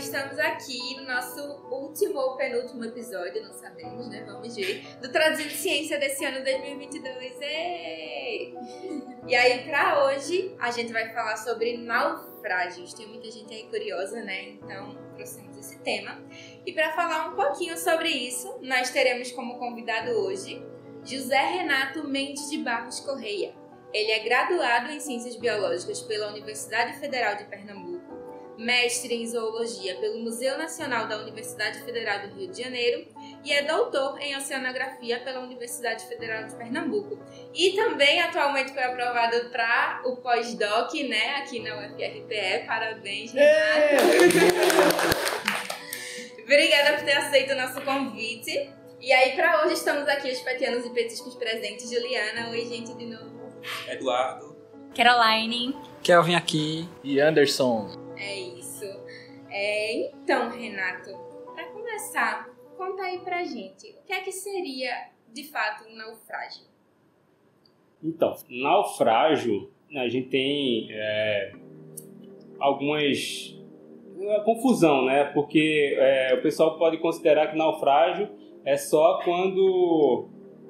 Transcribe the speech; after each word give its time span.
estamos 0.00 0.38
aqui 0.38 0.96
no 0.96 1.04
nosso 1.04 1.40
último 1.70 2.18
ou 2.18 2.36
penúltimo 2.36 2.84
episódio, 2.86 3.42
não 3.42 3.52
sabemos, 3.52 4.08
né? 4.08 4.24
Vamos 4.26 4.56
ver. 4.56 4.82
Do 5.00 5.12
Traduzindo 5.12 5.50
Ciência 5.50 5.98
desse 5.98 6.24
ano 6.24 6.42
2022. 6.42 7.38
Ei! 7.40 8.54
E 9.28 9.34
aí, 9.34 9.64
pra 9.68 10.06
hoje, 10.06 10.54
a 10.58 10.70
gente 10.70 10.90
vai 10.90 11.12
falar 11.12 11.36
sobre 11.36 11.76
naufrágios. 11.76 12.94
Tem 12.94 13.06
muita 13.06 13.30
gente 13.30 13.52
aí 13.52 13.64
curiosa, 13.64 14.22
né? 14.22 14.48
Então, 14.48 14.96
trouxemos 15.14 15.56
esse 15.58 15.78
tema. 15.80 16.18
E 16.64 16.72
para 16.72 16.92
falar 16.92 17.28
um 17.28 17.36
pouquinho 17.36 17.76
sobre 17.76 18.08
isso, 18.08 18.58
nós 18.62 18.90
teremos 18.90 19.30
como 19.32 19.58
convidado 19.58 20.12
hoje 20.12 20.64
José 21.04 21.40
Renato 21.40 22.08
Mendes 22.08 22.48
de 22.48 22.58
Barros 22.58 23.00
Correia. 23.00 23.54
Ele 23.92 24.12
é 24.12 24.20
graduado 24.20 24.90
em 24.92 25.00
Ciências 25.00 25.36
Biológicas 25.36 26.00
pela 26.02 26.28
Universidade 26.28 26.98
Federal 27.00 27.36
de 27.36 27.44
Pernambuco, 27.44 27.89
mestre 28.60 29.14
em 29.14 29.26
Zoologia 29.26 29.96
pelo 29.96 30.20
Museu 30.20 30.58
Nacional 30.58 31.08
da 31.08 31.18
Universidade 31.18 31.80
Federal 31.80 32.28
do 32.28 32.34
Rio 32.34 32.50
de 32.50 32.62
Janeiro 32.62 33.06
e 33.42 33.52
é 33.52 33.62
doutor 33.62 34.20
em 34.20 34.36
Oceanografia 34.36 35.18
pela 35.20 35.40
Universidade 35.40 36.06
Federal 36.06 36.44
de 36.44 36.54
Pernambuco. 36.54 37.18
E 37.54 37.72
também 37.72 38.20
atualmente 38.20 38.72
foi 38.72 38.82
aprovado 38.82 39.48
para 39.50 40.02
o 40.04 40.16
pós-doc, 40.16 40.92
né, 41.08 41.36
aqui 41.36 41.60
na 41.60 41.74
UFRPE. 41.78 42.66
Parabéns, 42.66 43.32
Renato! 43.32 44.04
Obrigada 46.42 46.96
por 46.96 47.04
ter 47.04 47.16
aceito 47.16 47.52
o 47.52 47.56
nosso 47.56 47.80
convite. 47.80 48.70
E 49.00 49.12
aí, 49.12 49.34
para 49.34 49.64
hoje, 49.64 49.74
estamos 49.74 50.06
aqui 50.06 50.30
os 50.30 50.40
petianos 50.40 50.84
e 50.84 50.90
petiscos 50.90 51.34
presentes. 51.34 51.90
Juliana, 51.90 52.50
oi, 52.50 52.66
gente, 52.66 52.92
de 52.92 53.06
novo. 53.06 53.50
Eduardo. 53.88 54.54
Caroline. 54.94 55.74
Kelvin 56.02 56.34
aqui. 56.34 56.86
E 57.02 57.18
Anderson. 57.20 57.99
É 58.20 58.38
isso. 58.38 58.84
É, 59.48 60.08
então, 60.08 60.50
Renato, 60.50 61.10
para 61.54 61.66
começar, 61.68 62.48
conta 62.76 63.02
aí 63.02 63.18
pra 63.20 63.42
gente 63.44 63.90
o 63.90 64.02
que 64.04 64.12
é 64.12 64.20
que 64.20 64.30
seria 64.30 65.08
de 65.32 65.44
fato 65.44 65.88
um 65.88 65.96
naufrágio. 65.96 66.66
Então, 68.02 68.36
naufrágio, 68.48 69.70
a 69.94 70.08
gente 70.08 70.28
tem 70.28 70.88
é, 70.90 71.52
algumas 72.58 73.56
é, 74.20 74.40
confusão, 74.40 75.04
né? 75.04 75.24
Porque 75.24 75.96
é, 75.98 76.34
o 76.34 76.42
pessoal 76.42 76.78
pode 76.78 76.98
considerar 76.98 77.48
que 77.48 77.56
naufrágio 77.56 78.28
é 78.64 78.76
só 78.76 79.20
quando 79.24 80.28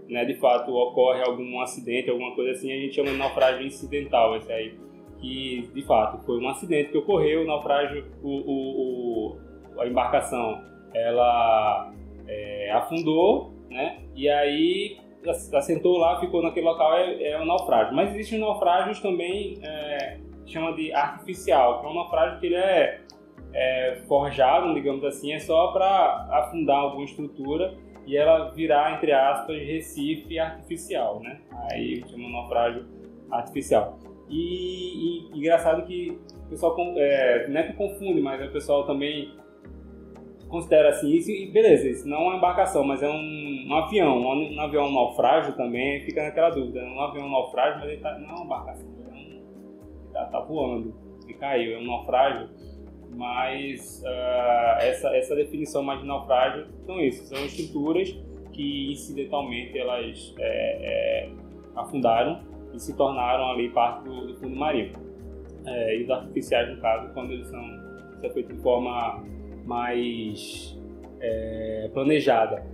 né, 0.09 0.25
de 0.25 0.35
fato 0.35 0.73
ocorre 0.73 1.23
algum 1.23 1.61
acidente, 1.61 2.11
alguma 2.11 2.35
coisa 2.35 2.53
assim, 2.53 2.73
a 2.73 2.77
gente 2.77 2.95
chama 2.95 3.11
de 3.11 3.17
naufrágio 3.17 3.67
incidental, 3.67 4.37
esse 4.37 4.53
aí. 4.53 4.75
Que 5.21 5.71
de 5.75 5.83
fato 5.83 6.25
foi 6.25 6.39
um 6.39 6.49
acidente 6.49 6.91
que 6.91 6.99
ocorreu, 6.99 7.43
o 7.43 7.47
naufrágio, 7.47 8.07
o, 8.23 8.29
o, 8.29 9.37
o 9.77 9.81
a 9.81 9.87
embarcação 9.87 10.63
ela 10.95 11.93
é, 12.27 12.71
afundou, 12.73 13.53
né? 13.71 13.99
E 14.15 14.29
aí 14.29 14.99
assentou 15.55 15.99
lá, 15.99 16.19
ficou 16.19 16.43
naquele 16.43 16.67
local, 16.67 16.95
é, 16.95 17.31
é 17.31 17.41
um 17.41 17.45
naufrágio. 17.45 17.95
Mas 17.95 18.15
existem 18.15 18.39
naufrágios 18.39 19.01
também, 19.01 19.59
é, 19.63 20.19
chama 20.47 20.73
de 20.75 20.93
artificial, 20.93 21.81
que 21.81 21.87
é 21.87 21.89
um 21.89 21.95
naufrágio 21.95 22.41
que 22.41 22.47
ele 22.47 22.57
é, 22.57 23.01
é 23.53 24.03
forjado, 24.09 24.73
digamos 24.75 25.05
assim, 25.05 25.33
é 25.33 25.39
só 25.39 25.69
para 25.73 26.29
afundar 26.31 26.79
alguma 26.79 27.05
estrutura 27.05 27.75
e 28.07 28.17
ela 28.17 28.51
virar, 28.51 28.95
entre 28.97 29.13
aspas, 29.13 29.57
Recife 29.57 30.39
artificial, 30.39 31.21
né? 31.21 31.41
Aí 31.71 32.03
chama 32.09 32.29
naufrágio 32.29 32.87
artificial. 33.31 33.99
E, 34.31 35.29
e, 35.29 35.39
engraçado 35.39 35.85
que 35.87 36.17
o 36.47 36.49
pessoal, 36.49 36.77
é, 36.97 37.49
não 37.49 37.61
é 37.61 37.65
que 37.65 37.73
confunde, 37.73 38.21
mas 38.21 38.49
o 38.49 38.53
pessoal 38.53 38.87
também 38.87 39.35
considera 40.49 40.91
assim, 40.91 41.13
isso, 41.13 41.31
e 41.31 41.51
beleza, 41.51 41.89
isso 41.89 42.09
não 42.09 42.19
é 42.19 42.21
uma 42.21 42.37
embarcação, 42.37 42.85
mas 42.85 43.03
é 43.03 43.09
um, 43.09 43.67
um 43.69 43.75
avião, 43.75 44.19
um, 44.19 44.55
um, 44.55 44.61
avião 44.61 44.91
naufrágio 44.91 45.55
também, 45.55 46.01
fica 46.01 46.25
naquela 46.25 46.51
dúvida, 46.51 46.83
um 46.83 47.01
avião 47.01 47.29
naufrágio, 47.29 47.81
mas 47.81 47.89
ele 47.89 48.01
tá, 48.01 48.19
não 48.19 48.29
é 48.29 48.33
uma 48.33 48.45
embarcação, 48.45 48.89
é 48.89 49.13
um, 49.13 49.17
ele 49.17 49.43
tá, 50.13 50.25
tá 50.27 50.41
voando, 50.41 50.95
e 51.29 51.35
caiu, 51.35 51.77
é 51.77 51.79
um 51.79 51.87
naufrágio, 51.87 52.49
mas 53.13 54.03
uh, 54.05 54.83
essa, 54.83 55.17
essa 55.17 55.35
definição 55.37 55.83
mais 55.83 56.01
de 56.01 56.07
naufrágio 56.07 56.67
são 56.85 57.01
isso, 57.01 57.25
são 57.27 57.45
estruturas 57.45 58.11
que 58.53 58.93
incidentalmente 58.93 59.79
elas 59.79 60.35
é, 60.39 61.27
é, 61.27 61.31
afundaram 61.77 62.50
e 62.73 62.81
se 62.81 62.97
tornaram 62.97 63.51
ali 63.51 63.69
parte 63.71 64.05
do, 64.05 64.29
do 64.29 64.35
fundo 64.37 64.57
marinho. 64.57 64.93
É, 65.67 65.99
e 65.99 66.05
os 66.05 66.11
artificiais, 66.11 66.69
no 66.71 66.81
caso, 66.81 67.13
quando 67.13 67.33
eles 67.33 67.49
são, 67.49 67.63
são 68.21 68.31
feitos 68.31 68.57
de 68.57 68.63
forma 68.63 69.23
mais 69.65 70.79
é, 71.21 71.91
planejada. 71.93 72.65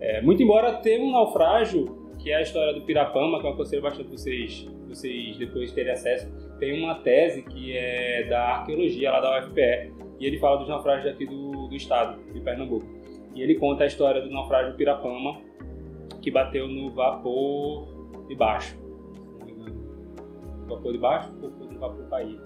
É, 0.00 0.20
muito 0.20 0.42
embora 0.42 0.74
tenha 0.74 1.02
um 1.02 1.10
naufrágio, 1.10 2.12
que 2.18 2.30
é 2.30 2.36
a 2.36 2.42
história 2.42 2.74
do 2.74 2.82
Pirapama, 2.82 3.40
que 3.40 3.46
eu 3.46 3.50
aconselho 3.50 3.82
bastante 3.82 4.10
vocês, 4.10 4.68
vocês 4.88 5.36
depois 5.38 5.72
terem 5.72 5.92
acesso, 5.92 6.30
tem 6.58 6.82
uma 6.82 6.96
tese 6.96 7.42
que 7.42 7.76
é 7.76 8.24
da 8.24 8.42
arqueologia 8.56 9.10
lá 9.10 9.20
da 9.20 9.40
UFPE, 9.40 9.92
e 10.18 10.26
ele 10.26 10.38
fala 10.38 10.58
dos 10.58 10.68
naufrágios 10.68 11.12
aqui 11.12 11.26
do, 11.26 11.68
do 11.68 11.74
estado, 11.74 12.22
de 12.32 12.40
Pernambuco. 12.40 12.86
E 13.34 13.42
ele 13.42 13.54
conta 13.56 13.84
a 13.84 13.86
história 13.86 14.22
do 14.22 14.30
naufrágio 14.30 14.72
do 14.72 14.76
Pirapama, 14.76 15.40
que 16.22 16.30
bateu 16.30 16.66
no 16.68 16.90
vapor 16.90 17.86
de 18.26 18.34
baixo. 18.34 18.85
Vapor 20.66 20.92
de 20.92 20.98
baixo 20.98 21.32
ou 21.42 21.50
no 21.50 21.78
vapor 21.78 22.08
caído? 22.08 22.42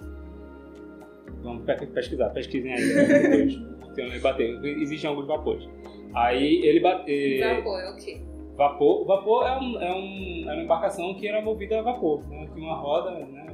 Vamos 1.43 1.65
pesquisar, 1.65 2.31
pesquisem 2.31 2.73
aí 2.73 2.83
depois. 3.07 4.23
Bateu. 4.23 4.65
Existem 4.65 5.11
alguns 5.11 5.27
vapores. 5.27 5.69
Aí 6.15 6.65
ele 6.65 6.81
bateu. 6.81 7.57
Vapor 7.57 7.81
é 7.81 7.91
o 7.91 7.97
quê? 7.97 8.21
Vapor, 8.57 9.07
vapor 9.07 9.47
é, 9.47 9.59
um, 9.59 9.81
é, 9.81 9.93
um, 9.93 10.51
é 10.51 10.53
uma 10.53 10.63
embarcação 10.63 11.15
que 11.15 11.27
era 11.27 11.41
movida 11.41 11.79
a 11.79 11.83
vapor. 11.83 12.27
Né? 12.29 12.47
Tinha 12.53 12.67
uma 12.67 12.77
roda, 12.77 13.11
né? 13.11 13.47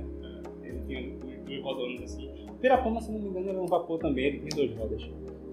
ele 0.62 0.80
tinha 0.86 1.16
dois 1.44 1.62
rodones 1.62 2.02
assim. 2.02 2.46
Pirapama, 2.60 3.00
se 3.00 3.12
não 3.12 3.20
me 3.20 3.28
engano, 3.28 3.50
era 3.50 3.60
um 3.60 3.66
vapor 3.66 3.98
também, 3.98 4.26
ele 4.26 4.40
tem 4.40 4.66
duas 4.66 4.76
rodas. 4.76 5.08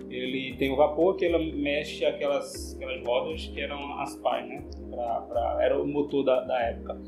Ele 0.09 0.56
tem 0.57 0.72
o 0.72 0.75
vapor 0.75 1.16
que 1.16 1.25
ela 1.25 1.40
mexe 1.40 2.06
aquelas, 2.06 2.75
aquelas 2.75 3.06
rodas 3.06 3.47
que 3.47 3.62
eram 3.62 4.00
as 4.00 4.16
pás, 4.18 4.47
né? 4.47 4.63
Pra, 4.90 5.22
pra, 5.22 5.57
era 5.62 5.81
o 5.81 5.88
motor 5.88 6.24
da, 6.24 6.41
da 6.41 6.59
época. 6.62 7.00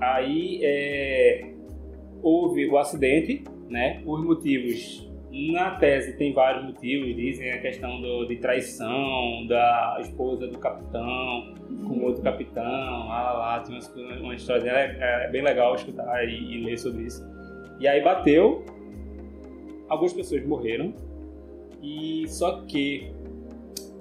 Aí 0.00 0.60
é, 0.62 1.52
houve 2.22 2.66
o 2.68 2.78
acidente, 2.78 3.44
né? 3.68 4.02
Os 4.06 4.24
motivos 4.24 5.10
na 5.30 5.76
tese 5.76 6.16
tem 6.16 6.32
vários 6.32 6.64
motivos, 6.64 7.14
dizem 7.14 7.52
a 7.52 7.58
questão 7.60 8.00
do, 8.00 8.26
de 8.26 8.36
traição 8.36 9.46
da 9.46 9.98
esposa 10.00 10.48
do 10.48 10.58
capitão 10.58 11.54
com 11.86 12.00
outro 12.04 12.22
capitão, 12.22 12.62
lá, 12.62 13.32
lá, 13.32 13.32
lá 13.32 13.60
tem 13.60 13.78
uma, 13.78 14.20
uma 14.20 14.34
história 14.34 14.68
é, 14.68 14.96
é, 15.26 15.30
bem 15.30 15.42
legal 15.42 15.74
escutar 15.76 16.24
e, 16.28 16.34
e, 16.34 16.64
ler 16.64 16.76
sobre 16.78 17.04
isso. 17.04 17.24
E 17.78 17.86
aí 17.86 18.02
bateu, 18.02 18.64
algumas 19.88 20.12
pessoas 20.12 20.44
morreram, 20.44 20.92
e 21.80 22.26
só 22.28 22.62
que 22.62 23.12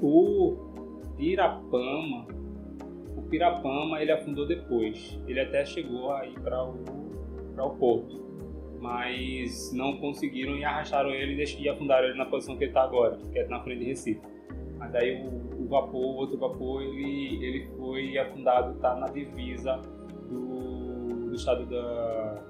o 0.01 0.57
Pirapama, 1.15 2.25
o 2.25 2.38
Pirapama 3.29 4.01
ele 4.01 4.11
afundou 4.11 4.47
depois, 4.47 5.19
ele 5.27 5.39
até 5.39 5.65
chegou 5.65 6.11
aí 6.11 6.33
para 6.33 6.63
o, 6.63 6.83
o 7.57 7.69
porto 7.71 8.29
mas 8.81 9.73
não 9.73 9.97
conseguiram 9.97 10.55
e 10.55 10.63
arrastaram 10.63 11.11
ele 11.11 11.43
e 11.59 11.69
afundaram 11.69 12.07
ele 12.07 12.17
na 12.17 12.25
posição 12.25 12.57
que 12.57 12.63
ele 12.63 12.71
está 12.71 12.83
agora, 12.83 13.17
que 13.31 13.39
é 13.39 13.47
na 13.47 13.59
frente 13.61 13.79
de 13.79 13.85
Recife. 13.85 14.21
Mas 14.77 14.95
aí 14.95 15.21
o, 15.21 15.63
o 15.63 15.67
vapor, 15.67 16.01
o 16.01 16.15
outro 16.15 16.37
vapor, 16.37 16.81
ele, 16.81 17.45
ele 17.45 17.67
foi 17.77 18.17
afundado, 18.17 18.75
está 18.75 18.95
na 18.95 19.07
divisa 19.07 19.81
do, 20.29 21.27
do 21.27 21.35
estado 21.35 21.65
da 21.65 22.41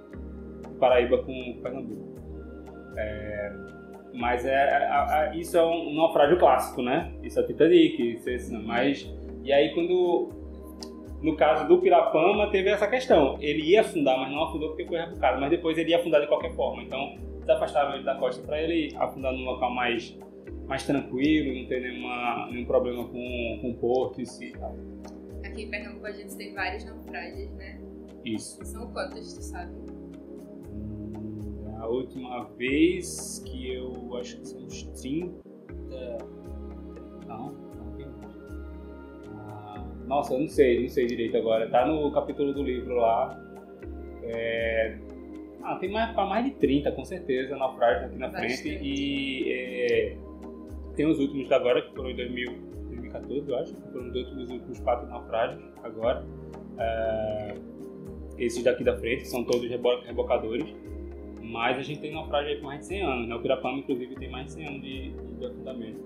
Paraíba 0.80 1.18
com 1.24 1.60
Pernambuco. 1.62 2.10
É, 2.96 3.52
mas 4.14 4.46
é, 4.46 4.56
a, 4.56 5.32
isso 5.36 5.58
é 5.58 5.66
um 5.66 5.96
naufrágio 5.96 6.38
clássico, 6.38 6.82
né? 6.84 7.12
Isso 7.24 7.40
é 7.40 7.44
Titanic, 7.44 8.14
isso 8.14 8.30
é, 8.30 8.36
isso, 8.36 8.62
mas 8.62 9.12
e 9.44 9.52
aí 9.52 9.74
quando 9.74 10.30
no 11.22 11.36
caso 11.36 11.68
do 11.68 11.80
Pirapama, 11.80 12.50
teve 12.50 12.70
essa 12.70 12.88
questão. 12.88 13.38
Ele 13.42 13.62
ia 13.64 13.82
afundar, 13.82 14.18
mas 14.18 14.32
não 14.32 14.44
afundou 14.44 14.70
porque 14.70 14.86
foi 14.86 15.00
rebocado. 15.00 15.40
Mas 15.40 15.50
depois 15.50 15.78
ele 15.78 15.92
ia 15.92 15.98
afundar 15.98 16.22
de 16.22 16.28
qualquer 16.28 16.54
forma. 16.54 16.82
Então, 16.82 17.18
se 17.44 17.52
afastaram 17.52 17.96
ele 17.96 18.04
da 18.04 18.16
costa 18.16 18.42
para 18.46 18.62
ele 18.62 18.96
afundar 18.96 19.34
num 19.34 19.44
local 19.44 19.74
mais, 19.74 20.18
mais 20.66 20.86
tranquilo, 20.86 21.60
não 21.60 21.68
ter 21.68 21.82
nenhuma, 21.82 22.48
nenhum 22.50 22.66
problema 22.66 23.04
com, 23.06 23.60
com 23.62 23.72
o 23.72 23.74
porto 23.76 24.22
em 24.22 24.26
si. 24.26 24.52
Tá? 24.52 24.72
Aqui 25.44 25.64
em 25.64 25.70
Pernambuco 25.70 26.06
a 26.06 26.12
gente 26.12 26.36
tem 26.38 26.54
vários 26.54 26.86
naufrágios, 26.86 27.52
né? 27.54 27.82
Isso. 28.24 28.64
São 28.66 28.92
quantos, 28.94 29.34
tu 29.34 29.42
sabe? 29.42 29.74
Hum, 30.72 31.76
a 31.80 31.88
última 31.88 32.46
vez 32.58 33.44
que 33.46 33.74
eu 33.74 34.16
acho 34.18 34.38
que 34.40 34.48
são 34.48 34.62
uns 34.62 34.84
30. 35.02 35.38
Não, 37.28 37.69
nossa, 40.10 40.34
eu 40.34 40.40
não 40.42 40.48
sei, 40.50 40.82
não 40.82 40.90
sei 40.90 41.06
direito 41.08 41.38
agora. 41.38 41.70
Tá 41.70 41.86
no 41.86 42.12
capítulo 42.12 42.54
do 42.54 42.64
livro 42.64 42.96
lá. 42.96 43.40
É, 44.24 44.98
Ah, 45.64 45.76
tem 45.76 45.92
mais, 45.92 46.16
mais 46.16 46.46
de 46.46 46.52
30, 46.52 46.92
com 46.94 47.04
certeza, 47.06 47.56
naufrágios 47.56 48.06
aqui 48.06 48.18
na 48.18 48.28
Bastante. 48.30 48.62
frente. 48.62 48.80
E 48.84 49.52
é, 49.52 50.18
tem 50.96 51.06
os 51.06 51.20
últimos 51.20 51.52
agora, 51.52 51.82
que 51.82 51.94
foram 51.94 52.10
em 52.12 52.16
2000, 52.16 52.52
2014, 52.90 53.50
eu 53.50 53.58
acho. 53.58 53.76
Foram 53.92 54.10
os 54.10 54.16
últimos, 54.16 54.44
os 54.46 54.50
últimos 54.52 54.80
quatro 54.80 55.08
naufrágios 55.08 55.62
agora. 55.84 56.26
É, 56.78 57.54
esses 58.38 58.64
daqui 58.64 58.84
da 58.84 58.98
frente 58.98 59.28
são 59.28 59.44
todos 59.44 59.70
rebo- 59.70 60.00
rebocadores. 60.02 60.66
Mas 61.44 61.78
a 61.78 61.82
gente 61.82 62.00
tem 62.00 62.14
naufrágio 62.14 62.52
aí 62.52 62.58
com 62.60 62.68
mais 62.68 62.80
de 62.82 62.86
100 62.88 63.02
anos. 63.02 63.28
Né? 63.28 63.36
O 63.36 63.42
Pirapama, 63.42 63.80
inclusive, 63.80 64.16
tem 64.16 64.30
mais 64.32 64.46
de 64.48 64.52
100 64.54 64.68
anos 64.68 64.82
de, 64.82 65.12
de 65.12 65.46
afundamento. 65.46 66.00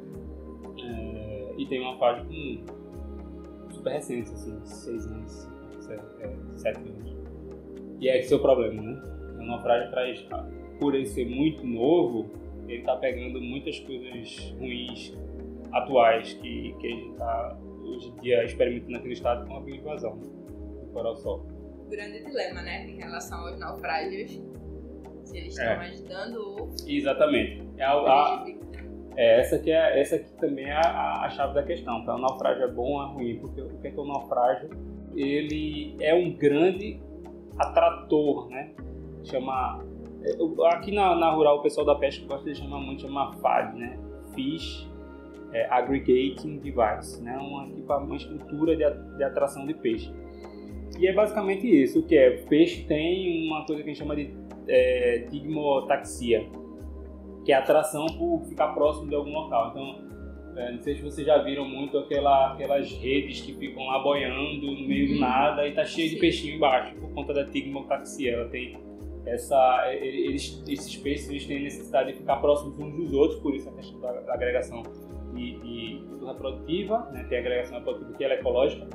É, 0.83 1.53
e 1.57 1.65
tem 1.67 1.79
um 1.81 1.83
naufrágio 1.83 2.25
com 2.25 2.82
super 3.83 3.91
recentes, 3.91 4.31
assim, 4.33 4.59
6 4.63 5.07
anos, 5.07 5.49
7 6.55 6.77
anos. 6.79 7.13
E 7.99 8.07
é 8.07 8.19
esse 8.19 8.33
é 8.33 8.37
o 8.37 8.39
problema, 8.39 8.81
né? 8.81 9.01
O 9.39 9.43
naufrágio 9.45 9.91
traz, 9.91 10.25
por 10.79 10.95
ele 10.95 11.05
ser 11.05 11.25
muito 11.25 11.65
novo, 11.65 12.29
ele 12.67 12.81
tá 12.83 12.95
pegando 12.95 13.41
muitas 13.41 13.77
coisas 13.79 14.55
ruins 14.57 15.13
atuais 15.73 16.33
que, 16.35 16.73
que 16.79 16.87
a 16.87 16.89
gente 16.89 17.13
tá 17.17 17.57
hoje 17.83 18.09
em 18.09 18.21
dia 18.21 18.43
experimentando 18.45 19.05
no 19.05 19.11
estado 19.11 19.45
com 19.47 19.57
a 19.57 19.59
bioinvasão 19.61 20.17
do 20.17 20.87
coral-sol. 20.93 21.45
O 21.85 21.89
grande 21.89 22.23
dilema, 22.23 22.61
né, 22.61 22.87
em 22.87 22.97
relação 22.97 23.45
aos 23.45 23.59
naufrágios. 23.59 24.41
Se 25.25 25.37
eles 25.37 25.57
estão 25.57 25.65
É. 25.65 25.87
ajudando 25.87 26.35
ou 26.37 26.69
Exatamente. 26.87 27.63
É, 27.77 27.83
a, 27.83 27.91
a. 27.93 28.45
é, 29.15 29.39
essa, 29.39 29.59
que 29.59 29.71
é, 29.71 29.99
essa 29.99 30.15
aqui 30.15 30.31
também 30.39 30.65
é 30.65 30.73
a, 30.73 31.25
a 31.25 31.29
chave 31.29 31.53
da 31.53 31.63
questão. 31.63 31.99
Então, 31.99 32.15
o 32.15 32.19
naufrágio 32.19 32.63
é 32.63 32.67
bom 32.67 32.93
ou 32.93 33.03
é 33.03 33.13
ruim? 33.13 33.37
Porque 33.39 33.61
o 33.61 33.69
que 33.79 33.87
é, 33.87 33.91
que 33.91 33.99
o 33.99 34.05
naufrágio? 34.05 34.69
Ele 35.15 35.95
é 35.99 36.13
um 36.13 36.31
grande 36.33 36.99
atrator, 37.57 38.49
né? 38.49 38.71
Chama... 39.23 39.83
é, 40.23 40.75
Aqui 40.75 40.91
na, 40.91 41.15
na 41.15 41.31
rural, 41.31 41.59
o 41.59 41.61
pessoal 41.61 41.85
da 41.85 41.95
pesca 41.95 42.25
gosta 42.25 42.51
de 42.51 42.57
chamar 42.57 42.79
muito, 42.79 43.03
chama 43.03 43.33
FAD, 43.33 43.77
né? 43.77 43.99
Fish 44.33 44.91
é, 45.53 45.67
Aggregating 45.69 46.57
Device, 46.57 47.21
né? 47.21 47.37
Uma, 47.37 47.97
uma 47.97 48.15
estrutura 48.15 48.75
de, 48.75 48.83
de 49.17 49.23
atração 49.23 49.65
de 49.65 49.73
peixe. 49.75 50.11
E 50.99 51.07
é 51.07 51.13
basicamente 51.13 51.67
isso, 51.67 51.99
o 51.99 52.03
que 52.03 52.15
é? 52.15 52.41
O 52.43 52.47
peixe 52.47 52.83
tem 52.85 53.47
uma 53.47 53.65
coisa 53.65 53.81
que 53.81 53.89
a 53.89 53.93
gente 53.93 53.99
chama 53.99 54.15
de 54.15 54.33
é, 54.67 55.25
tigmotaxia, 55.29 56.45
que 57.43 57.51
é 57.51 57.55
atração 57.55 58.05
por 58.17 58.43
ficar 58.47 58.69
próximo 58.69 59.07
de 59.09 59.15
algum 59.15 59.31
local. 59.31 59.69
Então, 59.71 60.13
é, 60.55 60.71
não 60.71 60.81
sei 60.81 60.95
se 60.95 61.01
vocês 61.01 61.25
já 61.25 61.37
viram 61.39 61.65
muito 61.65 61.97
aquela, 61.97 62.53
aquelas 62.53 62.91
redes 62.91 63.41
que 63.41 63.53
ficam 63.53 63.85
lá 63.85 63.99
boiando 63.99 64.67
no 64.67 64.87
meio 64.87 65.07
do 65.07 65.13
Uhum. 65.15 65.19
nada 65.19 65.67
e 65.67 65.73
tá 65.73 65.83
cheio 65.83 66.09
de 66.09 66.17
peixinho 66.17 66.55
embaixo, 66.55 66.95
por 66.95 67.11
conta 67.11 67.33
da 67.33 67.45
tigmotaxia. 67.45 68.33
Ela 68.33 68.49
tem 68.49 68.77
essa, 69.25 69.89
eles, 69.93 70.63
esses 70.67 70.95
peixes 70.97 71.29
eles 71.29 71.45
têm 71.45 71.63
necessidade 71.63 72.11
de 72.11 72.17
ficar 72.17 72.37
próximos 72.37 72.77
uns 72.77 72.95
dos 72.95 73.13
outros, 73.13 73.39
por 73.39 73.55
isso 73.55 73.69
a 73.69 73.73
questão 73.73 73.99
da, 73.99 74.11
da 74.11 74.33
agregação 74.33 74.83
de, 75.33 75.59
de 75.59 76.03
reprodutiva, 76.25 77.09
né? 77.11 77.25
tem 77.29 77.37
a 77.37 77.41
agregação 77.41 77.77
reprodutiva 77.77 78.13
que 78.17 78.23
ela 78.23 78.33
é 78.33 78.39
ecológica 78.39 78.87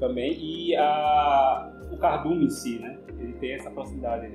também, 0.00 0.32
e 0.32 0.74
a, 0.76 1.72
o 1.92 1.96
cardume 1.98 2.46
em 2.46 2.50
si, 2.50 2.78
né? 2.78 2.98
ele 3.18 3.34
tem 3.34 3.52
essa 3.52 3.70
proximidade. 3.70 4.32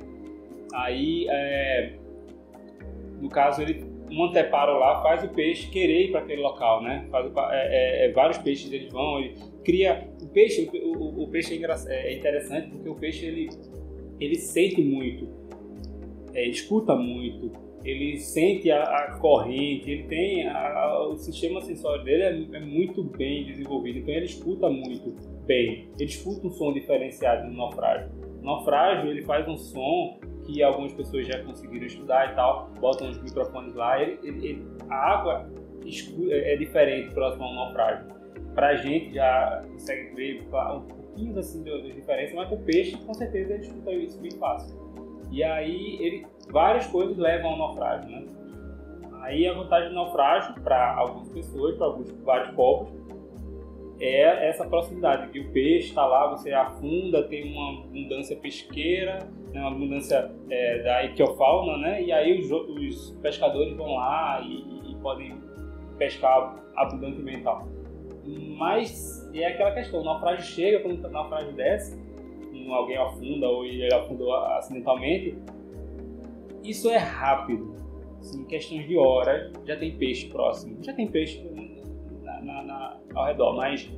Aí, 0.73 1.27
é, 1.29 1.97
no 3.21 3.29
caso, 3.29 3.61
ele, 3.61 3.83
um 4.11 4.23
anteparo 4.25 4.79
lá 4.79 5.01
faz 5.01 5.23
o 5.23 5.29
peixe 5.29 5.69
querer 5.69 6.05
ir 6.07 6.11
para 6.11 6.21
aquele 6.21 6.41
local, 6.41 6.81
né? 6.83 7.07
Faz 7.11 7.25
é, 7.25 7.31
é, 7.51 8.05
é, 8.05 8.11
vários 8.11 8.37
peixes 8.39 8.71
eles 8.71 8.91
vão, 8.91 9.19
ele 9.19 9.35
cria 9.63 10.07
o 10.21 10.27
peixe, 10.27 10.69
o, 10.73 10.97
o- 10.97 11.23
o 11.23 11.27
peixe 11.27 11.53
é, 11.53 11.57
engra- 11.57 11.75
é 11.87 12.13
interessante 12.15 12.69
porque 12.69 12.89
o 12.89 12.95
peixe 12.95 13.25
ele 13.25 13.49
ele 14.19 14.35
sente 14.35 14.81
muito, 14.81 15.29
é, 16.33 16.45
escuta 16.47 16.93
muito, 16.95 17.51
ele 17.85 18.17
sente 18.19 18.69
a, 18.69 18.83
a 18.83 19.17
corrente, 19.19 19.89
ele 19.89 20.03
tem 20.03 20.45
a- 20.47 21.07
o 21.09 21.17
sistema 21.17 21.61
sensório 21.61 22.03
dele 22.03 22.47
é, 22.53 22.57
é 22.57 22.59
muito 22.59 23.01
bem 23.03 23.45
desenvolvido, 23.45 23.99
então 23.99 24.13
ele 24.13 24.25
escuta 24.25 24.69
muito 24.69 25.15
bem, 25.45 25.87
ele 25.97 26.09
escuta 26.09 26.47
um 26.47 26.51
som 26.51 26.73
diferenciado 26.73 27.47
no 27.47 27.55
naufrágio. 27.57 28.09
O 28.41 28.45
naufrágio 28.45 29.09
ele 29.09 29.21
faz 29.21 29.47
um 29.47 29.57
som 29.57 30.19
que 30.45 30.63
algumas 30.63 30.93
pessoas 30.93 31.27
já 31.27 31.43
conseguiram 31.43 31.85
estudar 31.85 32.31
e 32.31 32.35
tal, 32.35 32.69
botam 32.79 33.09
os 33.09 33.21
microfones 33.21 33.73
lá, 33.75 34.01
ele- 34.01 34.19
ele- 34.23 34.47
ele- 34.47 34.67
a 34.89 34.95
água 34.95 35.49
é 36.29 36.53
é 36.53 36.57
diferente 36.57 37.13
próximo 37.13 37.43
ao 37.45 37.53
naufrágio. 37.55 38.05
Pra 38.53 38.75
gente 38.75 39.13
já 39.13 39.63
consegue 39.71 40.15
ver 40.15 40.41
um 40.51 40.81
pouquinho 40.81 41.39
assim 41.39 41.63
de 41.63 41.93
diferença, 41.93 42.35
mas 42.35 42.47
pro 42.49 42.57
peixe 42.59 42.97
com 42.97 43.13
certeza 43.13 43.53
ele 43.53 43.63
escuta 43.63 43.91
isso 43.91 44.19
bem 44.19 44.31
fácil. 44.31 44.77
E 45.31 45.43
aí 45.43 45.97
ele 46.01 46.27
várias 46.51 46.87
coisas 46.87 47.17
levam 47.17 47.51
ao 47.51 47.57
naufrágio, 47.57 48.09
né? 48.09 48.25
Aí 49.21 49.47
a 49.47 49.53
vantagem 49.53 49.89
do 49.89 49.95
naufrágio 49.95 50.55
para 50.61 50.95
algumas 50.95 51.29
pessoas, 51.29 51.75
para 51.77 51.85
alguns 51.87 52.09
vários 52.23 52.55
povos, 52.55 52.89
é 53.99 54.47
essa 54.49 54.65
proximidade, 54.65 55.29
que 55.29 55.39
o 55.39 55.51
peixe 55.51 55.89
está 55.89 56.05
lá, 56.05 56.29
você 56.29 56.53
afunda, 56.53 57.23
tem 57.23 57.51
uma 57.51 57.81
abundância 57.81 58.35
pesqueira, 58.37 59.19
né, 59.51 59.59
uma 59.59 59.71
abundância 59.71 60.31
é, 60.49 60.79
da 60.83 61.03
iquiofauna, 61.03 61.77
né? 61.77 62.03
E 62.03 62.11
aí 62.11 62.39
os, 62.39 62.51
os 62.51 63.11
pescadores 63.21 63.75
vão 63.75 63.95
lá 63.95 64.41
e, 64.41 64.91
e 64.91 64.95
podem 65.01 65.37
pescar 65.97 66.55
abundantemente 66.75 67.43
tal. 67.43 67.67
Mas 68.57 69.29
é 69.33 69.45
aquela 69.45 69.71
questão, 69.71 70.01
o 70.01 70.03
naufrágio 70.03 70.45
chega, 70.45 70.79
quando 70.79 71.03
o 71.03 71.09
naufrágio 71.09 71.51
desce, 71.53 71.99
alguém 72.73 72.97
afunda 72.97 73.47
ou 73.47 73.65
ele 73.65 73.93
afundou 73.93 74.33
acidentalmente, 74.33 75.37
isso 76.63 76.89
é 76.89 76.97
rápido. 76.97 77.77
Em 78.35 78.43
questões 78.45 78.85
de 78.85 78.97
horas, 78.97 79.51
já 79.65 79.77
tem 79.77 79.97
peixe 79.97 80.27
próximo. 80.27 80.77
Já 80.83 80.93
tem 80.93 81.07
peixe 81.07 81.41
na- 82.43 82.63
na- 82.63 82.63
na- 82.63 82.97
ao 83.15 83.25
redor, 83.25 83.55
mas 83.55 83.89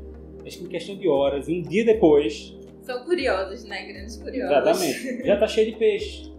acho 0.46 0.58
que 0.60 0.66
em 0.66 0.70
questão 0.70 0.96
de 0.96 1.08
horas, 1.08 1.48
um 1.48 1.62
dia 1.62 1.86
depois, 1.86 2.58
São 2.82 3.04
curiosos, 3.06 3.64
né? 3.66 3.86
Grandes 3.86 4.18
curiosos. 4.18 4.52
exatamente, 4.58 5.24
já 5.28 5.34
está 5.36 5.48
cheio 5.48 5.72
de 5.72 5.78
peixe. 5.78 6.32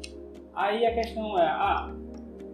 Aí 0.54 0.84
a 0.84 0.92
questão 0.94 1.38
é, 1.38 1.42
ah, 1.46 1.94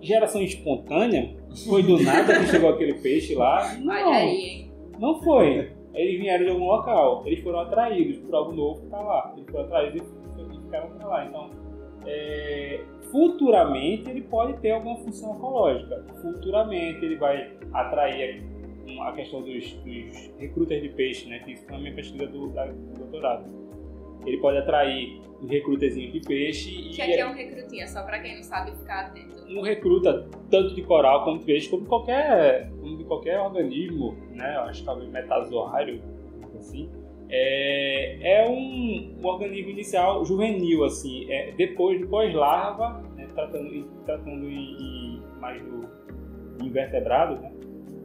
geração 0.01 0.41
espontânea? 0.43 1.37
Foi 1.67 1.83
do 1.83 2.01
nada 2.03 2.39
que 2.39 2.47
chegou 2.47 2.71
aquele 2.71 2.95
peixe 2.95 3.35
lá? 3.35 3.75
Não. 3.81 3.93
Olha 3.93 4.07
aí, 4.19 4.29
hein? 4.37 4.73
Não 4.99 5.21
foi. 5.23 5.73
Eles 5.95 6.21
vieram 6.21 6.45
de 6.45 6.51
algum 6.53 6.67
local. 6.67 7.25
Eles 7.27 7.41
foram 7.43 7.61
atraídos 7.61 8.19
por 8.19 8.33
algo 8.35 8.53
novo 8.53 8.83
que 8.83 8.87
tá 8.89 9.01
lá. 9.01 9.33
Eles 9.37 9.51
foram 9.51 9.65
atraídos 9.65 10.03
e 10.39 10.63
ficaram 10.63 10.91
pra 10.91 11.09
lá. 11.09 11.27
Então, 11.27 11.51
é, 12.07 12.81
futuramente 13.11 14.09
ele 14.09 14.21
pode 14.23 14.53
ter 14.61 14.73
alguma 14.73 14.97
função 14.99 15.35
ecológica. 15.37 16.05
Futuramente 16.23 17.05
ele 17.05 17.17
vai 17.17 17.51
atrair 17.73 18.45
a 19.03 19.13
questão 19.13 19.43
dos, 19.43 19.73
dos 19.73 20.33
recrutas 20.39 20.81
de 20.83 20.89
peixe, 20.91 21.29
né? 21.29 21.39
Que 21.41 21.53
isso 21.53 21.67
foi 21.67 21.77
a 21.77 21.79
minha 21.79 21.95
pesquisa 21.95 22.27
do, 22.27 22.49
da- 22.49 22.67
do 22.67 22.95
doutorado. 22.99 23.45
Ele 24.27 24.37
pode 24.39 24.59
atrair 24.59 25.21
os 25.41 25.49
recrutazinhos 25.49 26.13
de 26.13 26.21
peixe 26.21 26.71
O 26.89 26.91
que 26.91 27.01
é 27.03 27.07
que 27.07 27.21
é 27.21 27.27
um 27.27 27.33
recrutinha? 27.35 27.87
Só 27.87 28.03
pra 28.03 28.19
quem 28.19 28.37
não 28.37 28.43
sabe 28.43 28.73
ficar 28.73 29.07
atento. 29.07 29.37
um 29.49 29.61
recruta 29.63 30.27
tanto 30.51 30.75
de 30.75 30.83
coral 30.83 31.25
como 31.25 31.39
de 31.39 31.45
peixe, 31.45 31.69
como 31.69 31.83
de 31.83 31.89
qualquer, 31.89 32.69
como 32.81 32.97
de 32.99 33.05
qualquer 33.05 33.39
organismo, 33.39 34.17
né? 34.35 34.57
Eu 34.57 34.63
acho 34.63 34.81
que 34.81 34.87
talvez 34.87 35.09
metazoário, 35.11 36.03
assim. 36.59 36.91
É, 37.31 38.43
é 38.43 38.49
um, 38.49 39.15
um 39.23 39.27
organismo 39.27 39.71
inicial 39.71 40.25
juvenil, 40.25 40.83
assim, 40.85 41.31
é, 41.31 41.53
depois, 41.53 42.05
pós-larva, 42.07 43.03
né? 43.17 43.27
tratando, 43.35 43.85
tratando 44.07 44.49
em, 44.51 44.77
em- 44.81 45.23
mais 45.39 45.63
do 45.63 45.87
invertebrado, 46.65 47.41
né? 47.41 47.53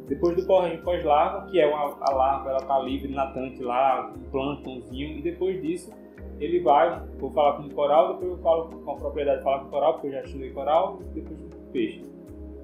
Depois 0.08 0.36
do 0.36 0.46
pós- 0.46 0.80
pós-larva, 0.82 1.50
que 1.50 1.60
é 1.60 1.66
uma, 1.66 1.98
a 2.02 2.14
larva, 2.14 2.50
ela 2.50 2.62
tá 2.62 2.80
livre, 2.80 3.12
natante 3.14 3.64
lá, 3.64 4.12
um 4.16 4.30
plânctonzinho, 4.30 5.18
e 5.18 5.22
depois 5.22 5.62
disso 5.62 5.92
ele 6.40 6.60
vai, 6.60 7.02
vou 7.20 7.32
falar 7.32 7.54
com 7.54 7.64
o 7.64 7.74
coral, 7.74 8.14
depois 8.14 8.32
eu 8.32 8.38
falo 8.40 8.70
com 8.70 8.92
a 8.92 8.96
propriedade 8.96 9.38
de 9.38 9.44
falar 9.44 9.60
com 9.60 9.68
o 9.68 9.70
coral, 9.70 9.94
porque 9.94 10.08
eu 10.08 10.12
já 10.12 10.22
estudei 10.22 10.52
coral, 10.52 11.00
depois 11.14 11.40
com 11.40 11.58
o 11.58 11.72
peixe. 11.72 12.04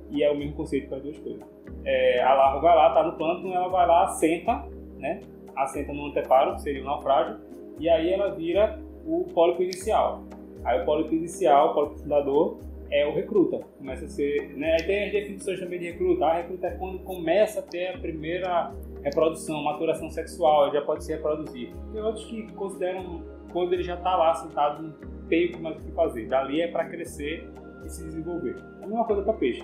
E 0.09 0.23
é 0.23 0.31
o 0.31 0.37
mesmo 0.37 0.55
conceito 0.55 0.87
para 0.89 0.97
as 0.97 1.03
duas 1.03 1.19
coisas. 1.19 1.41
É, 1.85 2.21
a 2.21 2.33
larva 2.33 2.59
vai 2.59 2.75
lá, 2.75 2.93
tá 2.93 3.03
no 3.03 3.13
plâncton, 3.13 3.53
ela 3.53 3.69
vai 3.69 3.87
lá, 3.87 4.03
assenta, 4.05 4.65
né? 4.97 5.21
Assenta 5.55 5.93
no 5.93 6.07
anteparo, 6.07 6.55
que 6.55 6.61
seria 6.61 6.81
o 6.81 6.85
naufrágio, 6.85 7.37
e 7.79 7.87
aí 7.87 8.11
ela 8.11 8.31
vira 8.31 8.79
o 9.05 9.23
pólipo 9.33 9.63
inicial. 9.63 10.23
Aí 10.65 10.81
o 10.81 10.85
pólipo 10.85 11.13
inicial, 11.13 11.71
o 11.71 11.73
pólipo 11.73 11.99
fundador, 11.99 12.57
é 12.91 13.05
o 13.05 13.13
recruta. 13.13 13.59
Começa 13.77 14.05
a 14.05 14.07
ser. 14.07 14.55
Né? 14.55 14.73
Aí 14.73 14.85
tem 14.85 15.05
as 15.05 15.11
definições 15.11 15.59
também 15.59 15.79
de 15.79 15.91
recruta. 15.91 16.25
A 16.25 16.33
recruta 16.35 16.67
é 16.67 16.71
quando 16.71 16.99
começa 16.99 17.59
a 17.59 17.63
ter 17.63 17.95
a 17.95 17.97
primeira 17.97 18.73
reprodução, 19.03 19.63
maturação 19.63 20.09
sexual, 20.09 20.67
ele 20.67 20.75
já 20.75 20.81
pode 20.81 21.03
se 21.03 21.11
reproduzir. 21.11 21.71
Tem 21.91 22.01
outros 22.01 22.25
que 22.25 22.51
consideram 22.53 23.23
quando 23.51 23.73
ele 23.73 23.83
já 23.83 23.95
está 23.95 24.15
lá 24.15 24.33
sentado, 24.35 24.83
não 24.83 25.27
tem 25.27 25.55
mais 25.59 25.77
o 25.77 25.79
que 25.79 25.91
fazer. 25.91 26.27
Dali 26.27 26.61
é 26.61 26.67
para 26.67 26.85
crescer 26.85 27.49
e 27.85 27.89
se 27.89 28.03
desenvolver. 28.03 28.55
É 28.81 28.83
a 28.83 28.87
mesma 28.87 29.05
coisa 29.05 29.21
para 29.23 29.33
peixe. 29.33 29.63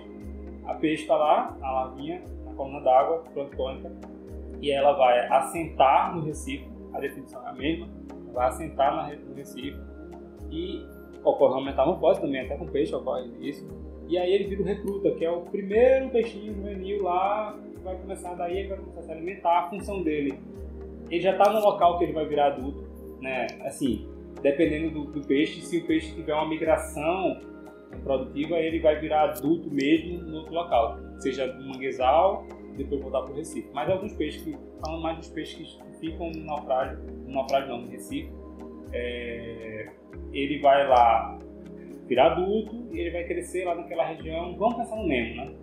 A 0.66 0.74
peixe 0.74 1.04
está 1.04 1.16
lá, 1.16 1.56
a 1.62 1.72
larvinha, 1.72 2.24
na 2.46 2.54
coluna 2.54 2.82
d'água, 2.82 3.24
planctônica, 3.34 3.92
e 4.62 4.72
ela 4.72 4.94
vai 4.94 5.28
assentar 5.28 6.16
no 6.16 6.24
recife, 6.24 6.68
a 6.94 7.00
definição 7.00 7.46
é 7.46 7.50
a 7.50 7.54
mesma, 7.54 7.88
vai 8.34 8.48
assentar 8.48 9.14
no 9.28 9.36
recife 9.36 9.78
e 10.50 10.84
ocorre 11.26 11.54
uma 11.56 11.66
metamorfose 11.66 12.22
também, 12.22 12.42
até 12.42 12.56
com 12.56 12.66
peixe 12.68 12.96
ocorre 12.96 13.30
isso. 13.42 13.68
E 14.08 14.18
aí 14.18 14.32
ele 14.34 14.44
vira 14.46 14.62
o 14.62 14.66
recruta, 14.66 15.12
que 15.12 15.26
é 15.26 15.32
o 15.32 15.42
primeiro 15.42 16.10
peixinho 16.10 16.54
juvenil 16.54 17.04
lá, 17.04 17.58
que 17.74 17.84
vai 17.84 17.96
começar 17.96 18.36
daí, 18.36 18.68
vai 18.68 18.78
começar 18.78 19.00
a 19.00 19.04
se 19.04 19.12
alimentar, 19.12 19.60
a 19.60 19.70
função 19.70 20.04
dele. 20.04 20.38
Ele 21.10 21.22
já 21.22 21.32
está 21.32 21.52
no 21.52 21.60
local 21.60 21.98
que 21.98 22.04
ele 22.04 22.14
vai 22.14 22.26
virar 22.26 22.48
adulto, 22.48 22.88
né? 23.20 23.48
Assim, 23.62 24.08
dependendo 24.42 24.92
do, 24.92 25.12
do 25.12 25.28
peixe, 25.28 25.62
se 25.62 25.80
o 25.80 25.86
peixe 25.86 26.14
tiver 26.14 26.34
uma 26.34 26.48
migração 26.48 27.40
produtiva, 28.04 28.58
ele 28.60 28.80
vai 28.80 29.00
virar 29.00 29.24
adulto 29.24 29.70
mesmo 29.72 30.22
no 30.22 30.38
outro 30.38 30.54
local, 30.54 31.00
seja 31.20 31.48
no 31.48 31.70
manguezal, 31.70 32.46
depois 32.78 33.02
voltar 33.02 33.22
para 33.22 33.34
o 33.34 33.36
Recife. 33.36 33.70
Mas 33.74 33.90
alguns 33.90 34.14
peixes, 34.14 34.44
que, 34.44 34.56
falando 34.82 35.02
mais 35.02 35.18
dos 35.18 35.30
peixes 35.30 35.58
que 35.58 36.00
ficam 36.00 36.30
no 36.32 36.44
naufrágio, 36.44 37.00
no 37.26 37.34
naufrágio 37.34 37.70
não, 37.70 37.82
no 37.82 37.90
Recife, 37.90 38.30
é, 38.96 39.88
ele 40.32 40.60
vai 40.60 40.88
lá 40.88 41.38
virar 42.08 42.34
adulto 42.34 42.88
e 42.92 43.00
ele 43.00 43.12
vai 43.12 43.24
crescer 43.26 43.66
lá 43.66 43.76
naquela 43.76 44.06
região. 44.06 44.56
Vamos 44.58 44.76
pensar 44.76 44.96
no 44.96 45.08
Nemo, 45.08 45.36
né? 45.36 45.54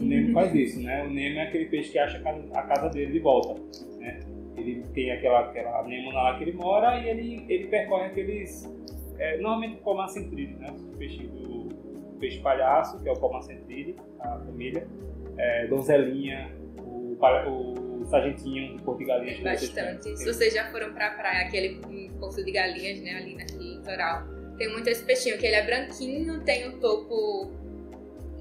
O 0.00 0.04
Nemo 0.04 0.32
faz 0.32 0.54
isso, 0.54 0.82
né? 0.82 1.04
O 1.04 1.10
Nemo 1.10 1.38
é 1.38 1.42
aquele 1.42 1.66
peixe 1.66 1.92
que 1.92 1.98
acha 1.98 2.18
a 2.54 2.62
casa, 2.62 2.88
dele 2.88 3.12
de 3.12 3.18
volta, 3.18 3.60
né? 3.98 4.20
Ele 4.56 4.82
tem 4.94 5.10
aquela, 5.10 5.40
aquela 5.40 5.82
Nemo 5.84 6.10
lá 6.10 6.36
que 6.36 6.44
ele 6.44 6.52
mora 6.52 6.98
e 6.98 7.08
ele, 7.08 7.46
ele 7.48 7.66
percorre 7.66 8.06
aqueles... 8.06 8.70
É, 9.18 9.36
normalmente 9.36 9.74
o 9.74 9.78
Comacentrile, 9.78 10.54
né? 10.54 10.68
O 10.70 10.96
peixe 10.96 11.26
do 11.26 11.68
peixe 12.18 12.38
palhaço, 12.40 13.00
que 13.02 13.08
é 13.08 13.12
o 13.12 13.18
Comacentrile, 13.18 13.96
a 14.20 14.38
família. 14.38 14.86
É, 15.36 15.66
donzelinha, 15.66 16.50
o, 16.78 17.12
o 17.12 17.91
sargentinho 18.12 18.76
de 18.76 18.82
Porto 18.82 18.98
de 18.98 19.06
Galinhas. 19.06 19.40
Bastante. 19.40 20.16
Se 20.16 20.24
vocês 20.24 20.54
já 20.54 20.70
foram 20.70 20.92
pra 20.92 21.10
praia, 21.10 21.46
aquele 21.46 21.80
Porto 22.20 22.44
de 22.44 22.52
Galinhas, 22.52 23.00
né? 23.00 23.16
Ali 23.16 23.34
naquele 23.34 23.76
litoral 23.76 24.22
tem 24.62 24.70
muito 24.70 24.88
esse 24.88 25.04
peixinho, 25.04 25.38
que 25.38 25.46
ele 25.46 25.56
é 25.56 25.64
branquinho, 25.64 26.40
tem 26.44 26.68
o 26.68 26.78
topo 26.78 27.50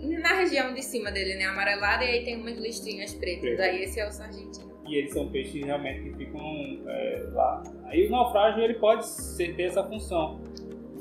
na 0.01 0.33
região 0.35 0.73
de 0.73 0.83
cima 0.83 1.11
dele, 1.11 1.35
né? 1.35 1.45
Amarelado, 1.45 2.03
e 2.03 2.07
aí 2.07 2.23
tem 2.23 2.35
umas 2.37 2.57
listrinhas 2.57 3.13
pretas. 3.13 3.41
Preto. 3.41 3.61
Aí 3.61 3.83
esse 3.83 3.99
é 3.99 4.07
o 4.07 4.11
sargentinho. 4.11 4.71
E 4.87 4.95
eles 4.95 5.13
são 5.13 5.29
peixes 5.29 5.63
realmente 5.63 6.03
que 6.03 6.17
ficam 6.17 6.41
é, 6.87 7.23
lá. 7.31 7.63
Aí 7.85 8.07
o 8.07 8.11
naufrágio 8.11 8.63
ele 8.63 8.75
pode 8.75 9.07
ser, 9.07 9.55
ter 9.55 9.63
essa 9.63 9.83
função 9.83 10.41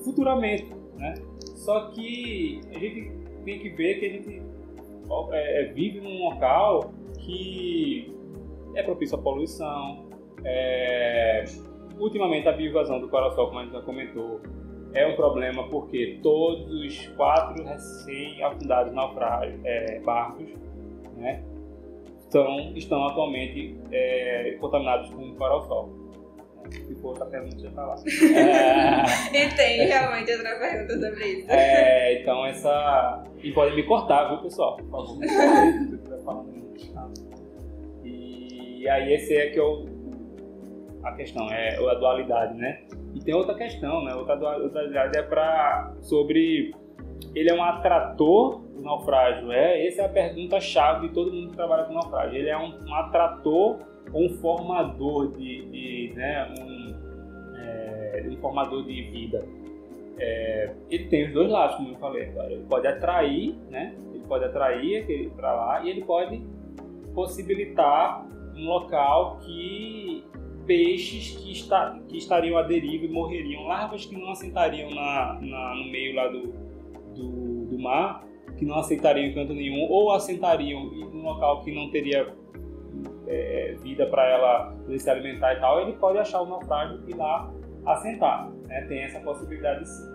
futuramente, 0.04 0.72
né? 0.96 1.14
Só 1.56 1.90
que 1.90 2.60
a 2.70 2.78
gente 2.78 3.12
tem 3.44 3.58
que 3.58 3.68
ver 3.70 3.98
que 3.98 4.06
a 4.06 4.08
gente 4.10 4.42
é, 5.32 5.62
é, 5.62 5.72
vive 5.72 6.00
num 6.00 6.18
local 6.24 6.94
que 7.18 8.14
é 8.74 8.82
propício 8.82 9.18
à 9.18 9.22
poluição. 9.22 10.08
É, 10.44 11.44
ultimamente 11.98 12.48
a 12.48 12.52
bioinvasão 12.52 13.00
do 13.00 13.08
coração, 13.08 13.46
como 13.46 13.58
a 13.58 13.64
gente 13.64 13.72
já 13.72 13.82
comentou, 13.82 14.40
é 14.92 15.06
um 15.06 15.14
problema 15.14 15.68
porque 15.68 16.18
todos 16.22 16.70
os 16.72 17.06
quatro 17.16 17.64
recém-afundados 17.64 18.92
naufrágios, 18.92 19.60
é, 19.64 20.00
barcos, 20.00 20.48
né, 21.16 21.44
estão, 22.20 22.72
estão 22.74 23.06
atualmente 23.06 23.78
é, 23.92 24.56
contaminados 24.60 25.10
com 25.10 25.34
coral-sol. 25.36 26.00
Se 26.70 26.94
for 26.96 27.08
outra 27.08 27.26
pergunta, 27.26 27.58
já 27.58 27.68
está 27.68 27.84
lá. 27.84 27.96
É... 28.06 29.44
e 29.44 29.56
tem 29.56 29.86
realmente 29.86 30.32
outra 30.32 30.56
pergunta 30.56 31.00
sobre 31.00 31.26
isso. 31.26 31.50
É, 31.50 32.20
então 32.20 32.46
essa. 32.46 33.24
E 33.42 33.50
podem 33.50 33.74
me 33.74 33.82
cortar, 33.82 34.28
viu, 34.28 34.42
pessoal? 34.42 34.76
Por 34.76 34.90
favor. 34.90 35.18
E 38.80 38.88
aí 38.88 39.12
esse 39.12 39.36
é 39.36 39.50
que 39.50 39.58
é 39.58 39.62
o, 39.62 39.84
a 41.04 41.12
questão, 41.12 41.46
é 41.52 41.76
a 41.76 41.94
dualidade, 41.96 42.54
né? 42.54 42.80
E 43.14 43.20
tem 43.20 43.34
outra 43.34 43.54
questão, 43.54 44.02
né? 44.02 44.14
Outra 44.14 44.36
dualidade 44.36 45.18
é 45.18 45.22
para 45.22 45.92
sobre 46.00 46.74
ele 47.34 47.50
é 47.50 47.54
um 47.54 47.62
atrator 47.62 48.62
do 48.74 48.80
naufrágio. 48.80 49.52
É, 49.52 49.86
essa 49.86 50.00
é 50.00 50.04
a 50.06 50.08
pergunta 50.08 50.58
chave 50.58 51.08
de 51.08 51.14
todo 51.14 51.30
mundo 51.30 51.50
que 51.50 51.56
trabalha 51.56 51.84
com 51.84 51.92
naufrágio. 51.92 52.38
Ele 52.38 52.48
é 52.48 52.56
um, 52.56 52.72
um 52.86 52.94
atrator 52.94 53.80
ou 54.14 54.24
um 54.24 54.30
formador 54.38 55.30
de, 55.32 55.66
de 55.66 56.14
né, 56.16 56.48
um, 56.58 56.94
é, 57.58 58.24
um 58.30 58.36
formador 58.38 58.82
de 58.86 59.02
vida. 59.10 59.44
É, 60.18 60.72
ele 60.88 61.04
tem 61.04 61.26
os 61.26 61.34
dois 61.34 61.50
lados, 61.50 61.76
como 61.76 61.90
eu 61.90 61.96
falei 61.96 62.30
agora. 62.30 62.50
Ele 62.50 62.64
pode 62.64 62.86
atrair, 62.86 63.54
né? 63.68 63.94
Ele 64.14 64.24
pode 64.26 64.46
atrair 64.46 65.02
aquele 65.02 65.28
para 65.28 65.52
lá 65.52 65.84
e 65.84 65.90
ele 65.90 66.02
pode 66.02 66.42
possibilitar 67.14 68.26
um 68.60 68.66
local 68.66 69.38
que 69.38 70.24
peixes 70.66 71.36
que, 71.36 71.50
está, 71.52 71.98
que 72.08 72.18
estariam 72.18 72.56
à 72.56 72.62
deriva 72.62 73.04
e 73.04 73.08
morreriam, 73.08 73.64
larvas 73.64 74.06
que 74.06 74.16
não 74.16 74.30
assentariam 74.30 74.90
na, 74.90 75.38
na, 75.40 75.74
no 75.74 75.90
meio 75.90 76.14
lá 76.14 76.28
do, 76.28 76.52
do, 77.14 77.66
do, 77.66 77.78
mar, 77.78 78.24
que 78.56 78.64
não 78.64 78.76
aceitariam 78.76 79.26
em 79.26 79.34
canto 79.34 79.52
nenhum, 79.54 79.90
ou 79.90 80.12
assentariam 80.12 80.80
em 80.92 81.04
um 81.04 81.22
local 81.22 81.62
que 81.62 81.74
não 81.74 81.90
teria 81.90 82.32
é, 83.26 83.76
vida 83.82 84.06
para 84.06 84.24
ela 84.28 84.76
se 84.96 85.10
alimentar 85.10 85.54
e 85.54 85.60
tal, 85.60 85.80
ele 85.80 85.94
pode 85.94 86.18
achar 86.18 86.42
o 86.42 86.46
naufrágio 86.46 87.02
e 87.08 87.14
lá 87.14 87.52
assentar. 87.86 88.50
Né? 88.68 88.82
Tem 88.82 89.02
essa 89.02 89.18
possibilidade 89.20 89.88
sim. 89.88 90.08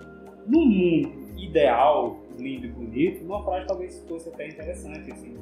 No 0.47 0.63
mundo 0.63 1.11
ideal, 1.37 2.19
lindo 2.37 2.67
e 2.67 2.69
bonito, 2.69 3.25
o 3.25 3.27
naufrágio 3.27 3.67
talvez 3.67 4.05
fosse 4.07 4.29
até 4.29 4.47
interessante, 4.47 5.11
assim, 5.11 5.35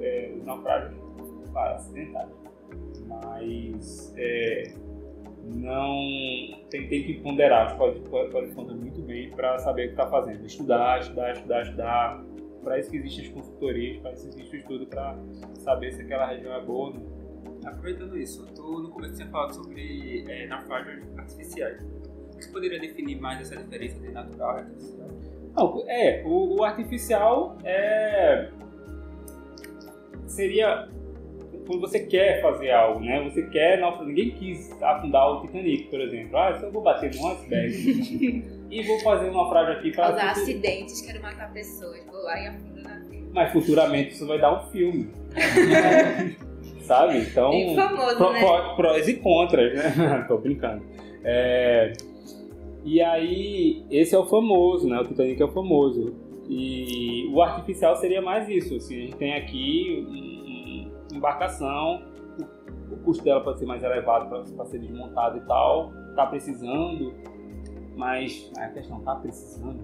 é, 0.00 0.32
os 0.36 0.44
naufrágios 0.44 0.94
para 1.52 1.76
acidentar 1.76 2.28
mas 3.10 4.14
é, 4.16 4.72
não 5.44 5.96
tem, 6.70 6.88
tem, 6.88 7.04
que 7.04 7.14
ponderar, 7.20 7.76
pode, 7.76 8.00
pode, 8.00 8.30
pode 8.30 8.46
responder 8.46 8.74
muito 8.74 9.02
bem 9.02 9.30
para 9.30 9.58
saber 9.58 9.82
o 9.82 9.86
que 9.86 9.92
está 9.92 10.06
fazendo. 10.06 10.46
Estudar, 10.46 11.00
estudar, 11.00 11.32
estudar, 11.32 11.62
estudar. 11.62 12.24
Para 12.62 12.78
isso 12.78 12.90
que 12.90 12.98
existem 12.98 13.26
as 13.26 13.32
consultorias, 13.32 13.96
para 13.98 14.12
isso 14.12 14.28
existe 14.28 14.56
o 14.56 14.58
estudo 14.58 14.86
para 14.86 15.16
saber 15.60 15.92
se 15.92 16.02
aquela 16.02 16.26
região 16.26 16.54
é 16.54 16.62
boa 16.62 16.88
ou 16.88 16.94
não. 16.94 17.20
Aproveitando 17.64 18.16
isso, 18.18 18.46
tu 18.54 18.80
no 18.80 18.90
começo 18.90 19.16
tinha 19.16 19.28
falado 19.28 19.54
sobre 19.54 20.24
é, 20.28 20.46
naufrágios 20.46 21.06
artificiais. 21.18 21.82
Você 22.32 22.50
poderia 22.50 22.78
definir 22.78 23.20
mais 23.20 23.40
essa 23.40 23.56
diferença 23.56 23.96
entre 23.96 24.12
natural 24.12 24.56
e 24.56 24.60
artificial? 24.60 25.08
Não, 25.54 25.84
é, 25.88 26.22
o, 26.24 26.60
o 26.60 26.64
artificial 26.64 27.58
é 27.64 28.50
seria 30.26 30.88
quando 31.70 31.82
você 31.82 32.00
quer 32.00 32.42
fazer 32.42 32.72
algo, 32.72 32.98
né? 32.98 33.22
Você 33.30 33.42
quer, 33.44 33.80
não, 33.80 34.04
ninguém 34.04 34.32
quis 34.32 34.70
afundar 34.82 35.30
o 35.30 35.42
Titanic, 35.42 35.84
por 35.84 36.00
exemplo. 36.00 36.36
Ah, 36.36 36.58
eu 36.60 36.72
vou 36.72 36.82
bater 36.82 37.14
num 37.14 37.28
iceberg 37.28 38.44
e 38.68 38.82
vou 38.82 38.98
fazer 38.98 39.30
um 39.30 39.32
naufrágio 39.34 39.74
aqui 39.74 39.92
para 39.92 40.08
causar 40.08 40.30
acidentes, 40.32 41.00
quero 41.00 41.22
matar 41.22 41.52
pessoas, 41.52 42.04
vou 42.06 42.20
lá 42.22 42.40
e 42.40 42.46
afundo 42.48 42.82
na 42.82 42.98
vida. 42.98 43.30
Mas 43.32 43.52
futuramente 43.52 44.14
isso 44.14 44.26
vai 44.26 44.40
dar 44.40 44.52
um 44.52 44.70
filme. 44.70 45.10
Sabe? 46.82 47.18
Então, 47.18 47.50
Bem 47.50 47.76
famoso, 47.76 48.16
pro, 48.16 48.32
né? 48.32 48.74
Prós 48.74 49.06
e 49.06 49.14
contras, 49.14 49.72
né? 49.72 50.24
Tô 50.26 50.38
brincando. 50.38 50.82
É, 51.22 51.92
e 52.84 53.00
aí, 53.00 53.84
esse 53.92 54.12
é 54.12 54.18
o 54.18 54.26
famoso, 54.26 54.88
né? 54.88 54.98
O 54.98 55.04
Titanic 55.04 55.40
é 55.40 55.44
o 55.44 55.52
famoso. 55.52 56.16
E 56.48 57.30
o 57.32 57.40
artificial 57.40 57.94
seria 57.94 58.20
mais 58.20 58.48
isso. 58.48 58.74
Assim, 58.74 58.96
a 58.96 59.00
gente 59.02 59.16
tem 59.16 59.34
aqui 59.34 60.39
embarcação, 61.14 62.02
o, 62.90 62.96
custo 62.98 63.24
dela 63.24 63.40
pode 63.42 63.58
ser 63.58 63.66
mais 63.66 63.82
elevado 63.82 64.28
para 64.28 64.64
ser 64.66 64.78
desmontado 64.78 65.38
e 65.38 65.40
tal, 65.42 65.92
está 66.10 66.26
precisando, 66.26 67.14
mas 67.96 68.50
a 68.58 68.68
questão 68.68 68.98
está 68.98 69.14
precisando, 69.16 69.80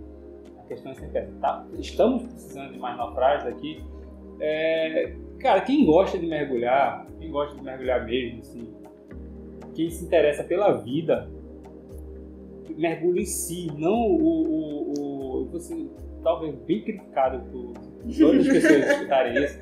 a 0.59 0.63
questão 0.65 0.93
é 0.93 0.95
sempre 0.95 1.27
tá, 1.41 1.67
estamos 1.79 2.23
precisando 2.25 2.73
de 2.73 2.79
mais 2.79 2.97
naufrágios 2.97 3.47
aqui. 3.47 3.85
É, 4.41 5.15
cara, 5.39 5.61
quem 5.63 5.87
gosta 5.87 6.19
de 6.19 6.27
mergulhar, 6.27 7.07
quem 7.19 7.31
gosta 7.31 7.57
de 7.57 7.63
mergulhar 7.63 8.05
mesmo, 8.05 8.41
assim, 8.41 8.75
quem 9.75 9.89
se 9.91 10.05
interessa 10.05 10.43
pela 10.45 10.73
vida, 10.73 11.31
mergulho 12.77 13.21
em 13.21 13.27
si, 13.27 13.69
não 13.77 13.95
o, 13.95 14.47
o, 14.49 15.43
o 15.43 15.45
você 15.47 15.87
talvez 16.23 16.55
bem 16.67 16.83
criticado 16.83 17.39
por 17.51 17.73
todas 18.19 18.41
as 18.41 18.53
pessoas 18.53 18.85
que 18.85 18.91
escutarem 18.91 19.45
isso, 19.45 19.59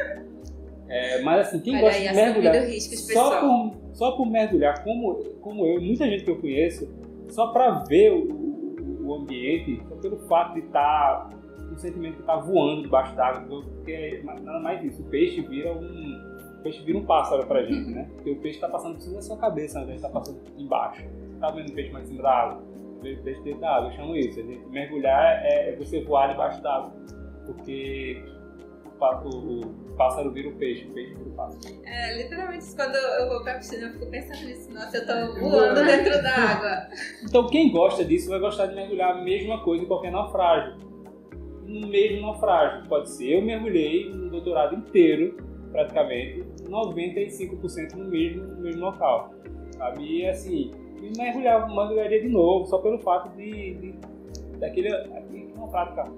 é, 0.89 1.23
mas 1.23 1.49
assim, 1.49 1.61
quem 1.61 1.75
Olha 1.75 1.83
gosta 1.83 1.99
aí, 1.99 2.09
de 2.09 2.15
mergulhar 2.15 2.55
só 2.81 3.41
por, 3.41 3.75
só 3.93 4.13
por 4.13 4.27
mergulhar, 4.27 4.85
como, 4.85 5.15
como 5.41 5.67
eu, 5.67 5.81
muita 5.81 6.07
gente 6.09 6.25
que 6.25 6.31
eu 6.31 6.41
conheço, 6.41 6.89
só 7.31 7.49
para 7.49 7.85
ver 7.85 8.13
o, 8.13 9.07
o, 9.07 9.15
ambiente, 9.15 9.83
só 9.89 9.97
pelo 9.97 10.19
fato 10.29 10.55
de 10.55 10.61
estar 10.61 11.29
tá, 11.29 11.31
um 11.73 11.77
sentimento 11.79 12.17
de 12.17 12.21
estar 12.21 12.37
tá 12.37 12.41
voando 12.41 12.83
debaixo 12.83 13.15
d'água, 13.17 13.63
porque 13.63 13.93
é 13.93 14.23
nada 14.23 14.61
mais 14.61 14.85
isso, 14.85 15.03
o 15.03 15.07
peixe 15.07 15.41
vira 15.41 15.73
um 15.73 16.35
peixe 16.65 16.83
vira 16.83 16.99
um 16.99 17.05
pássaro 17.05 17.47
pra 17.47 17.63
gente, 17.63 17.91
né? 17.91 18.09
Porque 18.15 18.31
o 18.31 18.37
peixe 18.37 18.57
está 18.57 18.69
passando 18.69 18.95
por 18.95 19.03
cima 19.03 19.17
da 19.17 19.23
sua 19.23 19.37
cabeça, 19.37 19.81
né? 19.81 19.89
Ele 19.89 19.97
está 19.97 20.09
passando 20.09 20.41
embaixo. 20.57 21.05
Tá 21.39 21.51
vendo 21.51 21.69
o 21.69 21.75
peixe 21.75 21.93
mais 21.93 22.07
em 22.07 22.13
cima 22.13 22.23
da 22.23 22.31
água? 22.31 22.63
O 22.99 23.01
peixe 23.01 23.43
dentro 23.43 23.61
da 23.61 23.77
água, 23.77 23.91
eu 23.91 23.97
chamo 23.97 24.17
isso. 24.17 24.41
A 24.41 24.43
gente, 24.43 24.67
mergulhar 24.69 25.45
é, 25.45 25.71
é 25.71 25.77
você 25.77 26.03
voar 26.03 26.29
debaixo 26.29 26.63
d'água. 26.63 26.91
Porque 27.45 28.25
o, 29.01 29.61
o 29.61 29.97
pássaro 29.97 30.31
vira 30.31 30.49
o 30.49 30.53
peixe, 30.57 30.87
o 30.87 30.93
peixe 30.93 31.15
vira 31.15 31.29
o 31.29 31.33
pássaro. 31.33 31.75
É, 31.85 32.23
literalmente, 32.23 32.65
quando 32.77 32.95
eu 32.95 33.29
vou 33.29 33.43
pra 33.43 33.55
piscina, 33.55 33.87
eu 33.87 33.93
fico 33.93 34.07
pensando 34.07 34.47
nisso. 34.47 34.73
Nossa, 34.73 34.97
eu 34.97 35.07
tô 35.07 35.41
voando 35.41 35.85
dentro 35.85 36.23
da 36.23 36.35
água. 36.35 36.89
Então, 37.23 37.47
quem 37.49 37.71
gosta 37.71 38.05
disso 38.05 38.29
vai 38.29 38.39
gostar 38.39 38.67
de 38.67 38.75
mergulhar 38.75 39.13
a 39.13 39.23
mesma 39.23 39.63
coisa 39.63 39.85
em 39.85 39.87
qualquer 39.87 40.11
naufrágio. 40.11 40.77
No 41.67 41.89
mesmo 41.89 42.23
naufrágio. 42.23 42.89
Pode 42.89 43.11
ser, 43.11 43.35
eu 43.35 43.43
mergulhei 43.43 44.11
no 44.11 44.31
doutorado 44.31 44.75
inteiro, 44.77 45.37
praticamente, 45.73 46.45
95% 46.69 47.95
no 47.95 48.05
mesmo, 48.05 48.43
no 48.43 48.61
mesmo 48.63 48.81
local. 48.81 49.35
Sabe? 49.77 50.05
E 50.05 50.29
assim, 50.29 50.71
e 51.01 51.17
mergulhar, 51.17 51.67
mergulharia 51.69 52.21
de 52.21 52.29
novo, 52.29 52.67
só 52.67 52.79
pelo 52.79 52.99
fato 52.99 53.35
de, 53.37 53.75
de 53.75 53.95
daquele, 54.59 54.89
aquele, 54.89 55.53
uma 55.55 55.69
prática 55.69 56.11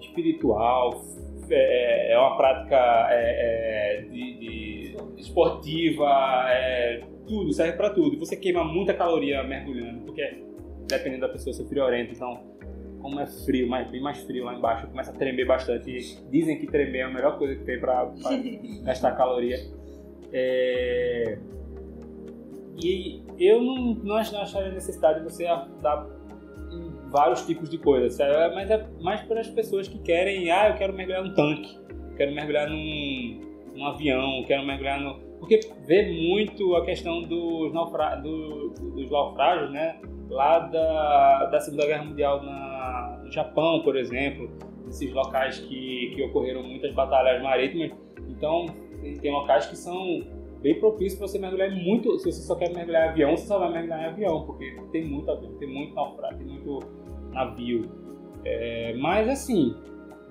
espiritual, 0.00 1.02
é, 1.50 2.12
é 2.12 2.18
uma 2.18 2.36
prática 2.36 2.76
é, 3.10 3.98
é, 3.98 4.00
de, 4.02 4.38
de, 4.38 4.96
esportiva, 5.18 6.08
é, 6.48 7.02
tudo, 7.26 7.52
serve 7.52 7.76
para 7.76 7.90
tudo. 7.90 8.18
Você 8.18 8.36
queima 8.36 8.64
muita 8.64 8.94
caloria 8.94 9.42
mergulhando, 9.42 10.00
porque 10.00 10.44
dependendo 10.88 11.22
da 11.22 11.28
pessoa, 11.28 11.52
ser 11.52 11.64
friorento, 11.66 12.12
então 12.12 12.56
como 13.00 13.20
é 13.20 13.26
frio, 13.26 13.68
mais, 13.68 13.88
bem 13.90 14.00
mais 14.00 14.18
frio 14.22 14.44
lá 14.44 14.54
embaixo, 14.54 14.88
começa 14.88 15.12
a 15.12 15.14
tremer 15.14 15.46
bastante. 15.46 16.18
Dizem 16.30 16.58
que 16.58 16.66
tremer 16.66 16.98
é 16.98 17.02
a 17.02 17.08
melhor 17.08 17.38
coisa 17.38 17.54
que 17.54 17.64
tem 17.64 17.78
para 17.78 18.12
gastar 18.82 19.12
caloria. 19.12 19.58
É... 20.32 21.38
E 22.82 23.22
eu 23.38 23.62
não, 23.62 23.94
não 23.94 24.16
acharia 24.16 24.70
necessidade 24.72 25.20
de 25.20 25.24
você 25.24 25.44
dar 25.80 26.15
vários 27.10 27.46
tipos 27.46 27.68
de 27.68 27.78
coisas, 27.78 28.18
mas 28.54 28.70
é 28.70 28.86
mais 29.00 29.22
para 29.22 29.40
as 29.40 29.48
pessoas 29.48 29.88
que 29.88 29.98
querem, 29.98 30.50
ah, 30.50 30.68
eu 30.68 30.74
quero 30.74 30.92
mergulhar 30.92 31.22
num 31.22 31.34
tanque, 31.34 31.78
quero 32.16 32.34
mergulhar 32.34 32.68
num, 32.68 33.40
num 33.74 33.86
avião, 33.86 34.44
quero 34.46 34.64
mergulhar 34.66 35.00
no... 35.00 35.26
Porque 35.38 35.60
vê 35.86 36.10
muito 36.10 36.74
a 36.76 36.84
questão 36.84 37.22
dos, 37.22 37.72
naufra... 37.72 38.16
do, 38.16 38.70
dos 38.70 39.10
naufrágios, 39.10 39.70
né? 39.70 40.00
Lá 40.30 40.60
da, 40.60 41.44
da 41.46 41.60
Segunda 41.60 41.86
Guerra 41.86 42.04
Mundial 42.04 42.42
na, 42.42 43.20
no 43.22 43.30
Japão, 43.30 43.82
por 43.82 43.96
exemplo, 43.96 44.50
esses 44.88 45.12
locais 45.12 45.60
que, 45.60 46.12
que 46.14 46.22
ocorreram 46.22 46.62
muitas 46.62 46.92
batalhas 46.94 47.42
marítimas. 47.42 47.92
Então, 48.28 48.66
tem 49.20 49.30
locais 49.30 49.66
que 49.66 49.76
são 49.76 50.22
bem 50.66 50.80
propício 50.80 51.16
para 51.16 51.28
você 51.28 51.38
mergulhar 51.38 51.70
muito. 51.70 52.18
Se 52.18 52.32
você 52.32 52.42
só 52.42 52.56
quer 52.56 52.74
mergulhar 52.74 53.06
em 53.06 53.10
avião, 53.10 53.36
você 53.36 53.46
só 53.46 53.58
vai 53.58 53.70
mergulhar 53.70 54.02
em 54.02 54.06
avião, 54.06 54.44
porque 54.44 54.76
tem 54.90 55.04
muito 55.04 55.30
avião, 55.30 55.52
tem 55.54 55.68
muito 55.68 55.94
naufrágio, 55.94 56.38
tem 56.38 56.46
muito 56.46 56.80
navio. 57.32 57.88
É, 58.44 58.94
mas 58.94 59.28
assim, 59.28 59.76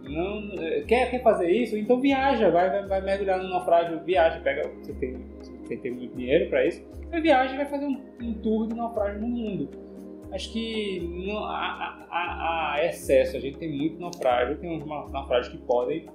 não, 0.04 0.62
é, 0.62 0.82
quer, 0.82 1.10
quer 1.10 1.24
fazer 1.24 1.50
isso? 1.50 1.78
Então 1.78 2.02
viaja, 2.02 2.50
vai, 2.50 2.70
vai, 2.70 2.86
vai 2.86 3.02
mergulhar 3.02 3.42
no 3.42 3.50
naufrágio, 3.50 4.04
viaja, 4.04 4.42
pega, 4.42 4.70
você 4.82 4.94
tem, 4.94 5.18
você 5.64 5.78
tem 5.78 5.92
muito 5.94 6.16
dinheiro 6.18 6.50
para 6.50 6.66
isso, 6.66 6.84
você 7.10 7.22
viaja 7.22 7.54
e 7.54 7.58
vai 7.58 7.66
fazer 7.68 7.86
um, 7.86 8.02
um, 8.22 8.34
tour 8.34 8.68
de 8.68 8.76
naufrágio 8.76 9.22
no 9.22 9.28
mundo. 9.28 9.70
Acho 10.32 10.52
que 10.52 11.00
não, 11.28 11.46
há, 11.46 12.08
há, 12.10 12.74
há, 12.74 12.86
excesso, 12.86 13.38
a 13.38 13.40
gente 13.40 13.58
tem 13.58 13.72
muito 13.72 14.02
naufrágio, 14.02 14.58
tem 14.58 14.78
uns 14.78 14.86
naufrágios 14.86 15.48
que 15.48 15.58
podem 15.60 16.08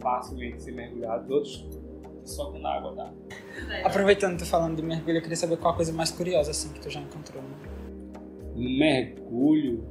facilmente 0.00 0.62
ser 0.62 0.72
mergulhados, 0.72 1.30
outros 1.30 1.81
só 2.24 2.50
com 2.50 2.66
água 2.66 2.94
dá. 2.94 3.12
Aproveitando 3.84 4.32
que 4.32 4.44
tu 4.44 4.46
falando 4.46 4.76
de 4.76 4.82
mergulho, 4.82 5.18
eu 5.18 5.22
queria 5.22 5.36
saber 5.36 5.56
qual 5.56 5.74
a 5.74 5.76
coisa 5.76 5.92
mais 5.92 6.10
curiosa 6.10 6.50
assim 6.50 6.72
que 6.72 6.80
tu 6.80 6.90
já 6.90 7.00
encontrou. 7.00 7.42
Um 8.54 8.78
mergulho. 8.78 9.84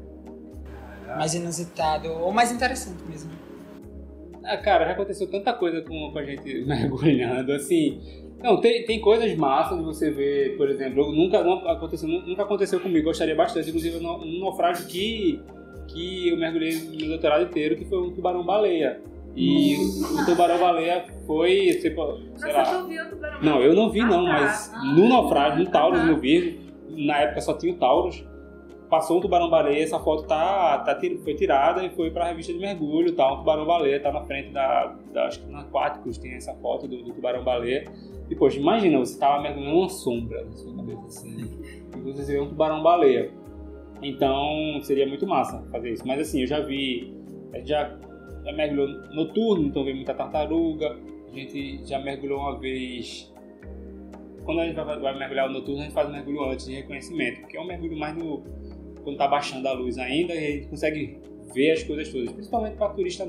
Mais 1.07 1.33
inusitado 1.33 2.09
ou 2.09 2.31
mais 2.31 2.51
interessante 2.51 3.03
mesmo. 3.03 3.31
Ah, 4.43 4.57
cara, 4.57 4.85
já 4.85 4.91
aconteceu 4.91 5.29
tanta 5.29 5.53
coisa 5.53 5.81
com, 5.81 6.11
com 6.11 6.19
a 6.19 6.23
gente 6.23 6.61
mergulhando, 6.65 7.51
assim. 7.53 8.01
Não, 8.41 8.59
tem, 8.59 8.85
tem 8.85 8.99
coisas 8.99 9.35
massas 9.35 9.77
de 9.77 9.83
você 9.83 10.09
ver, 10.09 10.57
por 10.57 10.67
exemplo, 10.67 11.11
nunca, 11.11 11.43
não 11.43 11.67
aconteceu, 11.69 12.09
nunca 12.09 12.41
aconteceu 12.41 12.79
comigo, 12.79 13.05
gostaria 13.05 13.35
bastante, 13.35 13.69
inclusive 13.69 13.97
um 14.03 14.39
naufrágio 14.39 14.87
que, 14.87 15.39
que 15.87 16.29
eu 16.29 16.37
mergulhei 16.37 16.73
no 16.73 17.07
doutorado 17.07 17.43
inteiro, 17.43 17.75
que 17.75 17.85
foi 17.85 18.01
um 18.01 18.11
tubarão-baleia. 18.11 18.99
E 19.35 19.75
o 19.75 20.25
tubarão-baleia 20.25 21.05
foi, 21.25 21.79
sei, 21.81 21.95
sei 22.35 22.53
lá... 22.53 22.63
tu 22.65 22.87
viu 22.87 23.03
o 23.03 23.09
tubarão 23.09 23.41
Não, 23.41 23.61
eu 23.61 23.73
não 23.73 23.89
vi 23.89 24.01
não, 24.01 24.27
ah, 24.27 24.33
tá. 24.33 24.41
mas 24.41 24.71
ah, 24.73 24.83
no 24.93 25.07
naufrágio, 25.07 25.63
no 25.63 25.71
Taurus, 25.71 26.03
no 26.03 26.17
vi, 26.17 26.59
na 26.89 27.19
época 27.19 27.41
só 27.41 27.53
tinha 27.53 27.73
o 27.73 27.77
Taurus, 27.77 28.25
passou 28.89 29.17
um 29.17 29.21
tubarão-baleia, 29.21 29.83
essa 29.83 29.97
foto 29.99 30.23
tá, 30.23 30.79
tá, 30.79 30.99
foi 31.23 31.33
tirada 31.33 31.81
e 31.81 31.89
foi 31.91 32.11
para 32.11 32.25
a 32.25 32.27
revista 32.27 32.51
de 32.51 32.59
mergulho, 32.59 33.13
tá, 33.13 33.31
um 33.33 33.37
tubarão-baleia, 33.37 34.01
tá 34.01 34.11
na 34.11 34.21
frente 34.25 34.49
da, 34.49 34.93
da, 35.13 35.27
acho 35.27 35.41
que 35.41 35.49
na 35.49 35.61
Aquáticos 35.61 36.17
tem 36.17 36.33
essa 36.33 36.53
foto 36.55 36.89
do, 36.89 37.01
do 37.01 37.13
tubarão-baleia. 37.13 37.85
E, 38.29 38.35
poxa, 38.35 38.59
imagina, 38.59 38.99
você 38.99 39.17
tava 39.17 39.41
mergulhando 39.41 39.77
uma 39.77 39.89
sombra 39.89 40.43
na 40.43 40.51
sua 40.51 40.75
cabeça, 40.75 41.05
assim, 41.07 41.61
e 41.95 42.11
você 42.11 42.33
vê 42.33 42.39
um 42.41 42.49
tubarão-baleia. 42.49 43.31
Então, 44.01 44.81
seria 44.83 45.07
muito 45.07 45.25
massa 45.25 45.63
fazer 45.71 45.91
isso. 45.91 46.05
Mas, 46.05 46.19
assim, 46.19 46.41
eu 46.41 46.47
já 46.47 46.59
vi, 46.59 47.13
já, 47.63 47.97
já 48.43 48.51
mergulhou 48.53 48.87
noturno, 49.13 49.67
então 49.67 49.83
vê 49.83 49.93
muita 49.93 50.13
tartaruga, 50.13 50.97
a 51.31 51.35
gente 51.35 51.85
já 51.85 51.99
mergulhou 51.99 52.39
uma 52.39 52.59
vez... 52.59 53.31
Quando 54.43 54.61
a 54.61 54.65
gente 54.65 54.75
vai, 54.75 54.99
vai 54.99 55.19
mergulhar 55.19 55.49
o 55.49 55.53
noturno, 55.53 55.81
a 55.81 55.83
gente 55.83 55.93
faz 55.93 56.09
um 56.09 56.11
mergulho 56.11 56.43
antes 56.45 56.65
de 56.65 56.73
reconhecimento, 56.73 57.41
porque 57.41 57.57
é 57.57 57.61
um 57.61 57.67
mergulho 57.67 57.95
mais 57.95 58.15
no 58.17 58.43
quando 59.03 59.17
tá 59.17 59.27
baixando 59.27 59.67
a 59.67 59.73
luz 59.73 59.97
ainda, 59.97 60.33
e 60.33 60.37
a 60.37 60.51
gente 60.51 60.67
consegue 60.67 61.19
ver 61.53 61.71
as 61.71 61.83
coisas 61.83 62.09
todas. 62.09 62.31
Principalmente 62.31 62.75
para 62.75 62.89
turista, 62.89 63.25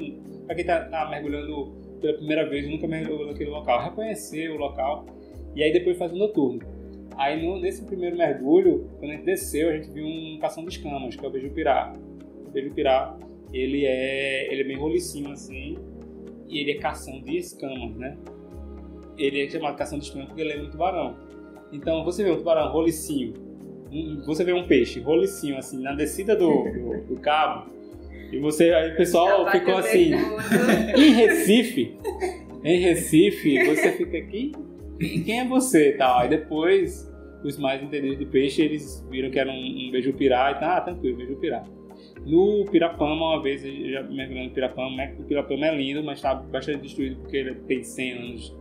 para 0.47 0.55
quem 0.55 0.65
tá, 0.65 0.85
tá, 0.85 1.09
mergulhando 1.09 1.73
pela 2.01 2.15
primeira 2.15 2.49
vez, 2.49 2.69
nunca 2.69 2.87
mergulhou 2.87 3.27
naquele 3.27 3.51
local, 3.51 3.83
reconhecer 3.83 4.51
o 4.51 4.57
local 4.57 5.07
e 5.55 5.63
aí 5.63 5.73
depois 5.73 5.97
faz 5.97 6.13
o 6.13 6.17
noturno. 6.17 6.61
Aí 7.17 7.45
no, 7.45 7.61
nesse 7.61 7.85
primeiro 7.85 8.17
mergulho, 8.17 8.89
quando 8.99 9.11
a 9.11 9.15
gente 9.15 9.25
desceu, 9.25 9.69
a 9.69 9.73
gente 9.73 9.91
viu 9.91 10.07
um 10.07 10.39
cação 10.41 10.65
de 10.65 10.71
escamas, 10.71 11.15
que 11.15 11.25
é 11.25 11.29
o 11.29 11.31
beijo-pirá. 11.31 11.93
O 12.47 12.51
beijo-pirá, 12.51 13.17
ele 13.53 13.85
é, 13.85 14.53
ele 14.53 14.63
é 14.63 14.65
bem 14.65 14.77
rolicinho 14.77 15.31
assim, 15.31 15.77
e 16.49 16.59
ele 16.59 16.73
é 16.73 16.75
cação 16.75 17.21
de 17.21 17.37
escamas, 17.37 17.97
né? 17.97 18.17
Ele 19.17 19.43
é 19.45 19.49
chamado 19.49 19.77
cação 19.77 19.99
de 19.99 20.07
escamas 20.07 20.29
porque 20.29 20.41
ele 20.41 20.53
é 20.53 20.63
um 20.63 20.71
tubarão. 20.71 21.17
Então, 21.73 22.05
você 22.05 22.23
vê 22.25 22.31
um 22.31 22.37
tubarão 22.37 22.71
rolicinho, 22.71 23.35
você 24.25 24.45
vê 24.45 24.53
um 24.53 24.67
peixe 24.67 25.01
rolicinho 25.01 25.59
assim 25.59 25.83
na 25.83 25.93
descida 25.93 26.35
do, 26.35 26.49
do, 26.49 27.07
do 27.09 27.21
cabo 27.21 27.71
e 28.33 28.39
você 28.39 28.73
aí 28.73 28.93
o 28.93 28.97
pessoal 28.97 29.51
ficou 29.51 29.77
assim 29.77 30.13
em 30.97 31.11
Recife 31.13 31.99
em 32.65 32.79
Recife 32.81 33.65
você 33.67 33.93
fica 33.93 34.17
aqui 34.17 34.53
quem 35.25 35.41
é 35.41 35.45
você 35.47 35.93
tal 35.93 36.21
aí 36.21 36.29
depois 36.31 37.11
os 37.45 37.59
mais 37.59 37.83
entendidos 37.83 38.19
de 38.19 38.25
peixe 38.25 38.63
eles 38.63 39.07
viram 39.11 39.31
que 39.31 39.39
era 39.39 39.51
um, 39.51 39.89
um 39.89 39.91
beijo 39.91 40.13
pirá 40.15 40.53
e 40.53 40.55
tá 40.55 40.79
ah, 40.79 40.81
tranquilo 40.81 41.19
beijo 41.19 41.37
pirá 41.37 41.63
no 42.25 42.65
Pirapama, 42.71 43.35
uma 43.35 43.43
vez, 43.43 43.63
já 43.63 44.03
mergulhando 44.03 44.49
no 44.49 44.55
Pirapama, 44.55 45.05
o 45.19 45.25
Pirapama 45.25 45.67
é 45.67 45.75
lindo, 45.75 46.05
mas 46.05 46.19
está 46.19 46.35
bastante 46.35 46.83
destruído 46.83 47.21
porque 47.21 47.37
ele 47.37 47.55
tem 47.55 47.83
100 47.83 48.13
anos 48.13 48.57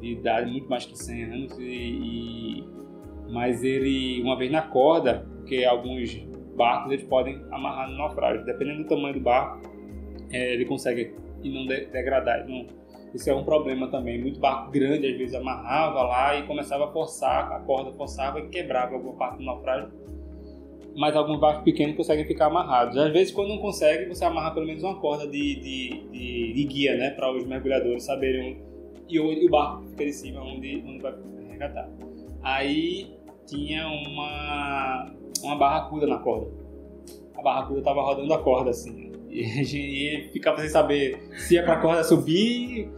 de 0.00 0.12
idade, 0.12 0.50
muito 0.50 0.68
mais 0.68 0.84
que 0.84 0.98
100 0.98 1.24
anos, 1.24 1.58
e, 1.58 1.64
e 1.64 2.64
mas 3.30 3.64
ele, 3.64 4.20
uma 4.22 4.36
vez 4.36 4.50
na 4.50 4.62
corda, 4.62 5.26
porque 5.38 5.64
alguns 5.64 6.14
barcos 6.54 6.92
eles 6.92 7.04
podem 7.04 7.40
amarrar 7.50 7.88
no 7.90 7.96
naufrágio, 7.96 8.44
dependendo 8.44 8.82
do 8.82 8.88
tamanho 8.88 9.14
do 9.14 9.20
barco, 9.20 9.62
é, 10.30 10.52
ele 10.52 10.66
consegue 10.66 11.14
e 11.42 11.50
não 11.50 11.66
de, 11.66 11.86
degradar. 11.86 12.46
Não, 12.46 12.66
isso 13.14 13.28
é 13.28 13.34
um 13.34 13.44
problema 13.44 13.88
também. 13.88 14.20
Muito 14.20 14.40
barco 14.40 14.70
grande 14.70 15.06
às 15.06 15.16
vezes 15.16 15.34
amarrava 15.34 16.02
lá 16.02 16.38
e 16.38 16.46
começava 16.46 16.86
a 16.86 16.92
forçar, 16.92 17.52
a 17.52 17.60
corda 17.60 17.92
forçava 17.92 18.40
e 18.40 18.48
quebrava 18.48 18.94
alguma 18.94 19.14
parte 19.14 19.38
do 19.38 19.44
naufrágio. 19.44 19.90
Mas 20.94 21.16
alguns 21.16 21.40
barcos 21.40 21.64
pequenos 21.64 21.96
conseguem 21.96 22.26
ficar 22.26 22.46
amarrados. 22.46 22.96
Às 22.98 23.12
vezes, 23.12 23.32
quando 23.32 23.48
não 23.48 23.58
consegue, 23.58 24.06
você 24.06 24.24
amarra 24.24 24.52
pelo 24.52 24.66
menos 24.66 24.82
uma 24.82 25.00
corda 25.00 25.26
de, 25.26 25.54
de, 25.56 26.08
de, 26.10 26.52
de 26.52 26.64
guia, 26.64 26.96
né, 26.96 27.10
para 27.10 27.34
os 27.34 27.46
mergulhadores 27.46 28.04
saberem 28.04 28.60
e, 29.08 29.20
o, 29.20 29.32
e 29.32 29.46
o 29.46 29.50
barco 29.50 29.84
fica 29.90 30.04
de 30.04 30.12
cima 30.12 30.42
onde, 30.42 30.82
onde 30.86 31.02
vai 31.02 31.14
resgatar. 31.50 31.88
Aí 32.42 33.14
tinha 33.46 33.86
uma, 33.86 35.12
uma 35.42 35.56
barracuda 35.56 36.06
na 36.06 36.18
corda. 36.18 36.50
A 37.36 37.42
barracuda 37.42 37.80
estava 37.80 38.02
rodando 38.02 38.32
a 38.32 38.42
corda 38.42 38.70
assim. 38.70 39.12
E 39.28 39.44
a 39.44 39.64
gente 39.64 40.30
ficava 40.32 40.60
sem 40.60 40.68
saber 40.68 41.18
se 41.38 41.54
ia 41.54 41.62
pra 41.62 41.80
corda 41.80 42.04
subir, 42.04 42.90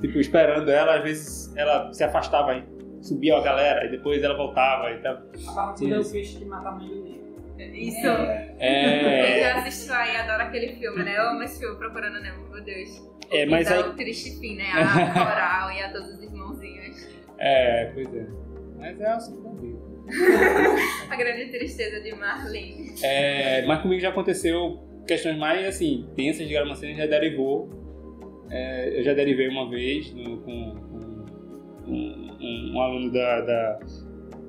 tipo, 0.00 0.18
esperando 0.18 0.70
ela, 0.70 0.96
às 0.96 1.02
vezes 1.02 1.56
ela 1.56 1.92
se 1.92 2.02
afastava. 2.04 2.62
Subia 3.00 3.36
a 3.36 3.40
galera 3.40 3.86
e 3.86 3.90
depois 3.90 4.22
ela 4.22 4.36
voltava. 4.36 4.90
Então, 4.92 5.12
a 5.48 5.52
barracuda 5.52 5.94
é 5.94 6.00
o 6.00 6.10
peixe 6.10 6.36
que 6.36 6.44
mata 6.44 6.68
a 6.68 6.72
mãe 6.72 6.88
do. 6.88 7.19
Isso. 7.66 8.06
É. 8.58 9.36
Eu 9.36 9.40
já 9.40 9.54
assistiu 9.60 9.94
aí, 9.94 10.16
adoro 10.16 10.42
aquele 10.42 10.68
filme, 10.76 11.02
né? 11.02 11.16
Eu 11.16 11.22
amo 11.30 11.42
esse 11.42 11.58
filme, 11.60 11.76
Procurando 11.76 12.20
Nemo, 12.20 12.48
meu 12.50 12.62
Deus. 12.62 13.08
É, 13.30 13.46
mas 13.46 13.70
aí... 13.70 13.80
o 13.80 13.94
triste 13.94 14.38
fim, 14.40 14.56
né? 14.56 14.70
A 14.72 15.12
coral 15.12 15.70
e 15.72 15.80
a 15.82 15.92
todos 15.92 16.08
os 16.14 16.22
irmãozinhos. 16.22 17.08
É, 17.38 17.90
pois 17.94 18.14
é. 18.14 18.26
Mas 18.78 19.00
é 19.00 19.06
assim 19.06 19.42
também. 19.42 19.78
a 21.10 21.16
grande 21.16 21.46
tristeza 21.50 22.00
de 22.00 22.14
Marlene. 22.14 22.94
É, 23.02 23.64
mas 23.66 23.80
comigo 23.82 24.00
já 24.00 24.08
aconteceu 24.08 24.80
questões 25.06 25.36
mais 25.38 25.66
assim, 25.66 26.08
tensas 26.16 26.46
de 26.48 26.52
gravação 26.52 26.92
já 26.94 27.06
derivou 27.06 27.68
é, 28.50 28.98
eu 28.98 29.02
já 29.04 29.14
derivei 29.14 29.48
uma 29.48 29.70
vez 29.70 30.12
no- 30.12 30.38
com, 30.38 30.74
com 30.74 31.92
um, 31.92 32.36
um- 32.40 32.72
um 32.74 32.80
aluno 32.80 33.12
da. 33.12 33.40
da- 33.42 33.78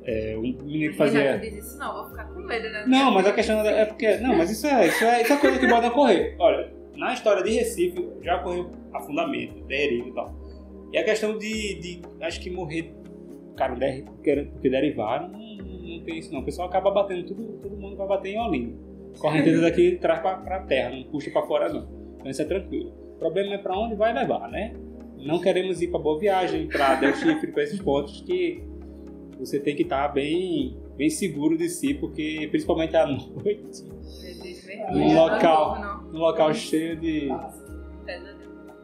é, 0.03 0.35
um 0.37 0.41
menino 0.41 0.91
que 0.91 0.97
fazia. 0.97 1.21
Renato 1.33 1.41
diz 1.49 1.65
isso, 1.65 1.77
não, 1.77 1.93
vou 1.93 2.09
ficar 2.09 2.25
com 2.25 2.39
medo, 2.41 2.69
né? 2.69 2.85
Não, 2.87 3.11
mas 3.11 3.25
a 3.27 3.33
questão 3.33 3.59
é 3.61 3.85
porque. 3.85 4.17
Não, 4.17 4.35
mas 4.35 4.49
isso 4.51 4.65
é, 4.67 4.87
isso 4.87 5.03
é, 5.03 5.21
isso 5.21 5.33
é 5.33 5.37
coisa 5.37 5.59
que 5.59 5.67
pode 5.67 5.87
ocorrer. 5.87 6.35
Olha, 6.39 6.71
na 6.95 7.13
história 7.13 7.43
de 7.43 7.51
Recife 7.51 8.07
já 8.21 8.37
ocorreu 8.37 8.71
afundamento, 8.93 9.63
deriva 9.65 10.09
e 10.09 10.13
tal. 10.13 10.33
E 10.91 10.97
a 10.97 11.03
questão 11.03 11.37
de, 11.37 11.75
de 11.79 12.01
acho 12.21 12.41
que 12.41 12.49
morrer, 12.49 12.93
cara, 13.55 13.75
der- 13.75 14.03
porque 14.03 14.35
porque 14.51 14.69
derivaram, 14.69 15.29
não, 15.29 15.55
não 15.97 16.03
tem 16.03 16.17
isso 16.17 16.33
não. 16.33 16.41
O 16.41 16.45
pessoal 16.45 16.67
acaba 16.67 16.91
batendo, 16.91 17.23
tudo, 17.27 17.43
todo 17.61 17.77
mundo 17.77 17.95
vai 17.95 18.07
bater 18.07 18.29
em 18.33 18.39
Olinda. 18.39 18.75
Correnteza 19.19 19.61
daqui 19.61 19.97
traz 20.01 20.19
pra, 20.21 20.35
pra 20.37 20.59
terra, 20.61 20.89
não 20.89 21.03
puxa 21.03 21.29
pra 21.31 21.43
fora 21.43 21.69
não. 21.71 21.87
Então 22.17 22.29
isso 22.31 22.41
é 22.41 22.45
tranquilo. 22.45 22.89
O 23.15 23.19
problema 23.19 23.53
é 23.53 23.57
pra 23.57 23.77
onde 23.77 23.95
vai 23.95 24.13
levar, 24.13 24.49
né? 24.49 24.73
Não 25.17 25.39
queremos 25.39 25.81
ir 25.81 25.87
pra 25.89 25.99
Boa 25.99 26.17
Viagem, 26.19 26.67
pra 26.67 26.95
Del 26.95 27.13
Chifre, 27.15 27.51
pra 27.51 27.61
esses 27.63 27.79
pontos 27.79 28.21
que 28.21 28.63
você 29.41 29.59
tem 29.59 29.75
que 29.75 29.83
estar 29.83 30.07
bem, 30.09 30.77
bem 30.95 31.09
seguro 31.09 31.57
de 31.57 31.67
si, 31.69 31.93
porque 31.93 32.47
principalmente 32.49 32.95
à 32.95 33.05
noite, 33.07 33.33
Meu 33.43 33.63
Deus, 34.43 34.65
mergulho. 34.65 35.01
Um 35.01 35.15
local. 35.15 35.79
Não, 35.81 36.11
num 36.11 36.19
local 36.19 36.53
cheio 36.53 36.95
de. 36.95 37.29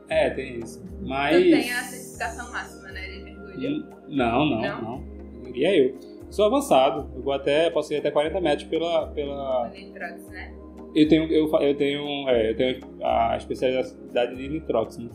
É, 0.09 0.29
tem 0.29 0.59
isso. 0.59 0.81
Tu 0.81 1.07
Mas. 1.07 1.35
tem 1.35 1.71
a 1.71 1.83
certificação 1.83 2.51
máxima, 2.51 2.91
né, 2.91 3.07
de 3.07 3.23
mergulho? 3.23 3.85
Não, 4.07 4.45
não, 4.45 4.61
Não? 4.61 4.81
não. 4.81 5.55
E 5.55 5.65
é 5.65 5.79
eu. 5.87 5.95
Sou 6.29 6.45
avançado. 6.45 7.09
Eu 7.15 7.21
vou 7.21 7.33
até, 7.33 7.69
posso 7.69 7.93
ir 7.93 7.97
até 7.97 8.11
40 8.11 8.41
metros 8.41 8.67
pela. 8.67 9.07
pela... 9.07 9.69
Nitrox, 9.69 10.27
né? 10.27 10.53
Eu 10.95 11.07
tenho, 11.07 11.23
eu, 11.31 11.51
eu 11.61 11.75
tenho, 11.75 12.29
é, 12.29 12.51
eu 12.51 12.55
tenho 12.55 12.79
a 13.03 13.37
especialidade 13.37 14.35
de 14.35 14.49
nitrox, 14.49 14.97
né? 14.97 15.09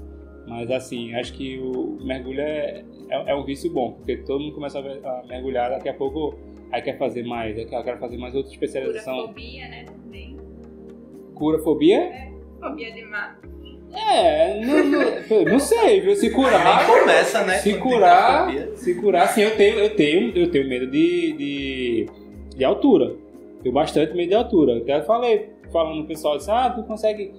Mas 0.53 0.71
assim, 0.71 1.15
acho 1.15 1.33
que 1.33 1.59
o 1.59 1.97
mergulho 2.05 2.41
é, 2.41 2.85
é, 3.09 3.31
é 3.31 3.35
um 3.35 3.43
vício 3.43 3.73
bom, 3.73 3.93
porque 3.93 4.19
todo 4.19 4.41
mundo 4.41 4.55
começa 4.55 4.79
a, 4.79 4.83
a 4.83 5.25
mergulhar, 5.27 5.71
daqui 5.71 5.89
a 5.89 5.95
pouco 5.95 6.39
aí 6.71 6.83
quer 6.83 6.99
fazer 6.99 7.23
mais, 7.25 7.57
aí 7.57 7.65
quer, 7.65 7.99
fazer 7.99 8.19
mais 8.19 8.35
outra 8.35 8.53
especialização. 8.53 9.15
Curafobia, 9.15 9.69
né, 9.69 9.85
também. 9.87 10.37
Curafobia? 11.35 12.33
Fobia 12.61 12.93
de 12.93 13.03
mar. 13.07 13.41
É, 13.95 14.61
não, 14.61 14.85
não, 14.85 15.45
não 15.53 15.59
sei, 15.59 16.01
viu? 16.03 16.15
Se 16.17 16.29
Nem 16.29 16.33
curar. 16.35 16.87
começa, 16.87 17.45
né? 17.45 17.55
Se 17.55 17.79
curar, 17.79 18.53
se 18.75 18.95
curar, 18.95 19.29
sim, 19.29 19.41
eu 19.41 19.57
tenho, 19.57 19.79
eu 19.79 19.97
tenho, 19.97 20.37
eu 20.37 20.51
tenho 20.51 20.69
medo 20.69 20.87
de, 20.91 21.33
de, 21.33 22.07
de 22.57 22.65
altura. 22.65 23.15
Tenho 23.63 23.75
bastante 23.75 24.15
medo 24.15 24.29
de 24.29 24.35
altura. 24.35 24.79
Até 24.79 25.01
falei, 25.03 25.51
falando 25.73 25.99
pro 25.99 26.09
pessoal, 26.09 26.37
disse, 26.37 26.51
ah, 26.51 26.71
tu 26.71 26.83
consegue. 26.85 27.33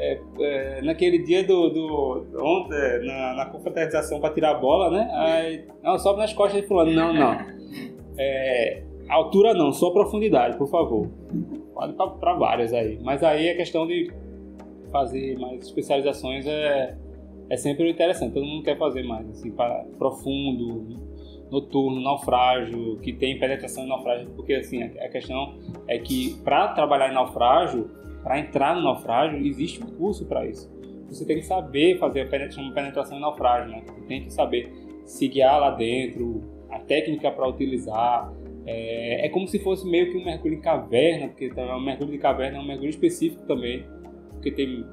É, 0.00 0.18
é, 0.40 0.82
naquele 0.82 1.18
dia 1.18 1.44
do. 1.44 1.68
do 1.68 2.26
ontem, 2.42 2.74
é, 2.74 2.98
na, 3.00 3.34
na 3.34 3.46
confraternização 3.46 4.18
pra 4.18 4.30
tirar 4.30 4.52
a 4.52 4.54
bola, 4.54 4.90
né? 4.90 5.10
Aí, 5.12 5.64
não, 5.82 5.98
sobe 5.98 6.20
nas 6.20 6.32
costas 6.32 6.62
de 6.62 6.66
fulano. 6.66 6.90
Não, 6.90 7.12
não. 7.12 7.36
É, 8.18 8.82
altura 9.10 9.52
não, 9.52 9.72
só 9.74 9.90
profundidade, 9.90 10.56
por 10.56 10.68
favor. 10.68 11.06
Pode 11.74 11.92
pra, 11.92 12.06
pra 12.06 12.32
várias 12.32 12.72
aí. 12.72 12.98
Mas 13.02 13.22
aí 13.22 13.50
a 13.50 13.56
questão 13.56 13.86
de 13.86 14.10
fazer 14.90 15.38
mais 15.38 15.66
especializações 15.66 16.46
é, 16.46 16.96
é 17.50 17.56
sempre 17.58 17.90
interessante. 17.90 18.32
Todo 18.32 18.46
mundo 18.46 18.64
quer 18.64 18.78
fazer 18.78 19.02
mais, 19.02 19.28
assim, 19.28 19.50
para 19.50 19.84
profundo, 19.98 20.96
noturno, 21.50 22.00
naufrágio, 22.00 22.96
que 23.02 23.12
tem 23.12 23.38
penetração 23.38 23.84
em 23.84 23.88
naufrágio, 23.88 24.30
porque 24.30 24.54
assim, 24.54 24.82
a 24.82 25.08
questão 25.08 25.58
é 25.86 25.98
que 25.98 26.36
para 26.42 26.68
trabalhar 26.68 27.10
em 27.10 27.14
naufrágio, 27.14 27.90
para 28.22 28.38
entrar 28.38 28.74
no 28.76 28.82
naufrágio, 28.82 29.44
existe 29.46 29.82
um 29.82 29.86
curso 29.86 30.26
para 30.26 30.46
isso. 30.46 30.70
Você 31.08 31.24
tem 31.24 31.36
que 31.38 31.42
saber 31.46 31.98
fazer 31.98 32.20
a 32.22 32.26
penetração, 32.26 32.72
penetração 32.72 33.18
em 33.18 33.20
naufrágio, 33.20 33.70
né? 33.70 33.82
Você 33.86 34.00
tem 34.06 34.24
que 34.24 34.32
saber 34.32 34.70
se 35.04 35.26
guiar 35.28 35.58
lá 35.60 35.70
dentro, 35.72 36.42
a 36.70 36.78
técnica 36.78 37.30
para 37.32 37.48
utilizar. 37.48 38.32
É, 38.66 39.26
é 39.26 39.28
como 39.30 39.48
se 39.48 39.58
fosse 39.58 39.88
meio 39.88 40.10
que 40.12 40.16
um 40.18 40.24
mergulho 40.24 40.54
em 40.54 40.60
caverna, 40.60 41.28
porque 41.28 41.48
tá- 41.48 41.76
um 41.76 41.80
mergulho 41.80 42.12
de 42.12 42.18
caverna 42.18 42.58
é 42.58 42.60
um 42.60 42.66
mergulho 42.66 42.90
específico 42.90 43.42
também, 43.46 43.84
porque 44.32 44.50
tem 44.52 44.84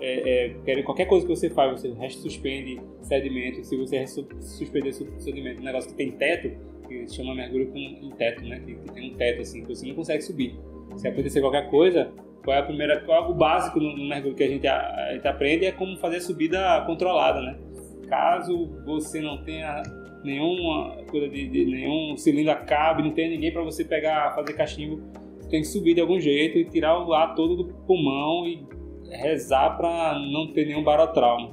é, 0.00 0.46
é, 0.46 0.54
quer- 0.64 0.82
qualquer 0.84 1.06
coisa 1.06 1.26
que 1.26 1.34
você 1.34 1.48
faz, 1.50 1.80
você 1.80 1.90
suspende 2.10 2.80
sedimento. 3.02 3.64
Se 3.64 3.76
você 3.76 4.06
suspender 4.06 4.92
su- 4.92 5.08
sedimento, 5.18 5.60
um 5.60 5.64
negócio 5.64 5.90
que 5.90 5.96
tem 5.96 6.10
teto, 6.12 6.50
que 6.86 7.06
se 7.08 7.16
chama 7.16 7.34
mergulho 7.34 7.66
com 7.68 7.78
em 7.78 8.10
teto, 8.16 8.44
né? 8.44 8.60
Que, 8.64 8.74
que 8.74 8.92
tem 8.92 9.10
um 9.12 9.14
teto 9.16 9.40
assim, 9.42 9.62
que 9.62 9.68
você 9.68 9.86
não 9.86 9.94
consegue 9.94 10.22
subir. 10.22 10.54
Se 10.96 11.08
acontecer 11.08 11.40
qualquer 11.40 11.68
coisa, 11.70 12.12
qual 12.46 12.56
é 12.56 12.60
a 12.60 12.62
primeira, 12.62 13.00
qual 13.00 13.24
é 13.24 13.28
o 13.28 13.34
básico 13.34 13.80
no, 13.80 13.96
mergulho 14.06 14.36
que 14.36 14.44
a 14.44 14.48
gente, 14.48 14.68
a, 14.68 15.08
a 15.08 15.14
gente 15.14 15.26
aprende 15.26 15.66
é 15.66 15.72
como 15.72 15.96
fazer 15.96 16.18
a 16.18 16.20
subida 16.20 16.80
controlada, 16.86 17.40
né? 17.40 17.58
Caso 18.06 18.70
você 18.86 19.20
não 19.20 19.42
tenha 19.42 19.82
nenhuma 20.22 21.02
coisa 21.10 21.28
de, 21.28 21.48
de- 21.48 21.64
nenhum 21.64 22.16
cilindro 22.16 22.52
acabe, 22.52 23.02
não 23.02 23.10
tenha 23.10 23.30
ninguém 23.30 23.52
para 23.52 23.64
você 23.64 23.84
pegar, 23.84 24.32
fazer 24.36 24.52
cachimbo, 24.52 25.02
tem 25.50 25.60
que 25.60 25.66
subir 25.66 25.94
de 25.94 26.00
algum 26.00 26.20
jeito 26.20 26.56
e 26.56 26.64
tirar 26.64 27.04
o 27.04 27.12
ar 27.12 27.34
todo 27.34 27.56
do 27.56 27.64
pulmão 27.84 28.46
e 28.46 28.64
rezar 29.10 29.76
para 29.76 30.16
não 30.16 30.52
ter 30.52 30.66
nenhum 30.66 30.84
barotrauma. 30.84 31.50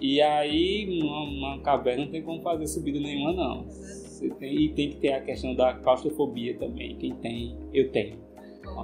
E 0.00 0.20
aí, 0.20 0.98
numa, 1.00 1.60
caverna 1.60 2.06
não 2.06 2.10
tem 2.10 2.22
como 2.22 2.42
fazer 2.42 2.66
subida 2.66 2.98
nenhuma, 2.98 3.32
não. 3.32 3.66
Tem, 4.40 4.64
e 4.64 4.68
tem 4.70 4.90
que 4.90 4.96
ter 4.96 5.12
a 5.12 5.20
questão 5.20 5.54
da 5.54 5.74
claustrofobia 5.74 6.56
também. 6.58 6.96
Quem 6.96 7.14
tem, 7.14 7.56
eu 7.72 7.88
tenho. 7.92 8.27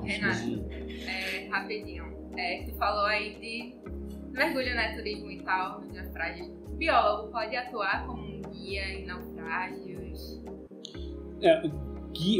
Renato, 0.00 0.64
é, 1.06 1.48
rapidinho. 1.48 2.04
É, 2.36 2.64
tu 2.64 2.74
falou 2.76 3.04
aí 3.04 3.34
de 3.36 3.74
mergulho, 4.32 4.74
né, 4.74 4.94
turismo 4.96 5.30
e 5.30 5.40
tal, 5.42 5.80
nos 5.80 5.94
naufrágios. 5.94 6.48
O 6.66 6.76
biólogo 6.76 7.30
pode 7.30 7.56
atuar 7.56 8.06
como 8.06 8.22
um 8.22 8.42
guia 8.52 8.82
em 8.92 9.06
naufrágios? 9.06 10.42
É, 11.40 11.62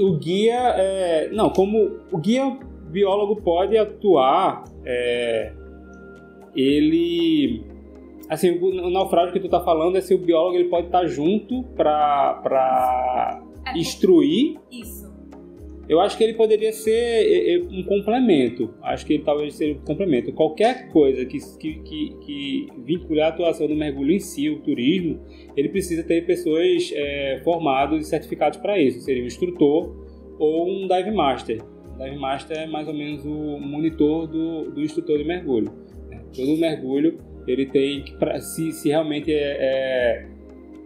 o 0.01 0.17
guia, 0.19 0.75
é, 0.77 1.29
não, 1.31 1.51
como 1.51 2.01
o 2.11 2.19
guia 2.19 2.59
biólogo 2.91 3.37
pode 3.43 3.77
atuar, 3.77 4.65
é, 4.85 5.53
ele, 6.55 7.65
assim, 8.29 8.51
o, 8.59 8.87
o 8.87 8.91
naufrágio 8.91 9.33
que 9.33 9.41
tu 9.41 9.49
tá 9.49 9.61
falando 9.61 9.97
é 9.97 10.01
se 10.01 10.15
o 10.15 10.19
biólogo 10.19 10.57
ele 10.57 10.69
pode 10.69 10.87
estar 10.87 11.05
junto 11.07 11.65
para 11.77 12.35
para 12.35 13.43
É, 13.67 13.79
instruir 13.79 14.59
Isso. 14.71 15.04
Eu 15.89 16.01
acho 16.01 16.17
que 16.17 16.25
ele 16.25 16.35
poderia 16.35 16.73
ser 16.73 17.67
um 17.71 17.83
complemento. 17.83 18.75
Acho 18.83 19.05
que 19.05 19.15
ele 19.15 19.23
talvez 19.23 19.55
seja 19.55 19.75
um 19.75 19.85
complemento. 19.85 20.33
Qualquer 20.33 20.89
coisa 20.89 21.25
que, 21.27 21.39
que, 21.59 22.17
que, 22.25 22.69
vincule 22.85 23.21
a 23.21 23.29
atuação 23.29 23.67
do 23.67 23.75
mergulho 23.75 24.13
em 24.13 24.19
si, 24.19 24.49
o 24.49 24.61
turismo, 24.61 25.21
ele 25.57 25.69
precisa 25.69 26.03
ter 26.03 26.25
pessoas 26.25 26.91
é, 26.95 27.41
formadas 27.45 28.07
e 28.07 28.09
certificadas 28.09 28.57
para 28.57 28.79
isso. 28.79 29.01
Seria 29.01 29.23
um 29.23 29.27
instrutor 29.27 29.95
ou 30.39 30.69
um 30.69 30.89
dive 30.89 31.11
master. 31.11 31.63
Dive 31.99 32.17
master 32.17 32.59
é 32.59 32.67
mais 32.67 32.89
ou 32.89 32.95
menos 32.95 33.25
o 33.25 33.59
monitor 33.59 34.27
do, 34.27 34.71
do 34.71 34.81
instrutor 34.81 35.19
de 35.19 35.25
mergulho. 35.25 35.71
né? 36.11 36.23
Todo 36.35 36.57
mergulho 36.57 37.19
ele 37.47 37.67
tem 37.67 38.03
que, 38.03 38.41
se, 38.41 38.73
se 38.73 38.89
realmente 38.89 39.33
é, 39.33 39.57
é, 39.61 40.27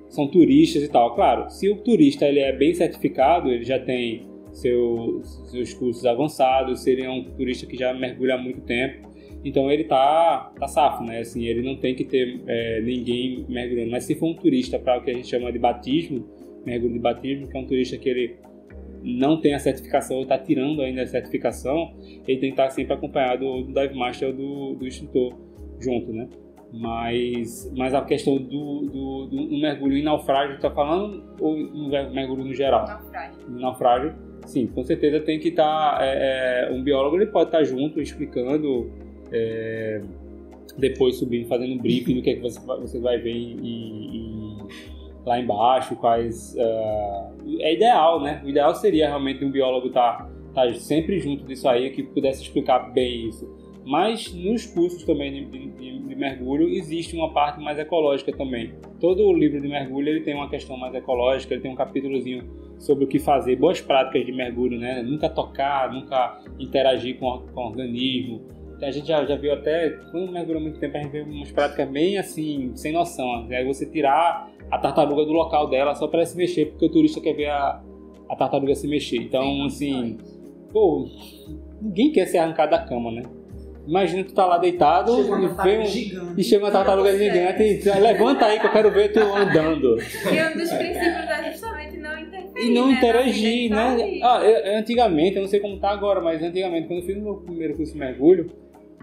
são 0.09 0.27
turistas 0.27 0.83
e 0.83 0.89
tal. 0.89 1.15
Claro, 1.15 1.49
se 1.51 1.69
o 1.69 1.77
turista 1.77 2.27
ele 2.27 2.41
é 2.41 2.53
bem 2.53 2.75
certificado, 2.75 3.51
ele 3.51 3.65
já 3.65 3.79
tem 3.79 4.27
seu, 4.59 5.21
seus 5.23 5.73
cursos 5.75 6.05
avançados, 6.05 6.81
seria 6.81 7.11
um 7.11 7.25
turista 7.25 7.67
que 7.67 7.77
já 7.77 7.95
mergulha 7.95 8.35
há 8.35 8.39
muito 8.39 8.61
tempo. 8.63 9.09
Então 9.45 9.71
ele 9.71 9.85
tá, 9.85 10.53
tá 10.59 10.67
safo, 10.67 11.05
né? 11.05 11.21
Assim, 11.21 11.45
ele 11.45 11.63
não 11.63 11.77
tem 11.77 11.95
que 11.95 12.05
ter 12.05 12.41
é, 12.47 12.81
ninguém 12.83 13.47
mergulhando. 13.49 13.91
Mas 13.91 14.05
se 14.05 14.15
for 14.17 14.27
um 14.27 14.35
turista 14.35 14.79
para 14.79 14.99
o 14.99 15.03
que 15.03 15.11
a 15.11 15.15
gente 15.15 15.29
chama 15.29 15.53
de 15.53 15.59
batismo, 15.59 16.27
mergulho 16.67 16.93
de 16.93 16.99
batismo, 16.99 17.47
que 17.47 17.57
é 17.57 17.61
um 17.61 17.67
turista 17.67 17.97
que 17.97 18.09
ele 18.09 18.37
não 19.03 19.41
tem 19.41 19.55
a 19.55 19.61
certificação 19.61 20.17
ou 20.17 20.23
está 20.25 20.37
tirando 20.37 20.83
ainda 20.83 21.03
a 21.03 21.07
certificação, 21.07 21.95
ele 22.27 22.41
tem 22.41 22.51
que 22.51 22.61
estar 22.61 22.71
sempre 22.71 22.95
acompanhado 22.95 23.63
do 23.63 23.73
dive 23.73 23.95
master 23.95 24.29
ou 24.29 24.35
do, 24.35 24.75
do 24.75 24.87
instrutor 24.87 25.35
junto, 25.81 26.13
né? 26.13 26.29
Mas, 26.73 27.73
mas 27.77 27.95
a 27.95 28.03
questão 28.05 28.37
do, 28.37 28.81
do, 28.83 29.27
do 29.27 29.61
mergulho 29.61 29.97
em 29.97 30.03
naufrágio, 30.03 30.57
está 30.57 30.71
falando 30.71 31.25
ou 31.41 31.57
mergulho 32.13 32.45
no 32.45 32.53
geral? 32.53 32.87
Naufrágio. 32.87 33.51
naufrágio, 33.51 34.15
sim, 34.49 34.67
com 34.67 34.83
certeza 34.83 35.21
tem 35.21 35.39
que 35.39 35.49
estar. 35.49 35.99
é, 36.03 36.67
é, 36.69 36.73
um 36.73 36.83
biólogo 36.83 37.17
ele 37.17 37.27
pode 37.27 37.49
estar 37.49 37.63
junto, 37.65 38.01
explicando, 38.01 38.91
é, 39.33 40.01
depois 40.77 41.17
subindo, 41.17 41.47
fazendo 41.49 41.75
um 41.75 41.79
briefing 41.79 42.15
do 42.17 42.23
que, 42.23 42.31
é 42.31 42.35
que 42.35 42.41
você, 42.41 42.59
você 42.61 42.99
vai 42.99 43.19
ver 43.19 43.31
em- 43.33 43.61
em- 43.63 44.59
lá 45.27 45.39
embaixo, 45.39 45.95
quais. 45.97 46.57
ah, 46.59 47.31
é 47.61 47.75
ideal, 47.75 48.21
né? 48.23 48.41
O 48.45 48.49
ideal 48.49 48.75
seria 48.75 49.07
realmente 49.09 49.45
um 49.45 49.51
biólogo 49.51 49.89
estar 49.89 50.29
sempre 50.77 51.19
junto 51.19 51.45
disso 51.45 51.69
aí, 51.69 51.91
que 51.91 52.03
pudesse 52.03 52.43
explicar 52.43 52.93
bem 52.93 53.29
isso. 53.29 53.49
Mas 53.89 54.33
nos 54.35 54.67
cursos 54.67 55.03
também 55.05 55.33
de, 55.33 55.69
de- 55.71 55.99
de 56.01 56.15
mergulho 56.15 56.69
existe 56.69 57.17
uma 57.17 57.33
parte 57.33 57.59
mais 57.61 57.79
ecológica 57.79 58.33
também. 58.33 58.73
Todo 59.01 59.23
o 59.27 59.33
livro 59.33 59.61
de 59.61 59.69
mergulho 59.69 60.09
ele 60.09 60.21
tem 60.21 60.35
uma 60.35 60.49
questão 60.51 60.77
mais 60.77 60.95
ecológica, 60.95 61.55
ele 61.55 61.63
tem 61.63 61.71
um 61.71 61.75
capítulozinho 61.77 62.45
sobre 62.79 63.05
o 63.05 63.09
que 63.09 63.19
fazer, 63.19 63.57
boas 63.57 63.81
práticas 63.81 64.27
de 64.27 64.33
mergulho, 64.33 64.79
né? 64.79 65.03
Nunca 65.03 65.29
tocar, 65.29 65.93
nunca 65.93 66.41
interagir 66.59 67.19
com, 67.19 67.43
com 67.55 67.67
organismo, 67.69 68.43
a 68.81 68.91
gente 68.91 69.09
já, 69.09 69.25
já 69.25 69.35
viu 69.35 69.53
até, 69.53 69.91
quando 70.13 70.31
mergulha 70.31 70.61
muito 70.61 70.79
tempo, 70.79 70.97
a 70.97 71.01
gente 71.01 71.11
vê 71.11 71.23
umas 71.23 71.51
práticas 71.51 71.89
bem 71.91 72.17
assim, 72.19 72.71
sem 72.77 72.93
noção. 72.93 73.47
Aí 73.51 73.65
você 73.65 73.85
tirar 73.85 74.53
a 74.71 74.79
tartaruga 74.79 75.25
do 75.25 75.33
local 75.33 75.69
dela 75.69 75.95
só 75.97 76.07
para 76.07 76.25
se 76.25 76.37
mexer, 76.37 76.67
porque 76.67 76.85
o 76.87 76.89
turista 76.89 77.21
quer 77.21 77.33
ver 77.35 77.47
a, 77.51 77.83
a 78.29 78.37
tartaruga 78.37 78.75
se 78.77 78.87
mexer. 78.87 79.17
Então, 79.17 79.65
assim, 79.65 80.17
pô, 80.73 81.09
ninguém 81.83 82.13
quer 82.13 82.27
ser 82.27 82.39
arrancado 82.39 82.71
da 82.71 82.79
cama, 82.79 83.11
né? 83.11 83.23
Imagina 83.89 84.23
tu 84.25 84.35
tá 84.35 84.45
lá 84.45 84.59
deitado 84.59 85.15
Chega 85.17 85.35
uma 85.35 85.45
e, 85.45 85.65
vem 85.65 85.79
um- 85.81 85.87
gigante. 85.87 86.35
e 86.41 86.45
chega 86.45 86.65
uma 86.65 86.71
tartaruga 86.71 87.17
gigante 87.17 87.63
e 87.63 87.77
diz, 87.79 87.85
levanta 87.87 88.45
aí 88.45 88.61
que 88.61 88.67
eu 88.67 88.71
quero 88.73 88.91
ver 88.93 89.13
tu 89.13 89.19
andando. 89.21 89.97
E 89.97 90.43
um 90.43 90.59
dos 90.59 90.71
princípios 90.71 91.31
é 91.31 91.51
justamente 91.51 91.97
não 91.97 92.19
interferir. 92.19 92.67
E 92.71 92.75
não 92.75 92.89
né, 92.89 92.93
interagir, 92.95 93.71
né? 93.71 93.97
que 93.97 94.23
Ah, 94.23 94.41
eu- 94.45 94.79
antigamente, 94.79 95.37
eu 95.37 95.43
não 95.43 95.49
sei 95.49 95.59
como 95.61 95.79
tá 95.79 95.89
agora, 95.91 96.21
mas 96.21 96.43
antigamente, 96.43 96.87
quando 96.87 97.01
eu 97.01 97.07
fiz 97.07 97.17
o 97.17 97.21
meu 97.23 97.35
primeiro 97.37 97.75
curso 97.77 97.93
de 97.95 97.99
mergulho, 97.99 98.51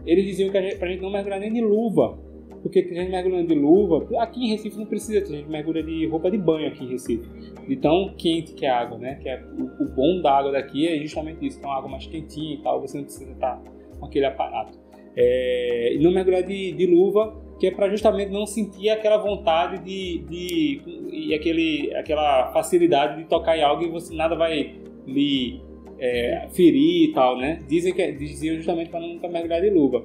eles 0.05 0.23
diziam 0.25 0.51
que 0.51 0.57
a 0.57 0.61
gente, 0.61 0.75
pra 0.77 0.87
gente 0.87 1.01
não 1.01 1.09
mergulhar 1.09 1.39
nem 1.39 1.51
de 1.51 1.61
luva. 1.61 2.19
Porque 2.61 2.81
tem 2.81 2.95
gente 2.97 3.11
mergulhando 3.11 3.47
de 3.47 3.53
luva. 3.55 4.07
Aqui 4.19 4.43
em 4.45 4.49
Recife 4.49 4.77
não 4.77 4.85
precisa, 4.87 5.21
tem 5.21 5.37
gente 5.37 5.49
mergulha 5.49 5.83
de 5.83 6.07
roupa 6.07 6.29
de 6.31 6.37
banho 6.37 6.67
aqui 6.67 6.83
em 6.83 6.89
Recife. 6.89 7.27
De 7.67 7.75
tão 7.75 8.13
quente 8.17 8.53
que 8.53 8.65
é 8.65 8.69
a 8.69 8.79
água, 8.79 8.97
né? 8.97 9.15
Que 9.21 9.29
é, 9.29 9.39
o, 9.57 9.83
o 9.83 9.87
bom 9.89 10.19
da 10.21 10.31
água 10.31 10.51
daqui 10.51 10.87
é 10.87 10.97
justamente 10.99 11.45
isso, 11.45 11.59
que 11.59 11.65
é 11.65 11.67
uma 11.69 11.77
água 11.77 11.89
mais 11.89 12.05
quentinha 12.07 12.55
e 12.55 12.57
tal, 12.63 12.81
você 12.81 12.97
não 12.97 13.03
precisa 13.05 13.31
estar 13.31 13.61
com 13.99 14.05
aquele 14.05 14.25
aparato. 14.25 14.77
É, 15.15 15.93
e 15.93 15.99
não 15.99 16.11
mergulhar 16.11 16.43
de, 16.43 16.71
de 16.73 16.85
luva, 16.85 17.35
que 17.59 17.67
é 17.67 17.71
para 17.71 17.89
justamente 17.89 18.31
não 18.31 18.45
sentir 18.45 18.89
aquela 18.89 19.17
vontade 19.17 19.83
de, 19.83 20.19
de 20.27 20.81
e 21.11 21.33
aquele, 21.33 21.93
aquela 21.95 22.51
facilidade 22.51 23.17
de 23.17 23.29
tocar 23.29 23.57
em 23.57 23.63
algo 23.63 23.83
e 23.83 23.89
você 23.89 24.13
nada 24.13 24.35
vai 24.35 24.75
lhe 25.07 25.61
é, 25.97 26.47
ferir 26.51 27.09
e 27.09 27.13
tal, 27.13 27.37
né? 27.37 27.59
Dizem 27.67 27.93
que 27.93 28.11
diziam 28.11 28.55
justamente 28.57 28.89
para 28.89 28.99
nunca 28.99 29.27
mergulhar 29.27 29.61
de 29.61 29.69
luva. 29.69 30.03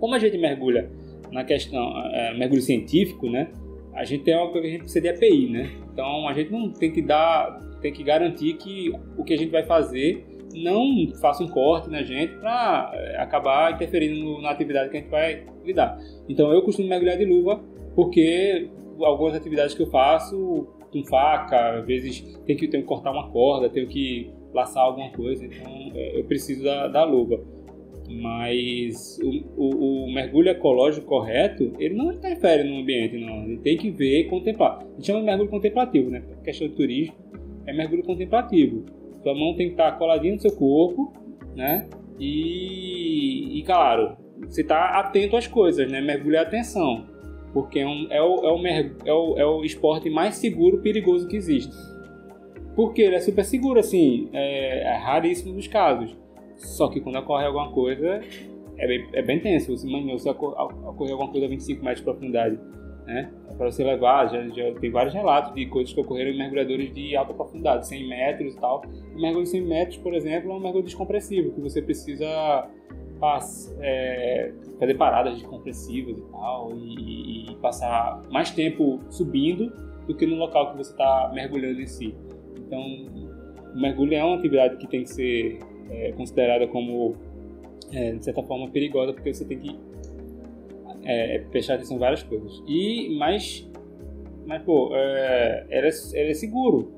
Como 0.00 0.14
a 0.14 0.18
gente 0.18 0.36
mergulha 0.38 0.90
na 1.30 1.44
questão 1.44 1.80
é, 2.12 2.36
mergulho 2.36 2.62
científico, 2.62 3.28
né? 3.30 3.48
A 3.94 4.04
gente 4.04 4.24
tem 4.24 4.34
uma 4.34 4.48
coisa 4.50 4.62
que 4.62 4.68
a 4.68 4.70
gente 4.70 4.80
precisa 4.80 5.00
de 5.00 5.08
EPI, 5.08 5.50
né? 5.50 5.70
Então 5.92 6.26
a 6.26 6.32
gente 6.32 6.50
não 6.50 6.70
tem 6.70 6.90
que 6.90 7.02
dar, 7.02 7.60
tem 7.80 7.92
que 7.92 8.02
garantir 8.02 8.54
que 8.54 8.92
o 9.16 9.22
que 9.22 9.34
a 9.34 9.38
gente 9.38 9.50
vai 9.50 9.62
fazer 9.62 10.24
não 10.54 11.08
faça 11.20 11.42
um 11.42 11.48
corte 11.48 11.88
na 11.90 12.02
gente 12.02 12.34
para 12.34 12.92
acabar 13.18 13.72
interferindo 13.72 14.40
na 14.40 14.50
atividade 14.50 14.90
que 14.90 14.96
a 14.96 15.00
gente 15.00 15.10
vai 15.10 15.44
lidar. 15.64 15.98
Então 16.28 16.52
eu 16.52 16.62
costumo 16.62 16.88
mergulhar 16.88 17.16
de 17.16 17.24
luva 17.24 17.60
porque 17.94 18.68
algumas 19.00 19.34
atividades 19.34 19.74
que 19.74 19.82
eu 19.82 19.90
faço 19.90 20.66
com 20.92 21.02
faca, 21.04 21.78
às 21.78 21.86
vezes 21.86 22.20
tem 22.46 22.54
que, 22.56 22.68
tenho 22.68 22.82
que 22.82 22.88
cortar 22.88 23.10
uma 23.12 23.30
corda, 23.30 23.68
tenho 23.68 23.86
que 23.88 24.30
laçar 24.52 24.82
alguma 24.84 25.10
coisa, 25.10 25.44
então 25.46 25.72
é, 25.94 26.18
eu 26.20 26.24
preciso 26.24 26.62
da, 26.64 26.86
da 26.88 27.04
luva. 27.04 27.40
Mas 28.10 29.18
o, 29.22 29.62
o- 29.64 30.04
o 30.04 30.12
mergulho 30.12 30.50
ecológico 30.50 31.06
correto, 31.06 31.72
ele 31.78 31.94
não 31.94 32.12
interfere 32.12 32.62
no 32.68 32.80
ambiente, 32.80 33.16
não. 33.16 33.44
Ele 33.44 33.58
tem 33.58 33.76
que 33.76 33.90
ver 33.90 34.20
e 34.20 34.24
contemplar. 34.24 34.78
A 34.82 34.94
gente 34.96 35.06
chama 35.06 35.20
de 35.20 35.26
mergulho 35.26 35.48
contemplativo, 35.48 36.10
né? 36.10 36.20
Por 36.20 36.42
questão 36.42 36.68
de 36.68 36.74
turismo, 36.74 37.14
é 37.66 37.72
mergulho 37.72 38.02
contemplativo. 38.02 38.84
Sua 39.22 39.34
mão 39.34 39.54
tem 39.56 39.66
que 39.68 39.72
estar 39.74 39.92
coladinha 39.98 40.34
no 40.34 40.40
seu 40.40 40.52
corpo, 40.56 41.12
né? 41.54 41.88
E, 42.18 43.58
e 43.58 43.62
claro, 43.64 44.16
você 44.48 44.62
está 44.62 44.98
atento 45.00 45.36
às 45.36 45.46
coisas, 45.46 45.90
né? 45.90 46.00
Mergulho 46.00 46.36
é 46.36 46.40
atenção. 46.40 47.06
Porque 47.52 47.80
é, 47.80 47.86
um- 47.86 48.06
é 48.10 48.22
o, 48.22 48.34
é, 48.46 48.52
o 48.52 48.66
é, 49.04 49.12
o, 49.12 49.38
é 49.38 49.46
o 49.46 49.64
esporte 49.64 50.08
mais 50.08 50.36
seguro 50.36 50.78
e 50.78 50.80
perigoso 50.82 51.28
que 51.28 51.36
existe. 51.36 51.74
Porque 52.74 53.02
ele 53.02 53.16
é 53.16 53.20
super 53.20 53.44
seguro, 53.44 53.78
assim, 53.78 54.30
é, 54.32 54.84
é 54.94 54.96
raríssimo 54.96 55.54
dos 55.54 55.66
casos. 55.68 56.16
Só 56.56 56.88
que 56.88 57.00
quando 57.00 57.16
ocorre 57.18 57.44
alguma 57.44 57.70
coisa, 57.70 58.20
é 58.78 58.86
bem, 58.86 59.06
é 59.12 59.22
bem 59.22 59.38
tenso. 59.40 59.76
Você 59.76 59.86
imagina 59.86 60.18
se 60.18 60.28
ocor- 60.28 60.54
ocorrer 60.88 61.12
alguma 61.12 61.30
coisa 61.30 61.46
a 61.46 61.50
25 61.50 61.80
metros 61.84 61.98
de 61.98 62.04
profundidade, 62.04 62.58
né? 63.06 63.30
Para 63.56 63.70
você 63.70 63.84
levar, 63.84 64.28
já, 64.28 64.48
já 64.48 64.72
tem 64.74 64.90
vários 64.90 65.14
relatos 65.14 65.54
de 65.54 65.66
coisas 65.66 65.92
que 65.92 66.00
ocorreram 66.00 66.30
em 66.30 66.38
mergulhadores 66.38 66.92
de 66.92 67.16
alta 67.16 67.34
profundidade, 67.34 67.86
100 67.86 68.08
metros 68.08 68.54
e 68.54 68.60
tal. 68.60 68.82
O 69.14 69.20
mergulho 69.20 69.44
de 69.44 69.50
100 69.50 69.62
metros, 69.62 69.96
por 69.98 70.14
exemplo, 70.14 70.50
é 70.50 70.54
um 70.54 70.60
mergulho 70.60 70.84
descompressivo, 70.84 71.52
que 71.52 71.60
você 71.60 71.82
precisa 71.82 72.68
é, 73.80 74.52
fazer 74.78 74.94
paradas 74.94 75.34
descompressivas 75.34 76.16
e 76.16 76.22
tal, 76.32 76.72
e, 76.76 77.52
e 77.52 77.56
passar 77.56 78.20
mais 78.30 78.50
tempo 78.50 79.00
subindo 79.10 79.72
do 80.06 80.14
que 80.14 80.26
no 80.26 80.36
local 80.36 80.72
que 80.72 80.78
você 80.78 80.90
está 80.90 81.30
mergulhando 81.32 81.80
em 81.80 81.86
si. 81.86 82.14
Então, 82.58 82.80
o 83.74 83.80
mergulho 83.80 84.14
é 84.14 84.24
uma 84.24 84.36
atividade 84.36 84.76
que 84.76 84.88
tem 84.88 85.04
que 85.04 85.10
ser 85.10 85.60
é, 85.90 86.12
considerada 86.12 86.66
como, 86.66 87.14
é, 87.92 88.12
de 88.12 88.24
certa 88.24 88.42
forma, 88.42 88.68
perigosa, 88.70 89.12
porque 89.12 89.32
você 89.32 89.44
tem 89.44 89.58
que 89.58 89.91
é, 91.04 91.38
prestar 91.50 91.74
atenção 91.74 91.96
em 91.96 92.00
várias 92.00 92.22
coisas. 92.22 92.62
E, 92.66 93.16
mas, 93.18 93.68
mas 94.46 94.62
pô, 94.62 94.90
é, 94.94 95.66
era, 95.70 95.88
era 96.14 96.34
seguro. 96.34 96.92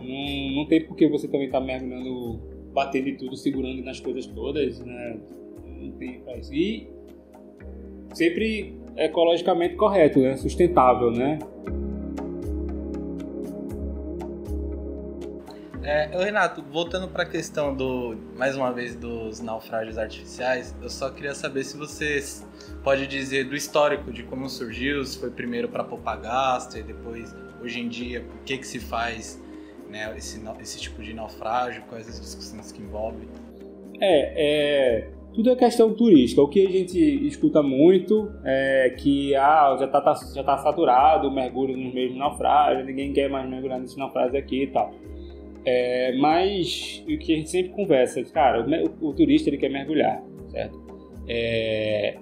Não, 0.00 0.56
não 0.56 0.66
tem 0.66 0.84
por 0.84 0.96
que 0.96 1.08
você 1.08 1.26
também 1.26 1.46
estar 1.46 1.60
mergulhando, 1.60 2.40
batendo 2.72 3.08
em 3.08 3.16
tudo, 3.16 3.36
segurando 3.36 3.82
nas 3.82 4.00
coisas 4.00 4.26
todas, 4.26 4.80
né? 4.80 5.18
Não 5.66 5.90
tem 5.92 6.20
pra 6.20 6.36
isso. 6.36 6.54
E 6.54 6.88
sempre 8.14 8.74
ecologicamente 8.96 9.76
correto, 9.76 10.20
né? 10.20 10.36
Sustentável, 10.36 11.10
né? 11.10 11.38
É, 15.88 16.10
ô, 16.14 16.20
Renato, 16.20 16.62
voltando 16.70 17.08
para 17.08 17.22
a 17.22 17.26
questão 17.26 17.74
do, 17.74 18.14
mais 18.36 18.54
uma 18.54 18.70
vez, 18.70 18.94
dos 18.94 19.40
naufrágios 19.40 19.96
artificiais, 19.96 20.76
eu 20.82 20.90
só 20.90 21.08
queria 21.08 21.34
saber 21.34 21.64
se 21.64 21.78
você 21.78 22.22
pode 22.84 23.06
dizer 23.06 23.44
do 23.44 23.56
histórico 23.56 24.12
de 24.12 24.22
como 24.22 24.50
surgiu, 24.50 25.02
se 25.02 25.18
foi 25.18 25.30
primeiro 25.30 25.66
para 25.66 25.82
Popagasto 25.82 26.76
e 26.76 26.82
depois, 26.82 27.34
hoje 27.62 27.80
em 27.80 27.88
dia, 27.88 28.20
por 28.20 28.38
que 28.40 28.58
que 28.58 28.66
se 28.66 28.78
faz 28.78 29.42
né, 29.88 30.14
esse, 30.14 30.38
esse 30.60 30.78
tipo 30.78 31.02
de 31.02 31.14
naufrágio, 31.14 31.82
quais 31.88 32.06
as 32.06 32.20
discussões 32.20 32.70
que 32.70 32.82
envolvem. 32.82 33.26
É, 33.98 34.98
é, 34.98 35.10
tudo 35.32 35.48
é 35.48 35.56
questão 35.56 35.94
turística. 35.94 36.42
O 36.42 36.48
que 36.48 36.66
a 36.66 36.70
gente 36.70 36.98
escuta 37.26 37.62
muito 37.62 38.30
é 38.44 38.90
que 38.90 39.34
ah, 39.34 39.74
já 39.78 39.86
está 39.86 40.14
já 40.34 40.44
tá 40.44 40.58
saturado 40.58 41.28
o 41.28 41.30
mergulho 41.34 41.74
nos 41.78 41.94
mesmos 41.94 42.18
naufrágios, 42.18 42.84
ninguém 42.84 43.10
quer 43.14 43.30
mais 43.30 43.48
mergulhar 43.48 43.80
nesses 43.80 43.96
naufrágios 43.96 44.34
aqui 44.34 44.64
e 44.64 44.66
tal. 44.66 44.92
É, 45.70 46.12
mas 46.16 47.04
o 47.06 47.18
que 47.18 47.34
a 47.34 47.36
gente 47.36 47.50
sempre 47.50 47.72
conversa, 47.72 48.24
cara, 48.24 48.66
o, 49.00 49.08
o 49.08 49.12
turista 49.12 49.50
ele 49.50 49.58
quer 49.58 49.68
mergulhar, 49.68 50.22
certo? 50.50 50.80
É, 51.28 52.16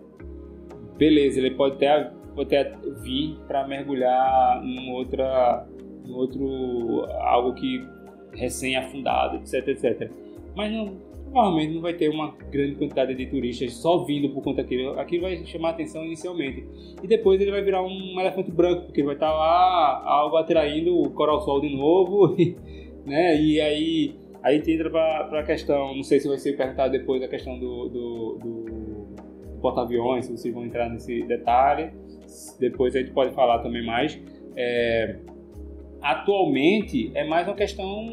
beleza, 0.99 1.39
ele 1.39 1.53
pode 1.53 1.77
até, 1.77 2.11
pode 2.35 2.57
até 2.57 2.77
vir 3.05 3.37
para 3.47 3.65
mergulhar 3.69 4.61
em 4.65 4.91
outra, 4.91 5.65
em 6.05 6.13
outro 6.13 7.05
algo 7.21 7.55
que 7.55 7.87
recém 8.33 8.75
afundado, 8.75 9.37
etc, 9.37 9.69
etc. 9.69 10.11
Mas 10.57 10.73
não, 10.73 10.97
provavelmente 11.31 11.73
não 11.73 11.83
vai 11.83 11.95
ter 11.95 12.09
uma 12.09 12.35
grande 12.51 12.75
quantidade 12.75 13.15
de 13.15 13.27
turistas 13.27 13.75
só 13.75 13.99
vindo 13.99 14.29
por 14.31 14.43
conta 14.43 14.63
daquilo. 14.63 14.99
Aquilo 14.99 15.23
vai 15.23 15.37
chamar 15.47 15.71
atenção 15.71 16.05
inicialmente. 16.05 16.67
E 17.01 17.07
depois 17.07 17.41
ele 17.41 17.53
vai 17.53 17.63
virar 17.63 17.81
um 17.81 18.21
elefante 18.21 18.51
branco, 18.51 18.87
porque 18.87 19.05
vai 19.05 19.15
estar 19.15 19.33
lá 19.33 20.03
algo 20.05 20.37
atraindo 20.37 21.01
o 21.01 21.11
coral 21.11 21.41
sol 21.43 21.61
de 21.61 21.77
novo, 21.77 22.35
né? 23.07 23.41
E 23.41 23.61
aí, 23.61 24.15
aí 24.43 24.61
te 24.61 24.73
entra 24.73 24.91
para 24.91 25.41
a 25.41 25.43
questão, 25.45 25.95
não 25.95 26.03
sei 26.03 26.21
se 26.21 26.29
vai 26.29 26.39
ser 26.39 26.57
perguntado 26.57 26.93
depois 26.93 27.23
a 27.23 27.29
questão 27.29 27.59
do, 27.59 27.89
do, 27.89 28.39
do, 28.39 29.07
porta-aviões, 29.61 30.27
se 30.27 30.33
vocês 30.33 30.53
vão 30.53 30.65
entrar 30.65 30.89
nesse 30.89 31.23
detalhe. 31.23 31.93
Depois 32.59 32.95
a 32.95 32.99
gente 32.99 33.13
pode 33.13 33.35
falar 33.35 33.61
também 33.61 33.85
mais. 33.85 34.21
É, 34.57 35.17
atualmente 36.03 37.11
é 37.15 37.25
mais 37.25 37.47
uma 37.47 37.55
questão 37.57 38.07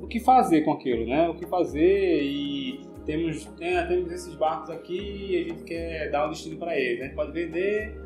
o 0.00 0.06
que 0.06 0.20
fazer 0.20 0.62
com 0.62 0.72
aquilo, 0.72 1.06
né? 1.06 1.28
O 1.28 1.34
que 1.34 1.46
fazer 1.46 2.22
e 2.22 2.80
temos, 3.04 3.44
tem- 3.56 3.86
temos 3.86 4.12
esses 4.12 4.34
barcos 4.34 4.70
aqui 4.70 4.98
e 4.98 5.36
a 5.36 5.48
gente 5.48 5.64
quer 5.64 6.10
dar 6.10 6.26
um 6.26 6.30
destino 6.30 6.56
para 6.56 6.78
eles. 6.78 7.00
A 7.00 7.04
gente 7.04 7.14
pode 7.14 7.32
vender 7.32 8.05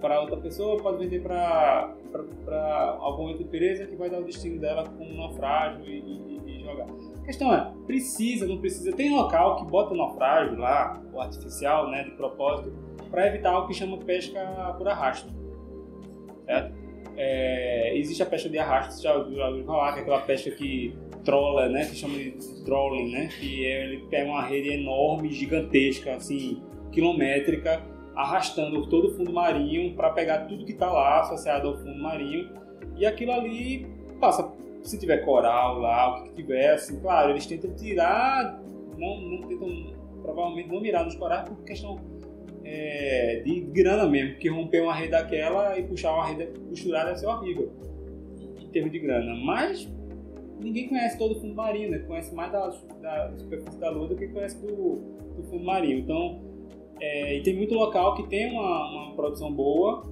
para 0.00 0.20
outra 0.20 0.36
pessoa, 0.36 0.76
pode 0.80 0.98
vender 0.98 1.22
para 1.22 1.94
alguma 3.00 3.28
outra 3.30 3.42
empresa 3.42 3.86
que 3.86 3.96
vai 3.96 4.08
dar 4.10 4.20
o 4.20 4.24
destino 4.24 4.60
dela 4.60 4.84
com 4.84 5.04
um 5.04 5.16
naufrágio 5.16 5.84
e, 5.86 5.98
e- 6.00 6.40
e 6.46 6.60
jogar. 6.64 6.86
A 7.22 7.26
questão 7.26 7.52
é, 7.54 7.72
precisa, 7.86 8.46
não 8.46 8.58
precisa? 8.58 8.92
Tem 8.94 9.14
local 9.14 9.56
que 9.56 9.64
bota 9.70 9.94
naufrágio 9.94 10.56
lá, 10.58 11.02
o 11.12 11.20
artificial, 11.20 11.90
né, 11.90 12.04
de 12.04 12.10
propósito, 12.12 12.72
para 13.10 13.26
evitar 13.26 13.58
o 13.58 13.66
que 13.66 13.74
chama 13.74 13.98
pesca 13.98 14.74
por 14.78 14.88
arrasto, 14.88 15.32
certo? 16.44 16.76
É, 17.16 17.96
existe 17.98 18.22
a 18.22 18.26
pesca 18.26 18.48
de 18.48 18.58
arrasto, 18.58 19.02
já 19.02 19.14
ouviu 19.16 19.64
falar, 19.64 19.92
que 19.94 19.98
é 19.98 20.02
aquela 20.02 20.20
pesca 20.20 20.50
que 20.52 20.96
trola, 21.24 21.68
né, 21.68 21.84
que 21.86 21.96
chama 21.96 22.14
de 22.14 22.30
trolling, 22.64 23.10
né, 23.10 23.28
que 23.38 23.66
é, 23.66 23.84
ele 23.84 24.06
pega 24.08 24.30
uma 24.30 24.42
rede 24.42 24.68
enorme, 24.72 25.30
gigantesca, 25.32 26.14
assim, 26.14 26.62
quilométrica, 26.92 27.82
arrastando 28.18 28.84
todo 28.88 29.08
o 29.08 29.14
fundo 29.14 29.32
marinho 29.32 29.94
para 29.94 30.10
pegar 30.10 30.46
tudo 30.46 30.64
que 30.64 30.72
está 30.72 30.90
lá 30.90 31.20
associado 31.20 31.68
ao 31.68 31.76
fundo 31.76 32.02
marinho 32.02 32.50
e 32.96 33.06
aquilo 33.06 33.30
ali 33.30 33.86
passa, 34.20 34.52
se 34.82 34.98
tiver 34.98 35.18
coral 35.18 35.78
lá, 35.78 36.18
o 36.18 36.24
que 36.24 36.32
tiver, 36.32 36.72
assim, 36.74 36.98
claro, 36.98 37.30
eles 37.30 37.46
tentam 37.46 37.72
tirar, 37.76 38.60
não, 38.98 39.20
não 39.20 39.42
tentam 39.46 39.68
provavelmente 40.20 40.68
não 40.68 40.80
mirar 40.80 41.04
nos 41.04 41.14
corais 41.14 41.48
por 41.48 41.62
questão 41.62 41.96
é, 42.64 43.40
de 43.44 43.60
grana 43.60 44.04
mesmo, 44.04 44.32
porque 44.32 44.48
romper 44.48 44.82
uma 44.82 44.94
rede 44.94 45.12
daquela 45.12 45.78
e 45.78 45.84
puxar 45.84 46.12
uma 46.12 46.26
rede 46.26 46.46
costurada 46.68 47.10
deve 47.10 47.20
ser 47.20 47.26
horrível 47.26 47.72
em 48.60 48.66
termos 48.66 48.90
de 48.90 48.98
grana. 48.98 49.32
Mas 49.36 49.88
ninguém 50.60 50.88
conhece 50.88 51.16
todo 51.16 51.36
o 51.36 51.40
fundo 51.40 51.54
marinho, 51.54 51.92
né? 51.92 51.98
Conhece 52.00 52.34
mais 52.34 52.50
da, 52.50 52.66
da 53.00 53.32
superfície 53.36 53.78
da 53.78 53.90
lua 53.90 54.08
do 54.08 54.16
que 54.16 54.26
conhece 54.26 54.60
do, 54.60 54.96
do 55.36 55.44
fundo 55.44 55.64
marinho. 55.64 56.00
Então, 56.00 56.47
é, 57.00 57.36
e 57.36 57.42
tem 57.42 57.54
muito 57.56 57.74
local 57.74 58.14
que 58.14 58.24
tem 58.28 58.50
uma, 58.50 58.90
uma 58.90 59.14
produção 59.14 59.52
boa, 59.52 60.04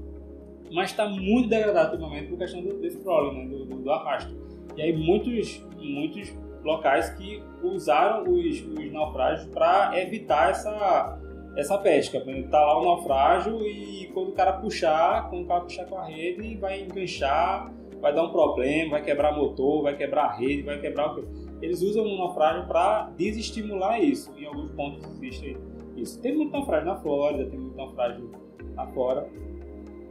mas 0.72 0.90
está 0.90 1.08
muito 1.08 1.48
degradado 1.48 1.92
ultimamente 1.92 2.28
por 2.28 2.38
questão 2.38 2.62
do, 2.62 2.78
desse 2.80 2.98
problema, 2.98 3.44
né? 3.44 3.46
do, 3.46 3.64
do, 3.64 3.76
do 3.76 3.90
arrasto. 3.90 4.34
E 4.76 4.82
aí 4.82 4.92
muitos, 4.92 5.64
muitos 5.78 6.34
locais 6.62 7.10
que 7.10 7.42
usaram 7.62 8.24
os, 8.24 8.60
os 8.60 8.92
naufrágios 8.92 9.48
para 9.48 9.98
evitar 10.00 10.50
essa, 10.50 11.18
essa 11.56 11.78
pesca. 11.78 12.20
Tá 12.50 12.60
lá 12.60 12.80
o 12.80 12.84
naufrágio 12.84 13.66
e 13.66 14.10
quando 14.12 14.28
o 14.30 14.32
cara 14.32 14.54
puxar, 14.54 15.30
quando 15.30 15.44
o 15.44 15.46
cara 15.46 15.60
puxar 15.62 15.86
com 15.86 15.96
a 15.96 16.04
rede, 16.04 16.56
vai 16.56 16.82
enganchar, 16.82 17.72
vai 18.00 18.12
dar 18.12 18.24
um 18.24 18.30
problema, 18.30 18.92
vai 18.92 19.02
quebrar 19.02 19.34
motor, 19.34 19.82
vai 19.82 19.96
quebrar 19.96 20.24
a 20.24 20.32
rede, 20.32 20.62
vai 20.62 20.78
quebrar 20.78 21.12
o 21.12 21.14
quê? 21.14 21.24
Eles 21.62 21.80
usam 21.80 22.04
o 22.04 22.18
naufrágio 22.18 22.66
para 22.66 23.10
desestimular 23.16 24.02
isso. 24.02 24.32
Em 24.36 24.44
alguns 24.44 24.70
pontos 24.72 25.04
existe 25.12 25.56
isso. 25.96 26.20
Tem 26.20 26.36
muito 26.36 26.52
naufrágio 26.52 26.86
na 26.86 26.96
Flórida, 26.96 27.50
tem 27.50 27.58
muito 27.58 27.76
naufrágio 27.76 28.30
lá 28.74 28.86
fora. 28.88 29.28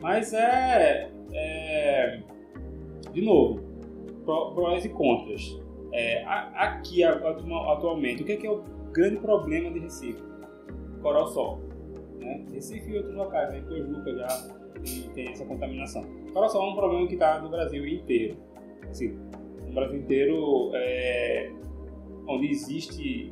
Mas 0.02 0.34
é, 0.34 1.10
é 1.34 2.20
de 3.12 3.22
novo, 3.22 3.62
prós 4.26 4.84
e 4.84 4.90
contras. 4.90 5.58
É, 5.94 6.26
aqui, 6.26 7.04
atualmente, 7.04 8.24
o 8.24 8.26
que 8.26 8.34
é, 8.34 8.36
que 8.36 8.46
é 8.46 8.52
o 8.52 8.62
grande 8.92 9.18
problema 9.18 9.72
de 9.72 9.80
Recife? 9.80 10.22
Coral 11.02 11.28
Sol. 11.28 11.62
Né? 12.20 12.46
Recife 12.52 12.92
e 12.92 12.98
outros 12.98 13.16
locais, 13.16 13.50
né? 13.52 13.62
Pojuca 13.62 14.14
já 14.14 14.28
tem, 14.84 15.10
tem 15.14 15.30
essa 15.30 15.46
contaminação. 15.46 16.04
Coral 16.34 16.50
Sol 16.50 16.68
é 16.68 16.72
um 16.72 16.76
problema 16.76 17.08
que 17.08 17.14
está 17.14 17.40
no 17.40 17.50
Brasil 17.50 17.88
inteiro. 17.88 18.36
Assim, 18.90 19.18
no 19.66 19.74
Brasil 19.74 20.00
inteiro, 20.00 20.72
é, 20.74 21.52
onde 22.28 22.48
existe 22.48 23.32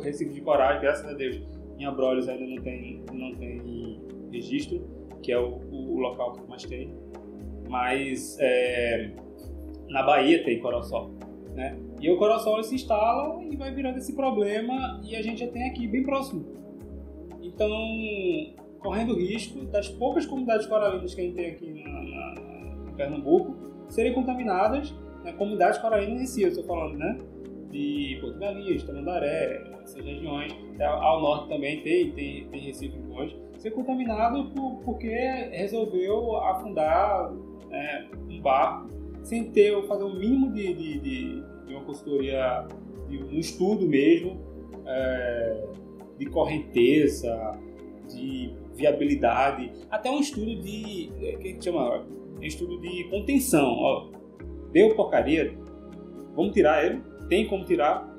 Recife 0.00 0.32
de 0.32 0.40
corais, 0.40 0.80
graças 0.80 1.06
a 1.06 1.12
Deus, 1.12 1.40
em 1.78 1.84
Abrolhos 1.84 2.28
ainda 2.28 2.46
não 2.46 2.62
tem, 2.62 3.02
não 3.12 3.34
tem 3.34 4.00
registro, 4.32 4.82
que 5.22 5.32
é 5.32 5.38
o, 5.38 5.60
o 5.70 5.98
local 5.98 6.32
que 6.32 6.48
mais 6.48 6.64
tem. 6.64 6.94
Mas 7.68 8.36
é, 8.40 9.10
na 9.88 10.02
Bahia 10.02 10.44
tem 10.44 10.60
Coroçol. 10.60 11.10
Né? 11.54 11.78
E 12.00 12.10
o 12.10 12.18
Coroçol 12.18 12.62
se 12.62 12.74
instala 12.74 13.42
e 13.44 13.56
vai 13.56 13.72
virando 13.74 13.98
esse 13.98 14.14
problema 14.14 15.00
e 15.04 15.16
a 15.16 15.22
gente 15.22 15.40
já 15.40 15.48
tem 15.48 15.68
aqui 15.68 15.86
bem 15.86 16.02
próximo. 16.02 16.44
Então, 17.42 17.70
correndo 18.80 19.14
risco 19.14 19.64
das 19.64 19.88
poucas 19.88 20.26
comunidades 20.26 20.66
coralinas 20.66 21.14
que 21.14 21.20
a 21.20 21.24
gente 21.24 21.34
tem 21.34 21.50
aqui 21.50 21.82
na, 21.82 22.02
na, 22.02 22.90
em 22.90 22.94
Pernambuco 22.94 23.56
serem 23.88 24.12
contaminadas, 24.12 24.94
né? 25.24 25.32
comunidades 25.32 25.78
coralinas 25.78 26.20
em 26.20 26.26
si, 26.26 26.42
eu 26.42 26.48
estou 26.48 26.64
falando, 26.64 26.98
né? 26.98 27.18
De 27.70 28.18
Porto 28.20 28.38
Galinhas, 28.38 28.82
Tamandaré, 28.82 29.75
essas 29.86 30.04
regiões. 30.04 30.52
Ao 30.80 31.20
norte 31.20 31.48
também 31.48 31.80
tem, 31.80 32.10
tem, 32.10 32.46
tem 32.48 32.60
Recife 32.60 32.98
hoje. 33.10 33.40
Ser 33.58 33.70
contaminado 33.70 34.50
por, 34.50 34.82
porque 34.84 35.08
resolveu 35.08 36.36
afundar 36.36 37.32
é, 37.70 38.04
um 38.28 38.40
barco 38.40 38.88
sem 39.22 39.50
ter, 39.50 39.80
fazer 39.86 40.04
o 40.04 40.08
um 40.08 40.18
mínimo 40.18 40.52
de, 40.52 40.74
de, 40.74 40.98
de, 41.00 41.42
de, 41.66 41.74
uma 41.74 41.82
consultoria, 41.84 42.66
de 43.08 43.16
um 43.16 43.38
estudo 43.38 43.86
mesmo, 43.86 44.38
é, 44.86 45.64
de 46.18 46.26
correnteza, 46.26 47.58
de 48.08 48.54
viabilidade, 48.74 49.72
até 49.90 50.10
um 50.10 50.20
estudo 50.20 50.62
de, 50.62 51.10
é, 51.22 51.36
que 51.36 51.56
chama, 51.60 52.04
estudo 52.40 52.80
de 52.80 53.04
contenção. 53.04 53.68
Ó, 53.68 54.10
deu 54.70 54.94
porcaria, 54.94 55.56
vamos 56.34 56.52
tirar 56.52 56.84
ele, 56.84 57.00
tem 57.28 57.48
como 57.48 57.64
tirar, 57.64 58.15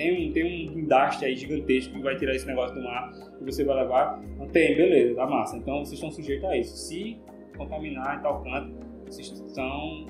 tem 0.00 0.28
um, 0.28 0.32
tem 0.32 0.44
um 0.44 0.72
guindaste 0.72 1.26
aí 1.26 1.36
gigantesco 1.36 1.92
que 1.92 2.00
vai 2.00 2.16
tirar 2.16 2.34
esse 2.34 2.46
negócio 2.46 2.74
do 2.74 2.82
mar 2.82 3.12
e 3.38 3.44
você 3.44 3.62
vai 3.62 3.76
levar. 3.82 4.18
Não 4.38 4.48
tem, 4.48 4.74
beleza, 4.74 5.14
dá 5.14 5.26
massa. 5.26 5.58
Então 5.58 5.84
vocês 5.84 5.92
estão 5.92 6.10
sujeitos 6.10 6.48
a 6.48 6.56
isso. 6.56 6.74
Se 6.74 7.18
contaminar 7.54 8.18
em 8.18 8.22
tal 8.22 8.42
canto, 8.42 8.74
vocês 9.04 9.28
são 9.48 10.06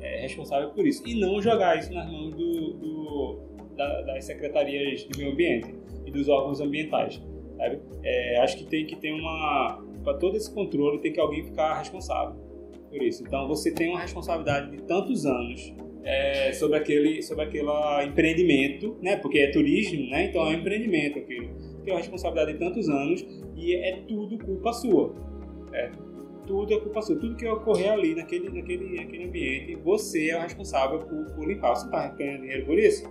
é, 0.00 0.22
responsáveis 0.22 0.72
por 0.72 0.86
isso. 0.86 1.06
E 1.06 1.20
não 1.20 1.42
jogar 1.42 1.78
isso 1.78 1.92
nas 1.92 2.10
mãos 2.10 2.34
do, 2.34 2.72
do 2.72 3.38
da, 3.76 4.00
das 4.02 4.24
secretarias 4.24 5.06
de 5.06 5.18
meio 5.18 5.32
ambiente 5.32 5.74
e 6.06 6.10
dos 6.10 6.26
órgãos 6.26 6.62
ambientais. 6.62 7.22
É, 8.02 8.40
acho 8.40 8.56
que 8.56 8.64
tem 8.64 8.86
que 8.86 8.96
ter 8.96 9.12
uma. 9.12 9.84
Para 10.02 10.14
todo 10.14 10.36
esse 10.36 10.52
controle, 10.52 11.00
tem 11.00 11.12
que 11.12 11.20
alguém 11.20 11.44
ficar 11.44 11.78
responsável 11.78 12.34
por 12.90 13.02
isso. 13.02 13.22
Então 13.22 13.46
você 13.46 13.74
tem 13.74 13.90
uma 13.90 14.00
responsabilidade 14.00 14.70
de 14.70 14.82
tantos 14.84 15.26
anos 15.26 15.74
é, 16.04 16.52
sobre 16.52 16.76
aquele 16.76 17.22
sobre 17.22 17.44
aquele 17.44 17.70
empreendimento, 18.06 18.96
né? 19.00 19.16
Porque 19.16 19.38
é 19.38 19.50
turismo, 19.50 20.08
né? 20.10 20.26
Então 20.26 20.42
é 20.42 20.50
um 20.50 20.52
empreendimento 20.60 21.18
aquilo. 21.18 21.48
Tem 21.82 21.92
uma 21.92 22.00
responsabilidade 22.00 22.52
de 22.52 22.58
tantos 22.58 22.88
anos 22.88 23.26
e 23.56 23.74
é 23.74 24.02
tudo 24.06 24.38
culpa 24.38 24.72
sua. 24.72 25.14
É, 25.72 25.90
tudo 26.46 26.72
é 26.74 26.80
culpa 26.80 27.00
sua. 27.02 27.16
Tudo 27.16 27.36
que 27.36 27.46
ocorrer 27.46 27.90
ali 27.90 28.14
naquele, 28.14 28.50
naquele, 28.50 28.96
naquele 28.96 29.24
ambiente, 29.24 29.76
você 29.76 30.30
é 30.30 30.38
o 30.38 30.42
responsável 30.42 31.00
por, 31.00 31.24
por 31.34 31.46
limpar. 31.46 31.74
Você 31.74 31.86
está 31.86 32.08
ganhando 32.08 32.42
dinheiro 32.42 32.66
por 32.66 32.78
isso? 32.78 33.10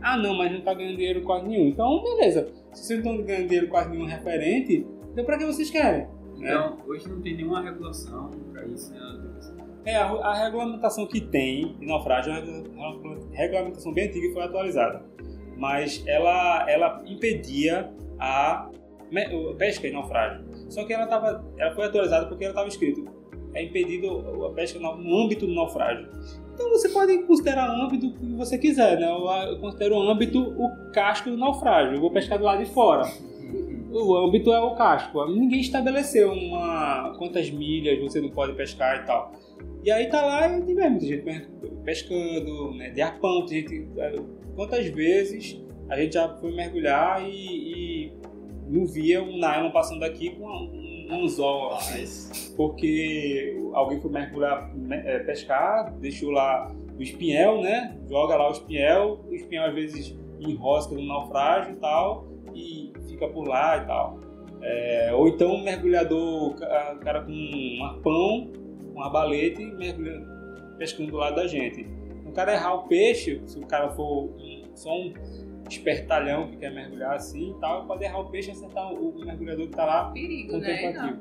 Ah, 0.00 0.16
não, 0.16 0.34
mas 0.34 0.50
não 0.50 0.58
está 0.58 0.74
ganhando 0.74 0.96
dinheiro 0.96 1.22
quase 1.22 1.46
nenhum. 1.46 1.68
Então, 1.68 2.02
beleza. 2.02 2.52
Se 2.72 2.86
vocês 2.86 3.04
não 3.04 3.12
estão 3.12 3.26
ganhando 3.26 3.46
dinheiro 3.46 3.68
quase 3.68 3.90
nenhum 3.90 4.06
referente, 4.06 4.86
então 5.12 5.24
para 5.24 5.38
que 5.38 5.46
vocês 5.46 5.70
querem? 5.70 6.08
Então, 6.36 6.78
é. 6.78 6.90
hoje 6.90 7.08
não 7.08 7.20
tem 7.20 7.36
nenhuma 7.36 7.62
regulação 7.62 8.30
para 8.52 8.66
isso, 8.66 8.92
né? 8.92 8.98
É, 9.84 9.96
a, 9.96 10.06
a, 10.06 10.44
regulamentação 10.44 11.06
que 11.06 11.20
tem 11.20 11.74
de 11.78 11.86
naufrágio 11.86 12.32
é 12.32 12.40
uma 12.74 13.18
regulamentação 13.32 13.92
bem 13.92 14.08
antiga 14.08 14.26
e 14.26 14.32
foi 14.32 14.42
atualizada. 14.42 15.02
Mas 15.56 16.02
ela, 16.06 16.68
ela 16.68 17.02
impedia 17.06 17.92
a 18.18 18.70
pesca 19.58 19.86
em 19.86 19.92
naufrágio. 19.92 20.44
Só 20.68 20.84
que 20.84 20.92
ela, 20.92 21.06
tava, 21.06 21.44
ela 21.58 21.74
foi 21.74 21.84
atualizada 21.84 22.26
porque 22.26 22.44
ela 22.44 22.52
estava 22.52 22.68
escrito 22.68 23.22
é 23.54 23.64
impedido 23.64 24.46
a 24.46 24.50
pesca 24.50 24.78
no 24.78 25.16
âmbito 25.16 25.46
do 25.46 25.54
naufrágio. 25.54 26.08
Então 26.54 26.68
você 26.70 26.88
pode 26.88 27.16
considerar 27.24 27.70
âmbito 27.70 28.06
o 28.06 28.12
que 28.12 28.34
você 28.34 28.58
quiser, 28.58 28.98
né? 28.98 29.10
Eu 29.10 29.58
considero 29.58 29.96
o 29.96 30.02
âmbito 30.02 30.40
o 30.40 30.90
casco 30.92 31.30
do 31.30 31.36
naufrágio. 31.36 31.94
Eu 31.94 32.00
vou 32.00 32.10
pescar 32.10 32.38
do 32.38 32.44
lado 32.44 32.64
de 32.64 32.70
fora. 32.70 33.10
O 33.90 34.16
âmbito 34.16 34.52
é 34.52 34.60
o 34.60 34.74
casco. 34.74 35.24
Ninguém 35.26 35.60
estabeleceu 35.60 36.32
uma 36.32 37.14
quantas 37.18 37.50
milhas 37.50 38.00
você 38.00 38.20
não 38.20 38.30
pode 38.30 38.54
pescar 38.54 39.02
e 39.02 39.06
tal. 39.06 39.32
E 39.84 39.90
aí 39.90 40.08
tá 40.08 40.24
lá 40.24 40.58
e 40.58 40.62
tem 40.62 40.74
muita 40.74 41.06
gente 41.06 41.24
pescando, 41.84 42.74
né? 42.74 42.90
De 42.90 43.00
arpão, 43.00 43.44
tem 43.46 43.60
gente. 43.60 43.88
É, 43.96 44.16
quantas 44.54 44.86
vezes 44.86 45.60
a 45.88 45.96
gente 45.96 46.14
já 46.14 46.28
foi 46.36 46.54
mergulhar 46.54 47.22
e, 47.22 48.08
e 48.08 48.12
não 48.68 48.86
via 48.86 49.22
um 49.22 49.38
nylon 49.38 49.70
passando 49.72 50.04
aqui 50.04 50.30
com 50.30 50.46
um, 50.46 51.06
um 51.10 51.24
anzol, 51.24 51.74
assim, 51.74 52.54
porque 52.56 53.60
alguém 53.72 54.00
foi 54.00 54.10
mergulhar, 54.10 54.72
é, 54.90 55.18
pescar, 55.20 55.92
deixou 55.98 56.30
lá 56.30 56.72
o 56.96 57.02
espinhel, 57.02 57.60
né? 57.60 57.96
Joga 58.08 58.36
lá 58.36 58.48
o 58.48 58.52
espinhel, 58.52 59.20
o 59.28 59.34
espinhel 59.34 59.64
às 59.64 59.74
vezes 59.74 60.16
enrosca 60.40 60.94
no 60.94 61.04
naufrágio 61.04 61.72
e 61.72 61.76
tal, 61.76 62.28
e 62.54 62.92
fica 63.08 63.28
por 63.28 63.48
lá 63.48 63.78
e 63.78 63.86
tal. 63.86 64.20
É, 64.62 65.10
ou 65.12 65.26
então 65.26 65.54
um 65.54 65.62
mergulhador, 65.62 66.52
o 66.52 66.54
cara 67.00 67.22
com 67.22 67.32
um 67.32 67.84
arpão, 67.84 68.52
um 68.94 69.02
arbalete, 69.02 69.64
mergulhando, 69.64 70.26
pescando 70.78 71.10
do 71.10 71.16
lado 71.16 71.36
da 71.36 71.46
gente. 71.46 71.86
O 72.26 72.32
cara 72.32 72.54
errar 72.54 72.74
o 72.74 72.88
peixe, 72.88 73.42
se 73.46 73.58
o 73.58 73.66
cara 73.66 73.90
for 73.90 74.30
só 74.74 74.90
um 74.94 75.12
espertalhão 75.68 76.48
que 76.48 76.56
quer 76.56 76.72
mergulhar 76.72 77.14
assim 77.14 77.50
e 77.50 77.60
tal, 77.60 77.86
pode 77.86 78.04
errar 78.04 78.20
o 78.20 78.30
peixe 78.30 78.48
e 78.48 78.52
acertar 78.52 78.92
o, 78.92 79.10
o 79.10 79.24
mergulhador 79.24 79.66
que 79.66 79.72
está 79.72 79.84
lá 79.84 80.10
Perigo, 80.10 80.58
né? 80.58 81.18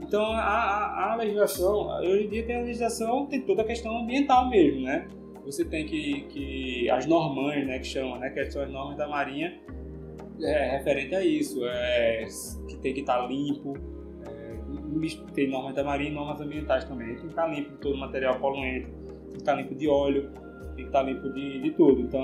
Então 0.00 0.22
a, 0.24 0.40
a, 0.40 1.12
a, 1.12 1.16
legislação, 1.16 1.88
hoje 2.00 2.24
em 2.24 2.28
dia 2.28 2.46
tem 2.46 2.56
a 2.56 2.60
legislação, 2.60 3.26
tem 3.26 3.40
toda 3.42 3.62
a 3.62 3.64
questão 3.64 3.98
ambiental 3.98 4.48
mesmo, 4.48 4.82
né? 4.82 5.08
Você 5.44 5.64
tem 5.64 5.86
que, 5.86 6.22
que 6.28 6.90
as 6.90 7.06
normas, 7.06 7.66
né, 7.66 7.78
que 7.78 7.86
chamam, 7.86 8.18
né, 8.18 8.30
que 8.30 8.50
são 8.50 8.62
as 8.62 8.70
normas 8.70 8.96
da 8.96 9.08
Marinha, 9.08 9.58
é, 10.42 10.76
referente 10.76 11.14
a 11.14 11.24
isso, 11.24 11.64
é, 11.64 12.24
que 12.68 12.76
tem 12.76 12.94
que 12.94 13.00
estar 13.00 13.22
tá 13.22 13.26
limpo, 13.26 13.74
tem 15.34 15.48
normas 15.48 15.74
da 15.74 15.84
Marinha 15.84 16.10
e 16.10 16.14
normas 16.14 16.40
ambientais 16.40 16.84
também, 16.84 17.08
tem 17.08 17.16
que 17.16 17.26
estar 17.26 17.42
tá 17.42 17.48
limpo 17.48 17.70
de 17.70 17.76
todo 17.78 17.96
material 17.96 18.38
poluente, 18.38 18.86
tem 18.86 19.30
que 19.30 19.36
estar 19.36 19.54
tá 19.54 19.60
limpo 19.60 19.74
de 19.74 19.88
óleo, 19.88 20.30
tem 20.74 20.76
que 20.76 20.82
estar 20.82 21.02
limpo 21.02 21.28
de, 21.30 21.60
de 21.60 21.70
tudo. 21.72 22.00
Então 22.00 22.22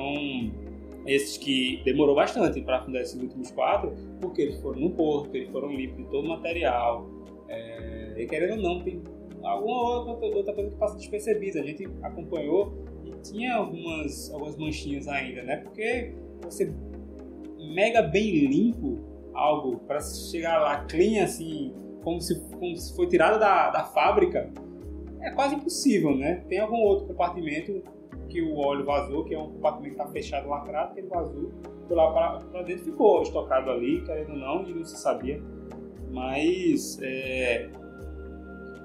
esses 1.06 1.36
que 1.36 1.82
demorou 1.84 2.14
bastante 2.14 2.60
para 2.62 2.80
fundar 2.82 3.02
esses 3.02 3.20
últimos 3.20 3.50
quatro, 3.50 3.92
porque 4.20 4.42
eles 4.42 4.60
foram 4.60 4.80
no 4.80 4.90
porto, 4.90 5.34
eles 5.34 5.50
foram 5.50 5.70
limpos 5.70 5.98
de 5.98 6.04
todo 6.04 6.24
o 6.24 6.28
material. 6.28 7.06
É, 7.48 8.14
e 8.16 8.26
querendo 8.26 8.56
ou 8.56 8.62
não, 8.62 8.82
tem 8.82 9.02
alguma 9.42 10.00
outra, 10.00 10.26
outra 10.28 10.54
coisa 10.54 10.70
que 10.70 10.76
passa 10.76 10.96
despercebida. 10.96 11.60
A 11.60 11.64
gente 11.64 11.86
acompanhou 12.02 12.72
e 13.04 13.10
tinha 13.22 13.54
algumas, 13.54 14.32
algumas 14.32 14.56
manchinhas 14.56 15.06
ainda, 15.06 15.42
né? 15.42 15.58
Porque 15.58 16.14
você 16.42 16.72
mega 17.58 18.00
bem 18.00 18.46
limpo 18.46 18.98
algo 19.34 19.78
para 19.80 20.00
chegar 20.00 20.58
lá 20.58 20.84
clean 20.84 21.24
assim, 21.24 21.74
como 22.04 22.20
se, 22.20 22.38
como 22.50 22.76
se 22.76 22.94
foi 22.94 23.08
tirado 23.08 23.40
da, 23.40 23.70
da 23.70 23.84
fábrica, 23.84 24.50
é 25.20 25.30
quase 25.30 25.54
impossível, 25.54 26.14
né? 26.14 26.44
Tem 26.48 26.60
algum 26.60 26.76
outro 26.76 27.06
compartimento 27.06 27.82
que 28.28 28.42
o 28.42 28.56
óleo 28.58 28.84
vazou, 28.84 29.24
que 29.24 29.34
é 29.34 29.38
um 29.38 29.52
compartimento 29.52 29.96
que 29.96 30.00
está 30.02 30.12
fechado, 30.12 30.48
lacrado, 30.48 30.92
que 30.92 31.00
ele 31.00 31.08
vazou, 31.08 31.50
foi 31.88 31.96
lá 31.96 32.38
para 32.38 32.62
dentro, 32.62 32.84
ficou 32.84 33.22
estocado 33.22 33.70
ali, 33.70 34.02
querendo 34.02 34.32
ou 34.32 34.38
não, 34.38 34.68
e 34.68 34.74
não 34.74 34.84
se 34.84 34.96
sabia. 34.98 35.42
Mas 36.10 36.98
é, 37.02 37.70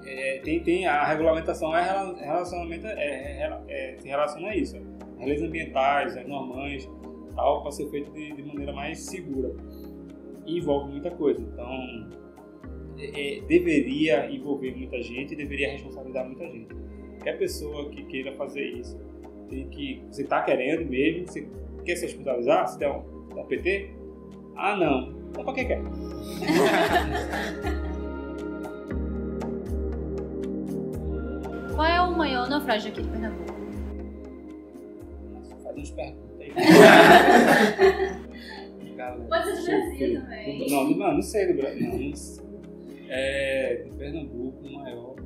é, 0.04 0.38
tem, 0.38 0.62
tem 0.62 0.86
a 0.86 1.04
regulamentação 1.04 1.76
é 1.76 1.82
relacionamento 1.82 2.86
é, 2.86 2.92
é, 2.92 3.60
é, 3.68 3.96
se 3.98 4.08
relaciona 4.08 4.48
a 4.48 4.56
isso, 4.56 4.76
as 5.18 5.26
leis 5.26 5.42
ambientais, 5.42 6.16
as 6.16 6.26
normas, 6.26 6.88
tal, 7.36 7.62
para 7.62 7.70
ser 7.70 7.88
feito 7.90 8.10
de, 8.12 8.32
de 8.32 8.42
maneira 8.42 8.72
mais 8.72 8.98
segura 9.00 9.54
e 10.46 10.58
envolve 10.58 10.90
muita 10.90 11.10
coisa. 11.10 11.40
Então, 11.40 12.19
é, 13.00 13.40
deveria 13.46 14.30
envolver 14.30 14.76
muita 14.76 15.00
gente 15.02 15.32
e 15.32 15.36
deveria 15.36 15.70
responsabilizar 15.72 16.26
muita 16.26 16.46
gente. 16.46 16.68
Qualquer 17.16 17.38
pessoa 17.38 17.88
que 17.90 18.02
queira 18.04 18.32
fazer 18.32 18.64
isso, 18.64 18.98
tem 19.48 19.68
que, 19.68 20.02
você 20.10 20.22
está 20.22 20.42
querendo 20.42 20.88
mesmo, 20.88 21.26
você 21.26 21.46
quer 21.84 21.96
se 21.96 22.06
hospitalizar, 22.06 22.68
você 22.68 22.78
tem 22.78 22.88
um, 22.88 23.02
um 23.38 23.44
PT? 23.44 23.90
Ah, 24.56 24.76
não. 24.76 25.12
Então, 25.30 25.44
para 25.44 25.54
que 25.54 25.64
quer? 25.64 25.80
Qual 31.74 31.86
é 31.86 32.00
o 32.02 32.16
maior 32.16 32.48
naufrágio 32.48 32.90
aqui 32.90 33.02
de 33.02 33.08
Pernambuco? 33.08 33.52
Nossa, 35.32 35.56
faz 35.56 35.76
umas 35.76 35.90
perguntas 35.90 36.40
aí. 36.40 36.52
Pode 39.28 39.44
ser 39.46 39.56
do 39.56 39.64
Brasil 39.64 40.20
também. 40.20 40.70
Não, 40.70 40.90
não, 40.90 41.14
não 41.14 41.22
sei 41.22 41.46
do 41.46 41.54
Brasil. 41.54 41.88
Não, 41.88 41.98
não 41.98 42.14
sei. 42.14 42.49
É, 43.12 43.82
de 43.84 43.96
Pernambuco, 43.96 44.66
o 44.66 44.72
maior. 44.72 45.16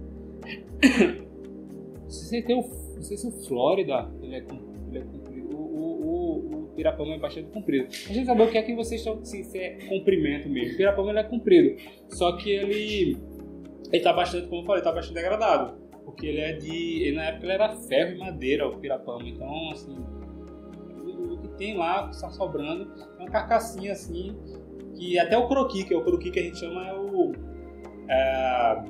Se 2.08 2.42
tem 2.42 2.58
o, 2.58 2.62
sei 3.02 3.16
se 3.16 3.26
o 3.26 3.30
Flórida 3.30 4.10
ele 4.22 4.36
é, 4.36 4.44
ele 4.88 4.98
é 4.98 5.02
comprido. 5.02 5.56
O, 5.56 5.60
o, 5.60 6.06
o, 6.06 6.64
o 6.64 6.68
Pirapama 6.74 7.14
é 7.14 7.18
bastante 7.18 7.50
comprido. 7.50 7.86
A 7.86 8.12
gente 8.12 8.26
saber 8.26 8.42
o 8.42 8.50
que 8.50 8.58
é 8.58 8.62
que 8.62 8.74
vocês 8.74 9.00
estão. 9.00 9.22
Se, 9.24 9.44
se 9.44 9.58
é 9.58 9.86
comprimento 9.86 10.48
mesmo. 10.48 10.74
O 10.74 10.76
Pirapama 10.76 11.10
ele 11.10 11.18
é 11.18 11.24
comprido. 11.24 11.80
Só 12.08 12.36
que 12.36 12.50
ele. 12.50 13.18
Ele 13.92 14.02
tá 14.02 14.12
bastante, 14.12 14.48
como 14.48 14.62
eu 14.62 14.66
falei, 14.66 14.82
tá 14.82 14.90
bastante 14.90 15.14
degradado. 15.14 15.78
Porque 16.04 16.26
ele 16.26 16.40
é 16.40 16.52
de. 16.52 17.02
Ele, 17.02 17.16
na 17.16 17.24
época 17.24 17.46
ele 17.46 17.52
era 17.52 17.72
ferro 17.76 18.16
e 18.16 18.18
madeira, 18.18 18.66
o 18.66 18.78
Pirapama. 18.78 19.28
Então, 19.28 19.70
assim 19.70 19.96
tem 21.56 21.76
lá, 21.76 22.08
que 22.08 22.14
está 22.14 22.30
sobrando, 22.30 22.90
é 23.18 23.22
uma 23.22 23.30
carcassinha 23.30 23.92
assim, 23.92 24.36
que 24.96 25.18
até 25.18 25.36
o 25.36 25.48
croqui, 25.48 25.84
que 25.84 25.94
é 25.94 25.96
o 25.96 26.04
croqui 26.04 26.30
que 26.30 26.40
a 26.40 26.42
gente 26.42 26.58
chama, 26.58 26.86
é 26.86 26.94
o. 26.94 27.32
É, 28.08 28.82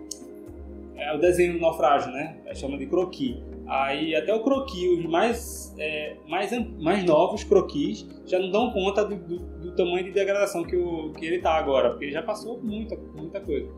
é 0.96 1.14
o 1.14 1.18
desenho 1.18 1.54
do 1.54 1.60
naufrágio, 1.60 2.10
né? 2.12 2.36
Gente 2.46 2.58
chama 2.58 2.78
de 2.78 2.86
croqui. 2.86 3.42
Aí 3.66 4.14
até 4.14 4.34
o 4.34 4.42
croqui, 4.42 4.88
os 4.88 5.04
mais, 5.06 5.74
é, 5.78 6.16
mais, 6.28 6.50
mais 6.78 7.04
novos 7.04 7.44
croquis, 7.44 8.06
já 8.26 8.38
não 8.38 8.50
dão 8.50 8.70
conta 8.70 9.04
do, 9.04 9.16
do, 9.16 9.38
do, 9.38 9.72
tamanho 9.74 10.04
de 10.04 10.10
degradação 10.10 10.62
que, 10.64 10.76
o, 10.76 11.12
que 11.12 11.24
ele 11.24 11.38
tá 11.38 11.54
agora, 11.54 11.90
porque 11.90 12.04
ele 12.04 12.12
já 12.12 12.22
passou 12.22 12.60
muita, 12.62 12.96
muita 13.14 13.40
coisa. 13.40 13.68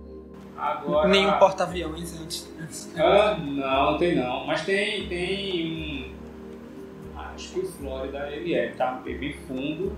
Agora... 0.56 1.08
Nenhum 1.08 1.38
porta-aviões 1.38 2.20
antes. 2.20 2.52
Ah, 2.96 3.36
não, 3.38 3.92
não 3.92 3.98
tem 3.98 4.16
não. 4.16 4.46
Mas 4.46 4.64
tem, 4.64 5.06
tem 5.06 6.14
acho 7.36 7.52
que 7.52 7.60
o 7.60 7.66
Flórida 7.66 8.30
ele 8.30 8.54
é, 8.54 8.68
tá 8.72 9.00
bem 9.04 9.32
fundo 9.46 9.92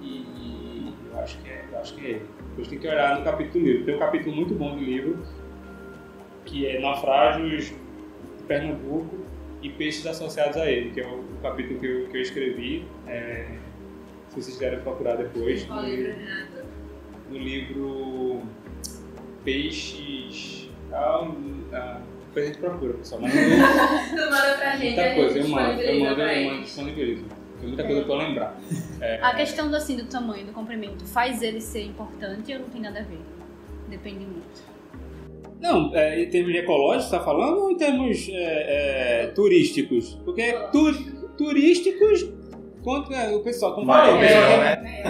e 0.00 0.94
eu 1.12 1.18
acho 1.18 1.38
que 1.38 1.50
é, 1.50 1.64
eu 1.70 1.78
acho 1.78 1.94
que 1.94 2.06
é. 2.06 2.22
Depois 2.52 2.68
tem 2.68 2.78
que 2.78 2.86
olhar 2.86 3.18
no 3.18 3.24
capítulo 3.24 3.64
do 3.64 3.70
livro. 3.70 3.84
Tem 3.86 3.94
um 3.96 3.98
capítulo 3.98 4.36
muito 4.36 4.54
bom 4.54 4.76
do 4.76 4.82
livro 4.82 5.18
que 6.44 6.66
é 6.66 6.78
Naufrágios 6.78 7.66
de 7.66 8.44
Pernambuco 8.46 9.24
e 9.62 9.70
Peixes 9.70 10.06
Associados 10.06 10.56
a 10.58 10.70
ele, 10.70 10.90
que 10.90 11.00
é 11.00 11.06
o 11.06 11.24
capítulo 11.40 11.80
que 11.80 11.86
eu, 11.86 12.08
que 12.08 12.16
eu 12.16 12.20
escrevi. 12.20 12.84
É, 13.06 13.46
se 14.28 14.34
vocês 14.34 14.56
quiserem 14.56 14.80
procurar 14.80 15.16
depois. 15.16 15.64
Qual 15.64 15.82
livro, 15.84 16.12
Renato? 16.12 16.66
No 17.30 17.38
livro 17.38 18.42
Peixes. 19.44 20.68
Ah, 20.92 21.30
ah, 21.72 22.00
depois 22.26 22.44
a 22.44 22.48
gente 22.48 22.58
procura, 22.58 22.94
pessoal. 22.94 23.22
Mas 23.22 23.32
tu 24.10 24.16
manda 24.16 24.54
pra 24.58 24.76
gente. 24.76 24.94
Muita 24.94 25.14
coisa, 25.14 25.38
eu 25.38 25.48
mando, 25.48 25.80
eu 25.80 26.00
mando, 26.00 26.20
eu 26.20 26.50
mando 26.50 26.62
disponibilizo. 26.62 27.24
Tem 27.62 27.68
muita 27.68 27.84
coisa 27.84 28.02
pra 28.02 28.14
lembrar. 28.16 28.60
É, 29.00 29.20
a 29.22 29.34
questão 29.34 29.70
do, 29.70 29.76
assim, 29.76 29.96
do 29.96 30.06
tamanho 30.06 30.44
do 30.44 30.52
comprimento 30.52 31.06
faz 31.06 31.40
ele 31.42 31.60
ser 31.60 31.84
importante 31.84 32.52
ou 32.52 32.58
não 32.58 32.68
tem 32.68 32.80
nada 32.80 32.98
a 32.98 33.02
ver? 33.04 33.20
Depende 33.88 34.26
muito. 34.26 34.72
Não, 35.60 35.94
é, 35.94 36.20
em 36.20 36.28
termos 36.28 36.52
ecológicos, 36.56 37.04
você 37.04 37.14
está 37.14 37.24
falando 37.24 37.62
ou 37.62 37.70
em 37.70 37.76
termos 37.76 38.28
é, 38.30 38.32
é, 39.22 39.26
turísticos? 39.28 40.18
Porque 40.24 40.52
tu, 40.72 40.92
turísticos, 41.38 42.28
quanto 42.82 43.12
é, 43.12 43.30
o 43.30 43.40
pessoal, 43.44 43.76
como 43.76 43.86
Maior, 43.86 44.18
melhor, 44.18 44.58
né? 44.58 45.02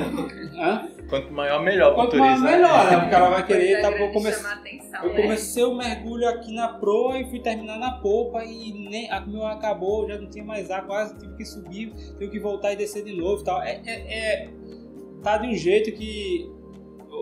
Hã? 0.55 0.89
Quanto 1.13 1.31
maior, 1.31 1.63
melhor 1.63 1.95
Quanto 1.95 2.17
maior, 2.17 2.41
melhor, 2.41 2.91
né? 2.91 2.97
O 3.07 3.11
cara 3.11 3.29
vai 3.29 3.47
querer, 3.47 3.83
tá, 3.83 3.91
grande 3.91 4.15
comecei, 4.15 4.43
chamar 4.43 4.55
atenção, 4.55 5.05
eu 5.05 5.13
né? 5.13 5.21
comecei 5.21 5.63
o 5.63 5.75
mergulho 5.75 6.27
aqui 6.27 6.55
na 6.55 6.69
proa 6.69 7.19
e 7.19 7.29
fui 7.29 7.39
terminar 7.39 7.79
na 7.79 7.99
polpa 7.99 8.43
e 8.43 8.73
nem, 8.89 9.11
a 9.11 9.21
meu 9.21 9.45
acabou, 9.45 10.09
já 10.09 10.19
não 10.19 10.27
tinha 10.31 10.43
mais 10.43 10.71
ar, 10.71 10.87
quase 10.87 11.19
tive 11.19 11.37
que 11.37 11.45
subir, 11.45 11.93
tive 12.19 12.31
que 12.31 12.41
voltar 12.41 12.73
e 12.73 12.77
descer 12.77 13.05
de 13.05 13.15
novo 13.15 13.43
e 13.43 13.45
tal. 13.45 13.63
É, 13.63 13.83
é, 13.85 13.93
é- 13.93 14.49
tá 15.23 15.37
de 15.37 15.49
um 15.49 15.55
jeito 15.55 15.93
que 15.93 16.51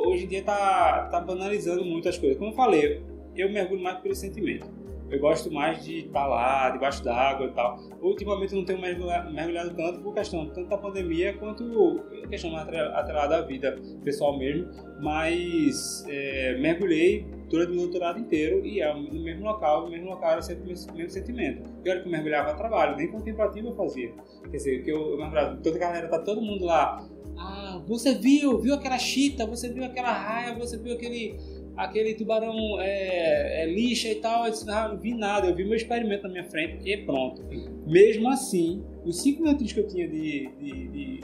hoje 0.06 0.22
em 0.24 0.28
dia 0.28 0.44
tá, 0.44 1.08
tá 1.10 1.20
banalizando 1.20 1.84
muito 1.84 2.08
as 2.08 2.16
coisas. 2.16 2.38
Como 2.38 2.52
eu 2.52 2.54
falei, 2.54 3.02
eu 3.34 3.50
mergulho 3.50 3.82
mais 3.82 3.98
pelo 3.98 4.14
sentimento. 4.14 4.68
Eu 5.10 5.18
gosto 5.18 5.50
mais 5.50 5.84
de 5.84 6.06
estar 6.06 6.26
lá, 6.26 6.70
debaixo 6.70 7.02
d'água 7.02 7.46
e 7.46 7.50
tal. 7.52 7.76
Ultimamente 8.00 8.52
eu 8.52 8.58
não 8.60 8.64
tenho 8.64 8.80
mergulha- 8.80 9.24
mergulhado 9.24 9.74
tanto 9.74 10.00
por 10.00 10.14
questão 10.14 10.46
tanto 10.46 10.68
da 10.68 10.78
pandemia 10.78 11.34
quanto 11.36 12.00
a 12.24 12.28
questão 12.28 12.50
mais 12.50 12.62
atrela- 12.62 12.90
atrelada 12.92 13.36
à 13.38 13.40
vida 13.42 13.76
pessoal 14.04 14.38
mesmo. 14.38 14.68
Mas 15.00 16.04
é, 16.08 16.56
mergulhei 16.60 17.26
durante 17.48 17.72
o 17.72 17.74
meu 17.74 17.82
doutorado 17.84 18.20
inteiro 18.20 18.64
e 18.64 18.80
é 18.80 18.94
no 18.94 19.22
mesmo 19.22 19.44
local, 19.44 19.84
no 19.86 19.90
mesmo 19.90 20.08
local 20.10 20.30
era 20.32 20.42
sempre 20.42 20.62
o 20.62 20.66
mesmo 20.94 21.10
sentimento. 21.10 21.68
E 21.84 21.90
olha 21.90 22.00
que 22.00 22.06
eu 22.06 22.12
mergulhava 22.12 22.50
a 22.50 22.54
trabalho, 22.54 22.96
nem 22.96 23.08
contemplativo 23.10 23.68
eu 23.68 23.74
fazia. 23.74 24.12
Quer 24.42 24.56
dizer, 24.56 24.84
que 24.84 24.90
eu, 24.90 25.10
eu 25.10 25.18
mergulhava, 25.18 25.56
toda 25.56 25.76
a 25.76 25.80
galera, 25.80 26.08
tá 26.08 26.20
todo 26.20 26.40
mundo 26.40 26.64
lá. 26.64 27.04
Ah, 27.36 27.82
você 27.86 28.14
viu, 28.14 28.58
viu 28.58 28.74
aquela 28.74 28.98
chita, 28.98 29.46
você 29.46 29.68
viu 29.72 29.82
aquela 29.82 30.12
raia, 30.12 30.54
você 30.54 30.76
viu 30.76 30.92
aquele 30.94 31.36
aquele 31.84 32.14
tubarão 32.14 32.80
é, 32.80 33.62
é, 33.62 33.66
lixa 33.66 34.08
e 34.08 34.16
tal. 34.16 34.44
Eu 34.44 34.50
disse, 34.50 34.68
ah, 34.70 34.88
não 34.88 34.98
vi 34.98 35.14
nada, 35.14 35.48
eu 35.48 35.54
vi 35.54 35.64
meu 35.64 35.74
experimento 35.74 36.24
na 36.24 36.28
minha 36.28 36.44
frente 36.44 36.78
e 36.88 36.96
pronto. 36.98 37.42
Mesmo 37.86 38.28
assim, 38.28 38.84
os 39.04 39.20
cinco 39.22 39.42
minutos 39.42 39.72
que 39.72 39.80
eu 39.80 39.86
tinha 39.86 40.08
de, 40.08 40.48
de, 40.60 40.88
de, 40.88 41.20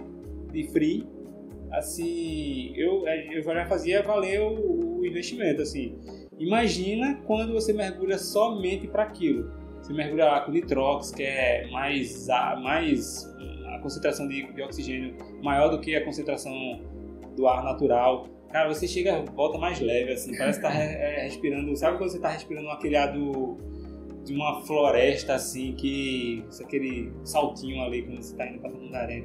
de 0.52 0.62
free, 0.72 1.06
assim, 1.72 2.72
eu, 2.76 3.06
eu 3.06 3.42
já 3.42 3.66
fazia 3.66 4.02
valer 4.02 4.40
o, 4.40 4.98
o 5.00 5.06
investimento, 5.06 5.62
assim. 5.62 5.94
Imagina 6.38 7.20
quando 7.26 7.52
você 7.52 7.72
mergulha 7.72 8.18
somente 8.18 8.86
para 8.86 9.04
aquilo. 9.04 9.50
Você 9.80 9.92
mergulha 9.92 10.24
lá 10.24 10.40
com 10.40 10.52
nitrox, 10.52 11.10
que 11.12 11.22
é 11.22 11.68
mais, 11.70 12.28
a- 12.28 12.56
mais 12.56 13.24
a 13.74 13.78
concentração 13.78 14.26
de, 14.26 14.52
de 14.52 14.62
oxigênio 14.62 15.14
maior 15.42 15.68
do 15.68 15.80
que 15.80 15.94
a 15.94 16.04
concentração 16.04 16.52
do 17.36 17.46
ar 17.46 17.62
natural. 17.62 18.26
Cara, 18.50 18.68
você 18.72 18.86
chega, 18.86 19.22
volta 19.34 19.58
mais 19.58 19.80
leve, 19.80 20.12
assim, 20.12 20.36
parece 20.36 20.58
que 20.60 20.64
tá 20.66 20.70
re- 20.70 20.94
é, 20.94 21.24
respirando. 21.24 21.76
Sabe 21.76 21.98
quando 21.98 22.10
você 22.10 22.18
tá 22.20 22.28
respirando 22.28 22.68
aquele 22.70 22.96
ar 22.96 23.12
do, 23.12 23.56
de 24.24 24.32
uma 24.34 24.62
floresta, 24.62 25.34
assim, 25.34 25.72
que. 25.72 26.44
aquele 26.62 27.12
saltinho 27.24 27.82
ali, 27.82 28.02
quando 28.02 28.22
você 28.22 28.34
tá 28.36 28.46
indo 28.46 28.60
pra 28.60 28.70
Tamandaré, 28.70 29.22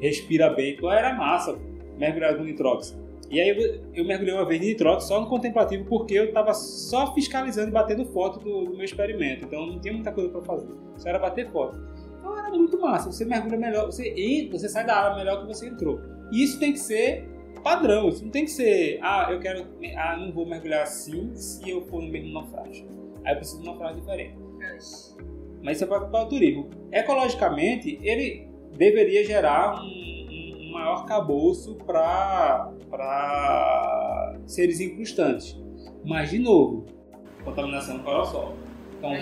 respira 0.00 0.50
bem. 0.54 0.76
Pô, 0.76 0.90
era 0.90 1.14
massa 1.14 1.58
mergulhar 1.96 2.36
com 2.36 2.44
nitrox. 2.44 2.96
E 3.30 3.40
aí 3.40 3.48
eu, 3.50 3.82
eu 3.94 4.04
mergulhei 4.06 4.32
uma 4.32 4.46
vez 4.46 4.60
de 4.60 4.68
nitrox 4.68 5.04
só 5.04 5.20
no 5.20 5.26
contemplativo 5.26 5.84
porque 5.84 6.14
eu 6.14 6.32
tava 6.32 6.54
só 6.54 7.12
fiscalizando 7.14 7.68
e 7.68 7.72
batendo 7.72 8.06
foto 8.06 8.38
do, 8.38 8.64
do 8.66 8.70
meu 8.74 8.84
experimento. 8.84 9.44
Então 9.46 9.66
não 9.66 9.78
tinha 9.80 9.92
muita 9.92 10.12
coisa 10.12 10.30
pra 10.30 10.40
fazer. 10.42 10.68
Só 10.96 11.08
era 11.10 11.18
bater 11.18 11.50
foto. 11.50 11.76
Então 12.18 12.38
era 12.38 12.48
muito 12.50 12.80
massa. 12.80 13.10
Você 13.12 13.24
mergulha 13.26 13.58
melhor, 13.58 13.86
você 13.86 14.14
entra, 14.16 14.58
você 14.58 14.68
sai 14.68 14.86
da 14.86 14.94
água 14.96 15.18
melhor 15.18 15.40
que 15.42 15.46
você 15.46 15.66
entrou. 15.66 16.00
E 16.32 16.42
isso 16.42 16.58
tem 16.58 16.72
que 16.72 16.78
ser 16.78 17.28
padrão. 17.60 18.08
Isso 18.08 18.24
não 18.24 18.30
tem 18.30 18.44
que 18.44 18.50
ser, 18.50 18.98
ah, 19.02 19.28
eu 19.30 19.40
quero, 19.40 19.66
ah, 19.96 20.16
não 20.16 20.32
vou 20.32 20.46
mergulhar 20.46 20.82
assim 20.82 21.34
se 21.34 21.68
eu 21.68 21.82
for 21.82 22.02
no 22.02 22.10
mesmo 22.10 22.32
naufrágio. 22.32 22.86
Aí 23.24 23.32
eu 23.32 23.36
preciso 23.36 23.62
de 23.62 23.68
um 23.68 23.70
naufrágio 23.70 24.00
diferente. 24.00 24.36
Mas 25.62 25.76
isso 25.76 25.84
é 25.84 25.86
para, 25.86 26.22
o 26.22 26.26
turismo. 26.26 26.70
Ecologicamente, 26.92 27.98
ele 28.02 28.48
deveria 28.76 29.24
gerar 29.24 29.82
um, 29.82 30.68
um 30.68 30.70
maior 30.72 31.04
cabouço 31.04 31.76
para 31.86 32.70
seres 34.46 34.80
incrustantes. 34.80 35.60
Mas, 36.04 36.30
de 36.30 36.38
novo, 36.38 36.86
contaminação 37.44 37.98
para 38.00 38.22
o 38.22 38.24
sol. 38.24 38.54
Então, 38.98 39.12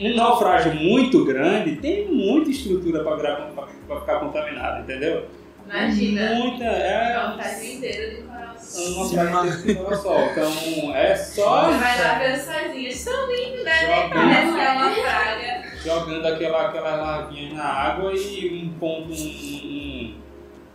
um 0.00 0.16
naufrágio 0.16 0.74
muito 0.74 1.24
grande 1.24 1.76
tem 1.76 2.10
muita 2.10 2.50
estrutura 2.50 3.04
para 3.04 3.66
ficar 4.00 4.20
contaminado, 4.20 4.82
entendeu? 4.82 5.26
Imagina. 5.68 6.34
Muita, 6.34 6.64
é. 6.64 7.12
É 7.12 7.18
um 7.18 7.36
naufrágio 7.36 7.72
inteiro 7.72 8.16
de 8.16 8.22
coral 8.22 8.58
sol. 8.58 8.86
Um 8.86 8.98
naufrágio 8.98 9.66
de 9.66 9.74
coração. 9.74 10.28
Então, 10.30 10.96
é 10.96 11.16
só 11.16 11.70
vai 11.70 12.00
lá 12.02 12.18
ver 12.18 12.34
os 12.34 12.42
sozinhos. 12.42 12.96
São 12.96 13.30
lindos, 13.30 13.64
né? 13.64 14.08
Parece 14.12 14.52
que 14.52 14.60
é 14.60 14.70
uma 14.70 14.90
praga. 14.90 15.62
jogando 15.82 16.26
aquela, 16.26 16.66
aquela 16.66 16.96
lavinha 16.96 17.54
na 17.54 17.64
água 17.64 18.12
e 18.14 18.64
um 18.64 18.78
ponto, 18.78 19.12
um, 19.12 20.14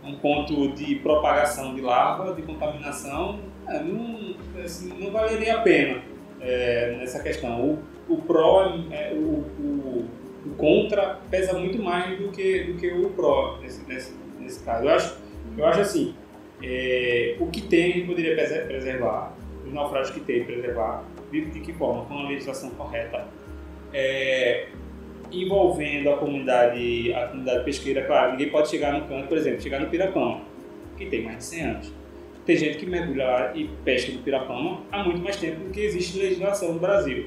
um, 0.04 0.10
um 0.10 0.14
ponto 0.16 0.68
de 0.72 0.96
propagação 0.96 1.74
de 1.74 1.80
larva, 1.80 2.34
de 2.34 2.42
contaminação, 2.42 3.40
é, 3.68 3.80
não, 3.80 4.34
assim, 4.64 4.92
não 4.98 5.10
valeria 5.10 5.56
a 5.56 5.60
pena 5.62 6.02
é, 6.40 6.96
nessa 6.98 7.22
questão. 7.22 7.60
O, 7.60 7.78
o 8.08 8.16
pró, 8.18 8.72
é, 8.90 9.12
o, 9.12 9.44
o, 9.58 10.08
o 10.46 10.54
contra 10.56 11.18
pesa 11.30 11.58
muito 11.58 11.82
mais 11.82 12.18
do 12.18 12.30
que, 12.30 12.64
do 12.64 12.74
que 12.78 12.88
o 12.92 13.10
pró 13.10 13.58
nesse, 13.60 13.84
nesse, 13.88 14.14
nesse 14.46 14.64
caso. 14.64 14.84
Eu 14.84 14.90
acho, 14.90 15.16
eu 15.58 15.66
acho 15.66 15.80
assim, 15.80 16.14
é, 16.62 17.36
o 17.38 17.46
que 17.46 17.60
tem 17.62 17.84
a 17.84 17.94
gente 17.94 18.06
poderia 18.06 18.34
prese- 18.34 18.60
preservar, 18.60 19.36
os 19.66 19.72
naufrágios 19.72 20.10
que 20.10 20.20
tem, 20.20 20.44
preservar, 20.44 21.04
de, 21.30 21.44
de 21.46 21.60
que 21.60 21.72
forma? 21.72 22.04
Com 22.06 22.14
a 22.18 22.28
legislação 22.28 22.70
correta. 22.70 23.26
É, 23.92 24.68
envolvendo 25.32 26.10
a 26.10 26.16
comunidade, 26.16 27.12
a 27.12 27.26
comunidade 27.28 27.64
pesqueira, 27.64 28.02
claro, 28.04 28.32
ninguém 28.32 28.48
pode 28.48 28.68
chegar 28.68 28.92
no 28.92 29.06
canto, 29.06 29.26
por 29.28 29.36
exemplo, 29.36 29.60
chegar 29.60 29.80
no 29.80 29.88
Pirapama, 29.88 30.40
que 30.96 31.06
tem 31.06 31.22
mais 31.22 31.38
de 31.38 31.44
100 31.44 31.62
anos. 31.62 31.92
Tem 32.44 32.56
gente 32.56 32.78
que 32.78 32.86
mergulha 32.86 33.24
lá 33.24 33.56
e 33.56 33.68
pesca 33.84 34.12
no 34.12 34.20
Pirapama 34.20 34.82
há 34.92 35.02
muito 35.02 35.20
mais 35.20 35.36
tempo 35.36 35.64
do 35.64 35.70
que 35.70 35.80
existe 35.80 36.16
legislação 36.18 36.72
no 36.74 36.78
Brasil. 36.78 37.26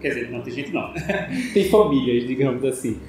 Quer 0.00 0.08
dizer, 0.08 0.30
não 0.30 0.40
tem 0.42 0.52
gente 0.52 0.72
não. 0.72 0.92
tem 1.54 1.68
famílias, 1.68 2.26
digamos 2.26 2.64
assim. 2.64 3.00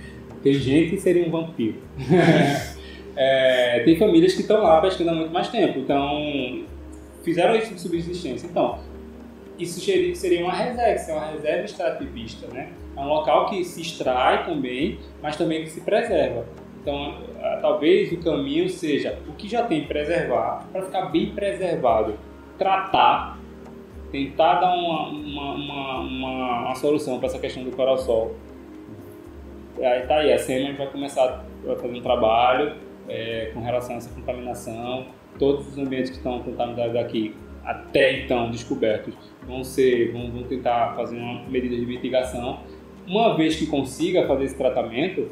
Tem 0.43 0.53
gente 0.53 0.91
que 0.91 0.97
seria 0.97 1.25
um 1.27 1.31
vampiro. 1.31 1.75
É, 3.15 3.81
tem 3.85 3.97
famílias 3.97 4.33
que 4.33 4.41
estão 4.41 4.61
lá 4.61 4.81
pescando 4.81 5.11
há 5.11 5.13
muito 5.13 5.31
mais 5.31 5.47
tempo, 5.47 5.79
então 5.79 6.65
fizeram 7.23 7.55
isso 7.55 7.73
de 7.73 7.79
subsistência. 7.79 8.47
Então, 8.47 8.79
isso 9.57 9.79
seria, 9.79 10.43
uma 10.43 10.53
reserva, 10.53 11.11
é 11.11 11.13
uma 11.13 11.27
reserva 11.27 11.65
extrativista, 11.65 12.47
né? 12.47 12.69
É 12.95 12.99
um 12.99 13.07
local 13.07 13.49
que 13.49 13.63
se 13.63 13.81
extrai 13.81 14.45
também, 14.45 14.99
mas 15.21 15.37
também 15.37 15.63
que 15.63 15.69
se 15.69 15.81
preserva. 15.81 16.45
Então, 16.81 17.17
talvez 17.61 18.11
o 18.11 18.17
caminho 18.17 18.69
seja 18.69 19.17
o 19.27 19.33
que 19.33 19.47
já 19.47 19.63
tem 19.63 19.85
preservar, 19.85 20.67
para 20.71 20.83
ficar 20.83 21.05
bem 21.05 21.31
preservado, 21.31 22.15
tratar, 22.57 23.39
tentar 24.11 24.59
dar 24.59 24.73
uma, 24.75 25.07
uma, 25.07 25.53
uma, 25.53 25.99
uma, 26.01 26.59
uma 26.65 26.75
solução 26.75 27.17
para 27.17 27.27
essa 27.27 27.39
questão 27.39 27.63
do 27.63 27.71
coral-sol. 27.71 28.35
Aí 29.81 30.01
tá 30.01 30.17
aí, 30.17 30.31
a 30.31 30.37
SEMA 30.37 30.73
vai 30.73 30.87
começar 30.87 31.43
a 31.67 31.75
fazer 31.75 31.97
um 31.97 32.01
trabalho 32.01 32.84
é, 33.07 33.51
com 33.53 33.61
relação 33.61 33.95
a 33.95 33.97
essa 33.97 34.13
contaminação. 34.13 35.07
Todos 35.37 35.67
os 35.67 35.77
ambientes 35.77 36.11
que 36.11 36.17
estão 36.17 36.41
contaminados 36.41 36.95
aqui, 36.95 37.35
até 37.63 38.21
então 38.21 38.51
descobertos, 38.51 39.13
vão 39.45 39.63
ser, 39.63 40.11
vão, 40.11 40.31
vão 40.31 40.43
tentar 40.43 40.95
fazer 40.95 41.17
uma 41.17 41.43
medida 41.49 41.75
de 41.75 41.85
mitigação. 41.85 42.59
Uma 43.07 43.35
vez 43.35 43.55
que 43.55 43.67
consiga 43.67 44.25
fazer 44.27 44.45
esse 44.45 44.57
tratamento, 44.57 45.29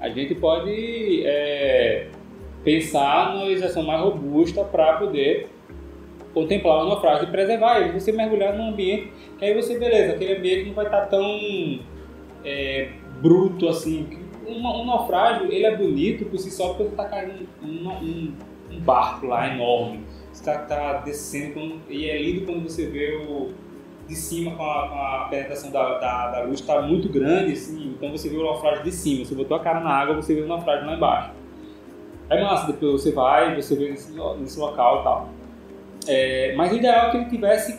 a 0.00 0.08
gente 0.08 0.34
pode 0.34 1.22
é, 1.26 2.08
pensar 2.64 3.32
numa 3.32 3.44
legislação 3.44 3.82
mais 3.82 4.00
robusta 4.00 4.64
para 4.64 4.94
poder 4.94 5.48
contemplar 6.32 6.84
o 6.84 6.88
naufrágio 6.88 7.28
e 7.28 7.30
preservar 7.30 7.80
ele. 7.80 7.98
Você 7.98 8.12
mergulhar 8.12 8.56
num 8.56 8.68
ambiente 8.68 9.12
que 9.38 9.44
aí 9.44 9.54
você, 9.54 9.78
beleza, 9.78 10.14
aquele 10.14 10.36
ambiente 10.36 10.66
não 10.66 10.74
vai 10.74 10.86
estar 10.86 11.06
tão 11.06 11.80
é, 12.44 12.88
bruto 13.20 13.68
assim. 13.68 14.21
Um, 14.46 14.66
um 14.66 14.84
naufrágio, 14.84 15.50
ele 15.50 15.64
é 15.64 15.76
bonito 15.76 16.24
por 16.26 16.38
si 16.38 16.50
só 16.50 16.68
porque 16.74 16.84
está 16.84 17.04
caindo 17.04 17.48
um, 17.62 17.88
um, 17.88 18.34
um 18.70 18.80
barco 18.80 19.26
lá 19.26 19.52
enorme. 19.52 20.04
Está 20.32 20.58
tá 20.58 20.94
descendo 20.98 21.80
e 21.88 22.08
é 22.08 22.20
lindo 22.20 22.46
quando 22.46 22.62
você 22.62 22.86
vê 22.86 23.16
o 23.16 23.52
de 24.06 24.16
cima 24.16 24.54
com 24.56 24.62
a, 24.64 24.88
com 24.88 24.94
a 24.94 25.26
penetração 25.30 25.70
da, 25.70 25.98
da, 25.98 26.30
da 26.30 26.42
luz 26.42 26.60
está 26.60 26.82
muito 26.82 27.08
grande, 27.08 27.52
assim, 27.52 27.94
então 27.96 28.10
você 28.10 28.28
vê 28.28 28.36
o 28.36 28.44
naufrágio 28.44 28.82
de 28.82 28.92
cima. 28.92 29.24
Você 29.24 29.34
botou 29.34 29.56
a 29.56 29.60
cara 29.60 29.80
na 29.80 29.90
água, 29.90 30.16
você 30.16 30.34
vê 30.34 30.42
o 30.42 30.48
naufrágio 30.48 30.86
lá 30.86 30.94
embaixo. 30.94 31.30
É 32.28 32.42
massa, 32.42 32.66
depois 32.66 33.02
você 33.02 33.12
vai, 33.12 33.54
você 33.54 33.76
vê 33.76 33.90
nesse, 33.90 34.12
nesse 34.38 34.58
local 34.58 35.00
e 35.00 35.04
tal. 35.04 35.28
É, 36.06 36.54
mas 36.56 36.72
o 36.72 36.76
ideal 36.76 37.08
é 37.08 37.10
que 37.10 37.16
ele 37.18 37.26
tivesse 37.26 37.78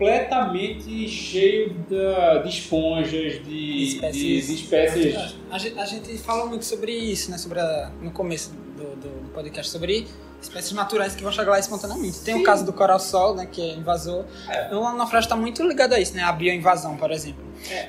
completamente 0.00 1.08
cheio 1.08 1.74
da- 1.88 2.38
de 2.38 2.48
esponjas, 2.48 3.34
de 3.34 3.40
de- 3.44 3.84
Espécies. 3.84 4.46
de 4.46 4.54
espécies 4.54 5.34
A 5.50 5.58
gente, 5.58 5.78
a 5.78 5.84
gente 5.84 6.18
fala 6.18 6.46
muito 6.46 6.64
sobre 6.64 6.92
isso, 6.92 7.30
né? 7.30 7.38
Sobre 7.38 7.60
a- 7.60 7.90
no 8.00 8.10
começo 8.10 8.50
do, 8.76 8.96
do- 8.96 9.30
podcast, 9.32 9.70
sobre 9.70 10.06
espécies 10.40 10.72
naturais 10.72 11.14
que 11.14 11.22
vão 11.22 11.30
chegar 11.30 11.50
lá 11.52 11.58
espontaneamente. 11.58 12.20
Tem 12.20 12.34
o 12.34 12.42
caso 12.42 12.64
do 12.64 12.72
coral-sol, 12.72 13.34
né? 13.34 13.46
Que 13.46 13.60
é 13.62 13.74
invasor. 13.74 14.24
O 14.72 14.92
naufrágio 14.96 15.26
está 15.26 15.36
muito 15.36 15.62
ligado 15.62 15.92
a 15.92 16.00
isso, 16.00 16.16
né? 16.16 16.22
A 16.22 16.32
bioinvasão, 16.32 16.96
por 16.96 17.10
exemplo. 17.12 17.44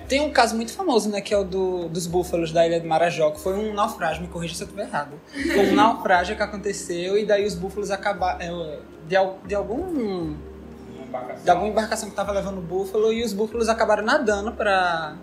Tem 0.07 0.20
um 0.22 0.30
caso 0.32 0.55
muito 0.55 0.74
famoso, 0.74 1.09
né? 1.09 1.22
Que 1.22 1.34
é 1.34 1.38
o 1.38 1.43
do- 1.45 1.88
dos 1.89 2.05
búfalos 2.07 2.51
da 2.51 2.66
ilha 2.68 2.80
de 2.80 2.86
Marajó, 2.86 3.32
que 3.32 3.39
foi 3.39 3.53
um 3.53 3.74
naufrágio, 3.74 4.22
me 4.22 4.28
corrija 4.28 4.53
se 4.53 4.62
eu 4.64 4.66
estiver 4.68 4.84
errado. 4.88 5.20
Foi 5.32 5.70
um 5.70 5.74
naufrágio 5.76 6.36
que 6.36 6.43
aconteceu 6.43 7.18
e 7.18 7.26
daí 7.26 7.45
os 7.45 7.55
búfalos 7.55 7.89
acabaram... 7.89 8.80
De, 9.07 9.16
al- 9.16 9.39
de 9.45 9.55
algum 9.55 10.36
de 11.43 11.49
alguma 11.49 11.70
embarcação 11.70 12.07
que 12.09 12.14
estava 12.14 12.32
levando 12.32 12.62
búfalo 12.62 13.12
e 13.12 13.24
os 13.24 13.34
búfalos 13.34 13.70
acabaram 13.70 14.03
nadando 14.03 14.51
para 14.53 15.16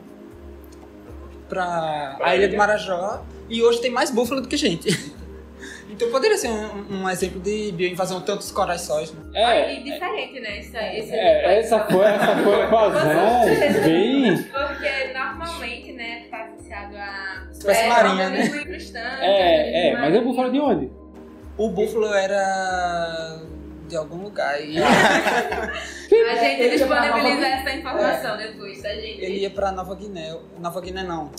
para 1.48 2.14
Pra 2.18 2.26
a 2.26 2.36
ilha 2.36 2.46
de 2.46 2.54
ilha. 2.54 2.58
Marajó 2.58 3.22
e 3.48 3.62
hoje 3.62 3.80
tem 3.80 3.90
mais 3.90 4.10
búfalo 4.10 4.40
do 4.42 4.48
que 4.48 4.56
gente. 4.56 4.88
então 5.88 6.10
poderia 6.10 6.36
ser 6.36 6.48
um, 6.50 7.02
um 7.02 7.08
exemplo 7.08 7.40
de 7.40 7.72
bioinvasão 7.72 8.20
tantos 8.20 8.50
corais 8.52 8.82
sóis. 8.82 9.12
Né? 9.12 9.20
É, 9.34 9.74
E 9.74 9.82
diferente, 9.82 10.40
né? 10.40 10.60
Isso, 10.60 10.76
esse 10.76 11.12
é, 11.12 11.58
essa 11.58 11.80
foi, 11.86 12.04
essa 12.04 12.36
foi 12.36 12.62
a 12.62 12.64
evasão 12.64 13.82
bem. 13.82 14.42
Porque 14.42 15.12
normalmente, 15.14 15.92
né, 15.92 16.26
tá 16.30 16.44
associado 16.44 16.96
a. 16.96 17.48
Espécie 17.50 17.88
marinha, 17.88 18.28
né? 18.28 18.44
incrustante, 18.46 19.22
É, 19.22 19.88
é, 19.88 19.92
organismo 19.92 20.00
mas 20.00 20.14
eu 20.14 20.24
vou 20.24 20.34
falar 20.34 20.50
de 20.50 20.60
onde? 20.60 20.90
O 21.56 21.70
búfalo 21.70 22.12
era 22.14 23.40
de 23.88 23.96
algum 23.96 24.22
lugar 24.22 24.60
e 24.60 24.76
A 24.82 26.34
gente 26.36 26.84
pra 26.86 27.00
disponibiliza 27.00 27.34
Nova- 27.40 27.46
essa 27.46 27.70
informação 27.72 28.36
depois, 28.36 28.80
tá, 28.82 28.88
gente? 28.90 29.20
ele 29.22 29.38
ia 29.40 29.50
para 29.50 29.72
Nova 29.72 29.94
Guiné. 29.94 30.36
Nova 30.58 30.80
Guiné 30.80 31.02
não. 31.02 31.30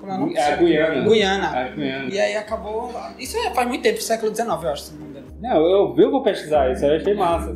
Como 0.00 0.12
é 0.12 0.14
o 0.14 0.18
nome? 0.18 0.34
É 0.36 0.52
a 0.52 0.56
Guiana. 0.56 1.08
Guiana. 1.08 1.48
A 1.58 1.68
Guiana. 1.68 2.08
E 2.12 2.20
aí 2.20 2.36
acabou. 2.36 2.92
Isso 3.18 3.36
é- 3.38 3.50
faz 3.54 3.66
muito 3.68 3.82
tempo, 3.82 4.00
século 4.02 4.34
XIX, 4.34 4.48
eu 4.62 4.70
acho, 4.70 4.82
se 4.82 4.92
não 4.94 5.00
me 5.02 5.08
engano. 5.10 5.26
Não, 5.40 5.56
eu, 5.56 5.94
eu 5.96 6.10
vou 6.10 6.22
pesquisar 6.22 6.70
isso, 6.72 6.84
eu 6.84 6.96
achei 6.96 7.14
massa. 7.14 7.54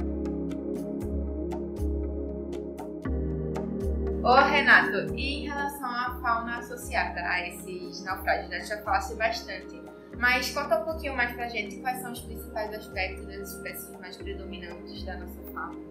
Ô, 4.22 4.34
Renato, 4.34 5.14
e 5.16 5.44
em 5.44 5.48
relação 5.48 5.88
à 5.88 6.18
fauna 6.22 6.58
associada 6.58 7.20
a 7.20 7.48
esses 7.48 8.04
naufrágios, 8.04 8.50
né? 8.50 8.60
Já 8.60 8.76
falaste 8.82 9.14
bastante. 9.16 9.79
Mas 10.20 10.50
conta 10.50 10.78
um 10.78 10.84
pouquinho 10.84 11.16
mais 11.16 11.32
pra 11.32 11.48
gente 11.48 11.76
quais 11.76 12.02
são 12.02 12.12
os 12.12 12.20
principais 12.20 12.74
aspectos 12.74 13.24
das 13.24 13.52
espécies 13.54 13.90
mais 13.98 14.18
predominantes 14.18 15.02
da 15.02 15.16
nossa 15.16 15.40
fauna. 15.54 15.89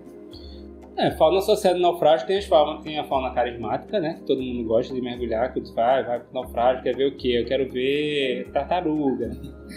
É, 1.00 1.12
fauna 1.12 1.40
associada 1.40 1.78
ao 1.78 1.82
naufrágio 1.82 2.28
tem, 2.28 2.38
as 2.38 2.46
fauna, 2.46 2.82
tem 2.82 3.00
a 3.00 3.04
fauna 3.06 3.34
carismática, 3.34 4.00
né? 4.02 4.16
Que 4.16 4.24
todo 4.26 4.42
mundo 4.42 4.68
gosta 4.68 4.94
de 4.94 5.00
mergulhar, 5.02 5.54
que 5.54 5.62
vai, 5.74 6.04
vai 6.04 6.20
pro 6.20 6.34
naufrágio, 6.34 6.84
quer 6.84 6.96
ver 6.96 7.06
o 7.08 7.16
quê? 7.16 7.38
Eu 7.42 7.46
quero 7.46 7.72
ver 7.72 8.50
tartaruga, 8.52 9.30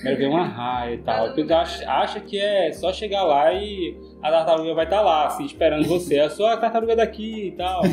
quero 0.02 0.16
ver 0.16 0.26
uma 0.26 0.44
raia 0.44 0.94
e 0.94 0.98
tal. 0.98 1.32
Tu 1.34 1.42
acha, 1.54 1.88
acha 1.88 2.18
que 2.20 2.38
é 2.40 2.72
só 2.72 2.92
chegar 2.92 3.22
lá 3.22 3.52
e 3.52 3.96
a 4.20 4.30
tartaruga 4.30 4.74
vai 4.74 4.84
estar 4.84 5.00
lá, 5.00 5.26
assim, 5.26 5.44
esperando 5.44 5.86
você. 5.86 6.16
É 6.18 6.28
só 6.28 6.46
a 6.52 6.56
tartaruga 6.56 6.96
daqui 6.96 7.48
e 7.48 7.52
tal. 7.52 7.82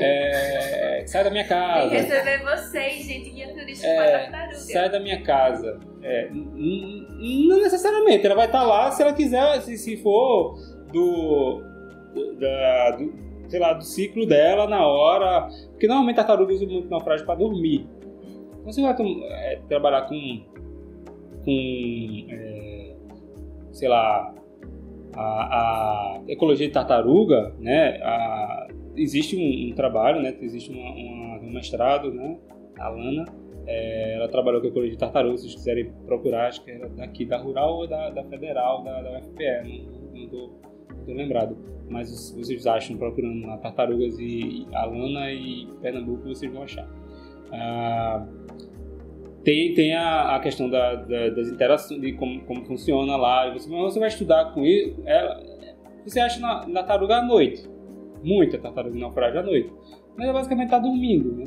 É, 0.00 1.04
sai 1.06 1.24
da 1.24 1.30
minha 1.30 1.46
casa. 1.46 1.88
receber 1.90 2.42
vocês, 2.44 3.04
gente, 3.06 3.30
guia 3.30 3.52
turística 3.54 3.86
É, 3.88 3.96
para 3.96 4.30
tartaruga. 4.30 4.54
sai 4.56 4.90
da 4.90 5.00
minha 5.00 5.22
casa. 5.22 5.78
É, 6.02 6.28
não 6.32 7.60
necessariamente, 7.60 8.24
ela 8.26 8.34
vai 8.34 8.46
estar 8.46 8.62
lá 8.64 8.90
se 8.90 9.02
ela 9.02 9.12
quiser, 9.12 9.60
se, 9.62 9.76
se 9.78 9.96
for 9.98 10.54
do- 10.92 11.62
da, 12.38 12.90
do, 12.96 13.12
sei 13.48 13.60
lá, 13.60 13.72
do 13.72 13.84
ciclo 13.84 14.26
dela 14.26 14.66
na 14.66 14.86
hora. 14.86 15.48
Porque 15.70 15.86
normalmente 15.86 16.16
tartaruga 16.16 16.52
usa 16.52 16.66
muito 16.66 16.88
naufrágio 16.88 17.24
para 17.26 17.36
dormir. 17.36 17.86
Então 18.60 18.72
você 18.72 18.82
vai 18.82 18.94
é, 19.30 19.60
trabalhar 19.68 20.02
com, 20.08 20.42
com 21.44 22.26
é, 22.30 22.94
sei 23.72 23.88
lá, 23.88 24.34
a, 25.14 25.20
a 25.20 26.20
ecologia 26.28 26.66
de 26.66 26.72
tartaruga, 26.72 27.54
né? 27.58 27.98
A- 28.02 28.68
existe 28.96 29.36
um, 29.36 29.70
um 29.70 29.74
trabalho, 29.74 30.20
né? 30.20 30.36
Existe 30.40 30.70
uma, 30.70 30.90
uma- 30.90 31.38
um 31.40 31.52
mestrado, 31.52 32.12
né? 32.12 32.36
A 32.78 32.88
Lana, 32.90 33.24
é, 33.66 34.14
ela 34.16 34.28
trabalhou 34.28 34.60
com 34.60 34.66
ecologia 34.66 34.92
de 34.92 34.98
tartaruga, 34.98 35.36
se 35.36 35.44
vocês 35.44 35.54
quiserem 35.54 35.90
procurar, 36.06 36.48
acho 36.48 36.62
que 36.64 36.70
era 36.70 36.88
daqui 36.90 37.24
da 37.24 37.36
Rural 37.38 37.74
ou 37.78 37.86
da, 37.88 38.10
da 38.10 38.22
Federal, 38.24 38.82
da, 38.82 39.00
da 39.02 39.18
UFPE, 39.18 39.86
não, 40.32 40.50
lembrado. 41.14 41.56
Mas 41.90 42.32
vocês 42.36 42.66
acham 42.66 42.96
procurando 42.96 43.46
lá 43.46 43.56
tartarugas 43.58 44.18
e 44.18 44.66
Alana 44.74 45.30
e 45.32 45.66
Pernambuco, 45.80 46.28
vocês 46.28 46.52
vão 46.52 46.62
achar. 46.62 46.86
Ah, 47.52 48.26
tem, 49.44 49.72
tem 49.74 49.94
a, 49.94 50.36
a 50.36 50.40
questão 50.40 50.68
da, 50.68 50.94
da- 50.96 51.30
das 51.30 51.48
interações, 51.48 52.00
de 52.00 52.12
como, 52.12 52.40
como 52.44 52.64
funciona 52.66 53.16
lá. 53.16 53.50
Você, 53.52 53.68
você 53.70 53.98
vai 53.98 54.08
estudar 54.08 54.52
com 54.52 54.64
isso. 54.66 55.00
é- 55.06 55.58
você 56.04 56.20
acha 56.20 56.40
na, 56.40 56.66
na 56.66 56.82
tartaruga 56.82 57.16
à 57.16 57.22
noite. 57.22 57.68
Muita 58.22 58.58
tartaruga 58.58 58.98
naufrágio 58.98 59.40
à 59.40 59.42
noite. 59.42 59.72
Mas 60.16 60.24
ela 60.26 60.32
basicamente 60.34 60.66
está 60.66 60.78
dormindo, 60.78 61.32
né? 61.36 61.44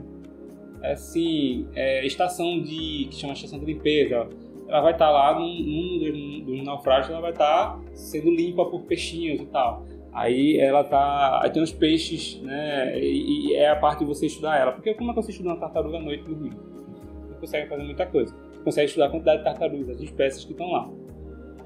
É 0.83 0.93
Assim, 0.93 1.67
é, 1.75 2.05
estação 2.05 2.59
de. 2.61 3.07
que 3.09 3.15
chama 3.15 3.33
estação 3.33 3.59
de 3.59 3.65
limpeza. 3.65 4.27
Ela 4.71 4.81
vai 4.81 4.93
estar 4.93 5.09
lá 5.09 5.37
num, 5.37 5.53
num 5.53 6.45
dos 6.45 6.63
naufrágios, 6.63 7.09
ela 7.11 7.19
vai 7.19 7.31
estar 7.31 7.77
sendo 7.93 8.31
limpa 8.31 8.65
por 8.65 8.83
peixinhos 8.83 9.41
e 9.41 9.45
tal. 9.47 9.85
Aí 10.13 10.57
ela 10.57 10.83
tá. 10.83 11.41
Aí 11.43 11.49
tem 11.49 11.61
os 11.61 11.73
peixes, 11.73 12.41
né? 12.41 12.97
E, 12.97 13.49
e 13.49 13.53
é 13.53 13.69
a 13.69 13.75
parte 13.75 13.99
de 13.99 14.05
você 14.05 14.27
estudar 14.27 14.57
ela. 14.57 14.71
Porque 14.71 14.93
como 14.93 15.11
é 15.11 15.13
que 15.13 15.21
você 15.21 15.31
estuda 15.31 15.49
uma 15.49 15.59
tartaruga 15.59 15.97
à 15.97 16.01
noite 16.01 16.23
dormindo? 16.23 16.55
Você 17.27 17.35
consegue 17.35 17.67
fazer 17.67 17.83
muita 17.83 18.05
coisa. 18.05 18.33
Você 18.53 18.63
consegue 18.63 18.87
estudar 18.87 19.05
a 19.07 19.09
quantidade 19.09 19.39
de 19.39 19.43
tartarugas, 19.43 19.89
as 19.89 20.01
espécies 20.01 20.45
que 20.45 20.51
estão 20.51 20.71
lá. 20.71 20.89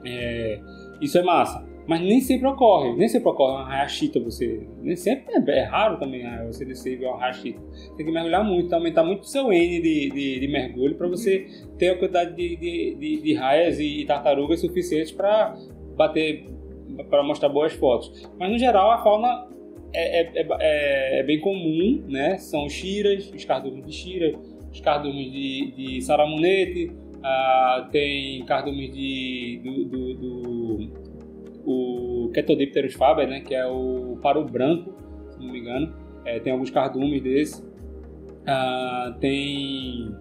É, 0.03 0.59
isso 0.99 1.17
é 1.17 1.23
massa. 1.23 1.63
Mas 1.87 2.01
nem 2.01 2.19
sempre 2.19 2.47
ocorre. 2.47 2.95
Nem 2.95 3.07
sempre 3.07 3.29
ocorre 3.29 3.53
uma 3.57 3.65
raiachita 3.65 4.19
você. 4.19 4.67
Nem 4.81 4.95
sempre 4.95 5.33
é, 5.35 5.59
é 5.59 5.63
raro 5.63 5.97
também 5.99 6.23
né, 6.23 6.43
você 6.51 6.65
descer 6.65 6.93
e 6.93 6.95
ver 6.97 7.07
uma 7.07 7.19
raiachita. 7.19 7.61
Tem 7.95 8.05
que 8.05 8.11
mergulhar 8.11 8.43
muito, 8.43 8.73
aumentar 8.73 9.03
muito 9.03 9.23
o 9.23 9.27
seu 9.27 9.51
N 9.53 9.81
de, 9.81 10.09
de, 10.09 10.39
de 10.39 10.47
mergulho 10.47 10.95
para 10.95 11.07
você 11.07 11.47
ter 11.77 11.89
a 11.89 11.97
quantidade 11.97 12.35
de, 12.35 12.55
de, 12.55 12.95
de, 12.95 13.21
de 13.21 13.33
raias 13.33 13.79
e 13.79 14.03
tartarugas 14.05 14.61
suficientes 14.61 15.11
para 15.11 15.55
bater 15.95 16.45
para 17.09 17.23
mostrar 17.23 17.49
boas 17.49 17.73
fotos. 17.73 18.27
Mas 18.39 18.51
no 18.51 18.57
geral 18.57 18.91
a 18.91 19.03
fauna 19.03 19.47
é, 19.93 20.21
é, 20.21 20.41
é- 20.41 20.47
é- 20.59 21.19
é 21.19 21.23
bem 21.23 21.39
comum, 21.39 22.03
né? 22.07 22.37
São 22.37 22.65
os 22.65 22.73
chiras, 22.73 23.29
os 23.33 23.43
cardumes 23.45 23.85
de 23.85 23.91
chira, 23.91 24.37
os 24.71 24.79
cardumes 24.79 25.31
de, 25.31 25.71
de 25.75 26.01
ah, 27.23 27.89
tem 27.91 28.43
cardumes 28.45 28.91
de 28.93 29.59
do, 29.63 29.85
do, 29.85 30.13
do- 30.13 31.04
o 31.65 32.29
Ketodipterus 32.33 32.93
faber, 32.93 33.27
né? 33.27 33.41
Que 33.41 33.55
é 33.55 33.65
o 33.65 34.17
paro 34.21 34.43
branco, 34.45 34.93
se 35.31 35.39
não 35.39 35.51
me 35.51 35.59
engano. 35.59 35.93
É, 36.25 36.39
tem 36.39 36.53
alguns 36.53 36.69
cardumes 36.69 37.21
desse. 37.21 37.63
Ah, 38.47 39.15
tem 39.19 40.15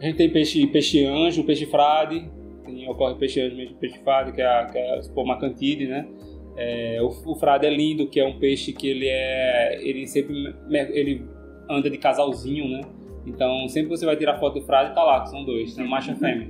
a 0.00 0.06
gente 0.06 0.16
tem 0.16 0.30
peixe, 0.30 0.64
peixe 0.68 1.04
anjo, 1.04 1.42
peixe 1.44 1.66
frade, 1.66 2.30
tem, 2.64 2.88
ocorre 2.88 3.16
peixe 3.16 3.40
anjo, 3.40 3.74
peixe 3.74 3.98
frade, 3.98 4.32
que 4.32 4.40
é 4.40 4.46
a, 4.46 4.66
que 4.66 4.78
é 4.78 4.94
a 4.94 5.88
né? 5.88 6.08
É, 6.56 7.02
o, 7.02 7.08
o 7.32 7.34
frade 7.34 7.66
é 7.66 7.70
lindo, 7.70 8.08
que 8.08 8.20
é 8.20 8.24
um 8.24 8.38
peixe 8.38 8.72
que 8.72 8.88
ele 8.88 9.08
é, 9.08 9.78
ele 9.82 10.06
sempre 10.06 10.54
ele 10.70 11.24
anda 11.68 11.90
de 11.90 11.98
casalzinho, 11.98 12.68
né? 12.68 12.80
Então 13.26 13.68
sempre 13.68 13.90
você 13.90 14.06
vai 14.06 14.16
tirar 14.16 14.38
foto 14.38 14.60
do 14.60 14.66
frade, 14.66 14.94
tá 14.94 15.02
lá, 15.02 15.22
que 15.22 15.30
são 15.30 15.44
dois, 15.44 15.76
né? 15.76 15.84
macho 15.84 16.12
e 16.12 16.14
fêmea. 16.14 16.48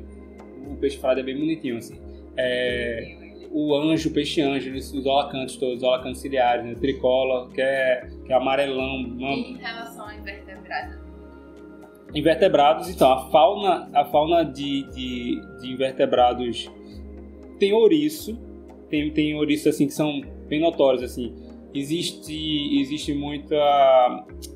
O 0.70 0.76
peixe 0.76 0.98
frade 0.98 1.20
é 1.20 1.22
bem 1.22 1.38
bonitinho 1.38 1.78
assim. 1.78 1.98
É, 2.36 3.27
o 3.50 3.74
anjo, 3.74 4.10
o 4.10 4.12
peixe 4.12 4.40
anjo, 4.40 4.72
os 4.74 5.06
olacantes 5.06 5.56
todos, 5.56 5.78
os 5.78 5.82
olacantes 5.82 6.20
ciliares, 6.20 6.64
né? 6.64 6.74
Tricola, 6.74 7.48
que 7.50 7.60
é, 7.60 8.08
que 8.26 8.32
é 8.32 8.36
amarelão, 8.36 8.96
uma- 8.96 9.30
E 9.30 9.52
em 9.52 9.56
relação 9.56 10.04
ao 10.08 10.12
invertebrado? 10.14 11.08
invertebrados, 12.14 12.88
então, 12.88 13.10
a 13.12 13.30
fauna, 13.30 13.88
a 13.92 14.04
fauna 14.06 14.42
de, 14.42 14.82
de, 14.92 15.40
de 15.60 15.72
invertebrados 15.72 16.70
tem 17.58 17.72
ouriço, 17.72 18.38
tem, 18.88 19.10
tem 19.12 19.34
ouriços 19.34 19.66
assim 19.66 19.86
que 19.86 19.92
são 19.92 20.20
bem 20.48 20.60
notórios, 20.60 21.02
assim. 21.02 21.34
Existe, 21.74 22.80
existe 22.80 23.12
muita 23.12 23.54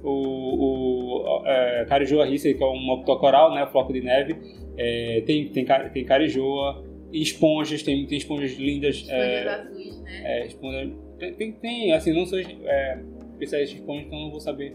o, 0.03 0.09
o 0.09 1.43
é, 1.45 1.85
carijoa 1.87 2.25
riça, 2.25 2.53
que 2.53 2.63
é 2.63 2.67
um 2.67 2.81
moctocoral, 2.81 3.55
né, 3.55 3.67
floco 3.67 3.93
de 3.93 4.01
neve. 4.01 4.35
É, 4.79 5.23
tem, 5.27 5.47
tem, 5.51 5.67
tem 5.93 6.05
carijoa, 6.07 6.83
esponjas, 7.13 7.83
tem, 7.83 8.07
tem 8.07 8.19
esponjas 8.19 8.53
lindas. 8.53 8.97
Esponjas 8.97 9.19
é, 9.19 9.49
azuis, 9.49 10.01
né? 10.01 10.23
é, 10.25 10.47
esponja, 10.47 10.93
tem, 11.19 11.35
tem, 11.35 11.53
tem, 11.53 11.93
assim, 11.93 12.13
não 12.13 12.27
sou 12.27 12.39
é, 12.39 13.03
especialista 13.33 13.77
em 13.77 13.81
esponja, 13.81 14.05
então 14.07 14.19
não 14.19 14.31
vou 14.31 14.41
saber 14.41 14.75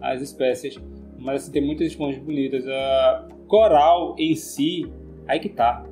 as 0.00 0.20
espécies, 0.20 0.78
mas 1.18 1.42
assim, 1.42 1.52
tem 1.52 1.62
muitas 1.64 1.86
esponjas 1.86 2.20
bonitas. 2.22 2.66
A 2.68 3.28
coral 3.46 4.14
em 4.18 4.34
si, 4.34 4.90
aí 5.26 5.40
que 5.40 5.48
tá. 5.48 5.84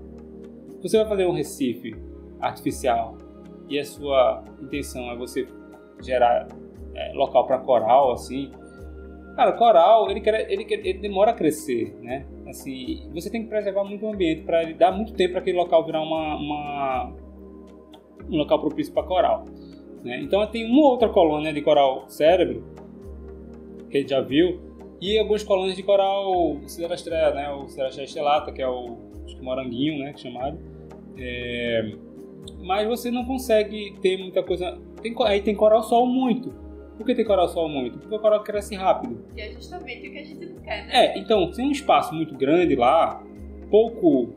Você 0.82 0.98
vai 0.98 1.08
fazer 1.08 1.26
um 1.26 1.32
recife 1.32 1.94
artificial 2.40 3.16
e 3.68 3.78
a 3.78 3.84
sua 3.84 4.44
intenção 4.62 5.10
é 5.10 5.16
você 5.16 5.48
gerar 6.02 6.46
é, 6.94 7.12
local 7.14 7.46
para 7.46 7.58
coral, 7.58 8.12
assim. 8.12 8.50
Cara, 9.34 9.52
coral, 9.52 10.10
ele, 10.10 10.20
quer, 10.20 10.50
ele, 10.50 10.64
quer- 10.64 10.86
ele 10.86 10.98
demora 10.98 11.32
a 11.32 11.34
crescer, 11.34 11.94
né? 12.00 12.26
Assim, 12.48 13.08
você 13.12 13.28
tem 13.30 13.42
que 13.42 13.48
preservar 13.48 13.84
muito 13.84 14.04
o 14.06 14.10
ambiente 14.12 14.42
para 14.42 14.62
dar 14.72 14.92
muito 14.92 15.12
tempo 15.14 15.32
para 15.32 15.40
aquele 15.40 15.56
local 15.56 15.84
virar 15.84 16.02
uma, 16.02 16.36
uma- 16.36 17.12
um 18.30 18.36
local 18.36 18.60
propício 18.60 18.92
para 18.92 19.02
coral. 19.02 19.44
Né? 20.04 20.20
Então 20.20 20.46
tem 20.46 20.64
uma 20.70 20.90
outra 20.90 21.08
colônia 21.08 21.52
de 21.52 21.60
coral 21.60 22.04
cérebro 22.08 22.64
que 23.90 23.96
a 23.98 24.00
gente 24.00 24.10
já 24.10 24.20
viu 24.20 24.60
e 25.00 25.18
algumas 25.18 25.42
colônias 25.42 25.76
de 25.76 25.82
coral 25.82 26.56
Siderastrea, 26.66 27.32
né? 27.32 27.50
O 27.50 27.68
Siderastrea 27.68 28.04
estelata, 28.04 28.52
que 28.52 28.62
é 28.62 28.68
o 28.68 28.96
que 29.26 29.40
moranguinho, 29.42 29.98
né? 29.98 30.12
Que 30.12 30.20
é 30.26 30.30
chamado. 30.30 30.58
É, 31.18 31.92
Mas 32.62 32.86
você 32.86 33.10
não 33.10 33.24
consegue 33.24 33.94
ter 34.00 34.16
muita 34.18 34.42
coisa. 34.42 34.78
Tem, 35.02 35.14
aí 35.24 35.40
tem 35.42 35.54
coral 35.54 35.82
sol 35.82 36.06
muito. 36.06 36.52
Por 36.96 37.04
que 37.04 37.14
tem 37.14 37.24
coral 37.24 37.48
sol 37.48 37.68
muito? 37.68 37.98
Porque 37.98 38.14
o 38.14 38.18
coral 38.18 38.42
cresce 38.42 38.74
rápido. 38.74 39.22
Que 39.34 39.40
é 39.40 39.52
justamente 39.52 40.08
o 40.08 40.12
que 40.12 40.18
a 40.18 40.24
gente 40.24 40.46
não 40.46 40.56
quer, 40.60 40.86
né? 40.86 40.92
É, 40.92 41.18
então, 41.18 41.50
tem 41.50 41.66
um 41.66 41.72
espaço 41.72 42.14
muito 42.14 42.34
grande 42.34 42.74
lá, 42.74 43.22
pouco 43.70 44.30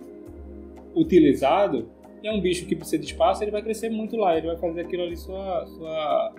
utilizado, 0.93 1.89
e 2.21 2.27
é 2.27 2.31
um 2.31 2.41
bicho 2.41 2.65
que 2.65 2.75
precisa 2.75 2.97
de 2.97 3.05
espaço, 3.05 3.43
ele 3.43 3.51
vai 3.51 3.61
crescer 3.61 3.89
muito 3.89 4.17
lá, 4.17 4.37
ele 4.37 4.47
vai 4.47 4.57
fazer 4.57 4.81
aquilo 4.81 5.03
ali 5.03 5.15
sua. 5.15 5.65
sua 5.67 6.33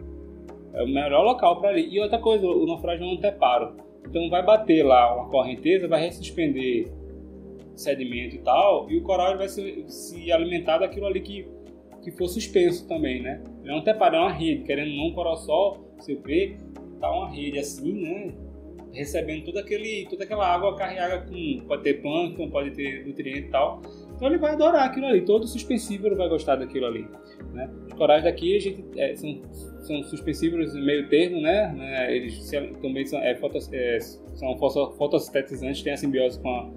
é 0.74 0.82
o 0.82 0.86
melhor 0.86 1.24
local 1.24 1.60
para 1.60 1.70
ali. 1.70 1.88
E 1.90 2.00
outra 2.00 2.18
coisa, 2.18 2.46
o 2.46 2.66
naufrágio 2.66 3.04
é 3.04 3.08
um 3.08 3.14
anteparo. 3.14 3.76
Então 4.06 4.28
vai 4.28 4.44
bater 4.44 4.82
lá 4.84 5.16
uma 5.16 5.28
correnteza, 5.28 5.88
vai 5.88 6.02
ressuspender 6.02 6.92
sedimento 7.74 8.36
e 8.36 8.38
tal, 8.40 8.90
e 8.90 8.98
o 8.98 9.02
coral 9.02 9.30
ele 9.30 9.38
vai 9.38 9.48
se, 9.48 9.84
se 9.88 10.30
alimentar 10.30 10.78
daquilo 10.78 11.06
ali 11.06 11.20
que, 11.20 11.48
que 12.02 12.10
for 12.10 12.28
suspenso 12.28 12.86
também, 12.86 13.22
né? 13.22 13.42
Ele 13.62 13.72
é 13.72 13.74
um 13.74 13.78
anteparo, 13.78 14.16
é 14.16 14.20
uma 14.20 14.32
rede, 14.32 14.64
querendo 14.64 14.94
não, 14.94 15.06
o 15.06 15.14
coral 15.14 15.38
sol, 15.38 15.78
você 16.00 16.14
vê, 16.14 16.56
tá 17.00 17.10
uma 17.10 17.30
rede 17.30 17.58
assim, 17.58 17.92
né? 17.92 18.32
recebendo 18.92 19.44
todo 19.44 19.58
aquele, 19.58 20.06
toda 20.08 20.24
aquela 20.24 20.46
água 20.46 20.74
carregada 20.76 21.24
com. 21.26 21.64
Pode 21.66 21.82
ter 21.82 21.94
plâncton, 22.02 22.50
pode 22.50 22.70
ter 22.72 23.06
nutriente 23.06 23.40
e 23.48 23.50
tal. 23.50 23.80
Então 24.14 24.28
ele 24.28 24.38
vai 24.38 24.52
adorar 24.52 24.84
aquilo 24.84 25.06
ali. 25.06 25.22
Todo 25.22 25.46
suspensível 25.46 26.14
vai 26.16 26.28
gostar 26.28 26.56
daquilo 26.56 26.86
ali. 26.86 27.06
Né? 27.52 27.70
Os 27.86 27.94
corais 27.94 28.24
daqui 28.24 28.56
a 28.56 28.60
gente, 28.60 28.84
é, 28.96 29.14
são, 29.16 29.40
são 29.80 30.02
suspensíveis 30.04 30.74
meio 30.74 31.08
termo, 31.08 31.40
né? 31.40 31.72
né? 31.72 32.14
Eles 32.14 32.42
se- 32.44 32.72
também 32.82 33.06
são, 33.06 33.18
é, 33.20 33.34
fotos, 33.36 33.72
é, 33.72 33.98
são 34.00 34.56
fotossintetizantes, 34.58 35.82
têm 35.82 35.92
a 35.92 35.96
simbiose 35.96 36.40
com 36.40 36.48
a 36.48 36.70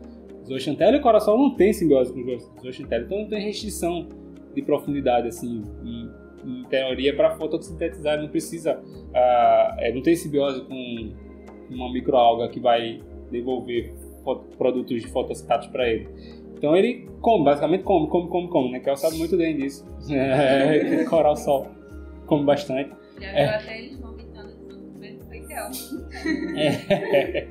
zooxantela 0.46 0.96
e 0.96 1.00
o 1.00 1.02
coração 1.02 1.38
não 1.38 1.56
tem 1.56 1.74
simbiose 1.74 2.14
com 2.14 2.20
a 2.20 2.62
zooxantela. 2.62 3.04
Então 3.04 3.20
não 3.20 3.28
tem 3.28 3.42
restrição 3.42 4.08
de 4.54 4.62
profundidade, 4.62 5.28
assim, 5.28 5.64
em, 5.84 6.10
em 6.46 6.64
teoria, 6.66 7.16
para 7.16 7.32
fotossintetizar. 7.32 8.20
Não 8.22 8.28
precisa. 8.30 8.82
ah, 9.14 9.76
é, 9.80 9.92
não 9.94 10.02
tem 10.02 10.16
simbiose 10.16 10.62
com 10.66 11.14
uma 11.70 11.92
microalga 11.92 12.48
que 12.50 12.60
vai 12.60 13.02
devolver 13.32 13.94
produtos 14.58 15.02
de 15.02 15.08
fotossintatos 15.08 15.68
para 15.68 15.88
ele. 15.90 16.08
Então 16.58 16.76
ele 16.76 17.10
come, 17.20 17.44
basicamente 17.44 17.84
come, 17.84 18.08
come, 18.08 18.30
come, 18.30 18.48
come, 18.48 18.72
né? 18.72 18.80
Kel 18.80 18.96
sabe 18.96 19.18
muito 19.18 19.36
bem 19.36 19.58
disso. 19.58 19.86
É, 20.10 21.04
coral 21.10 21.36
sol 21.36 21.68
come 22.26 22.46
bastante. 22.46 22.92
Já 23.20 23.28
É. 23.28 23.46
viu 23.48 23.56
até 23.56 23.80
eles 23.80 24.00
vomitando 24.00 24.50
de 24.56 24.64
tanto 24.70 24.94
comer 24.94 25.20
legal. 25.30 25.70
É, 26.56 27.48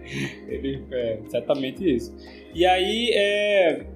ele, 0.49 0.82
é 0.93 1.18
exatamente 1.26 1.95
isso. 1.97 2.14
E 2.55 2.64
aí 2.64 3.11
é, 3.14 3.86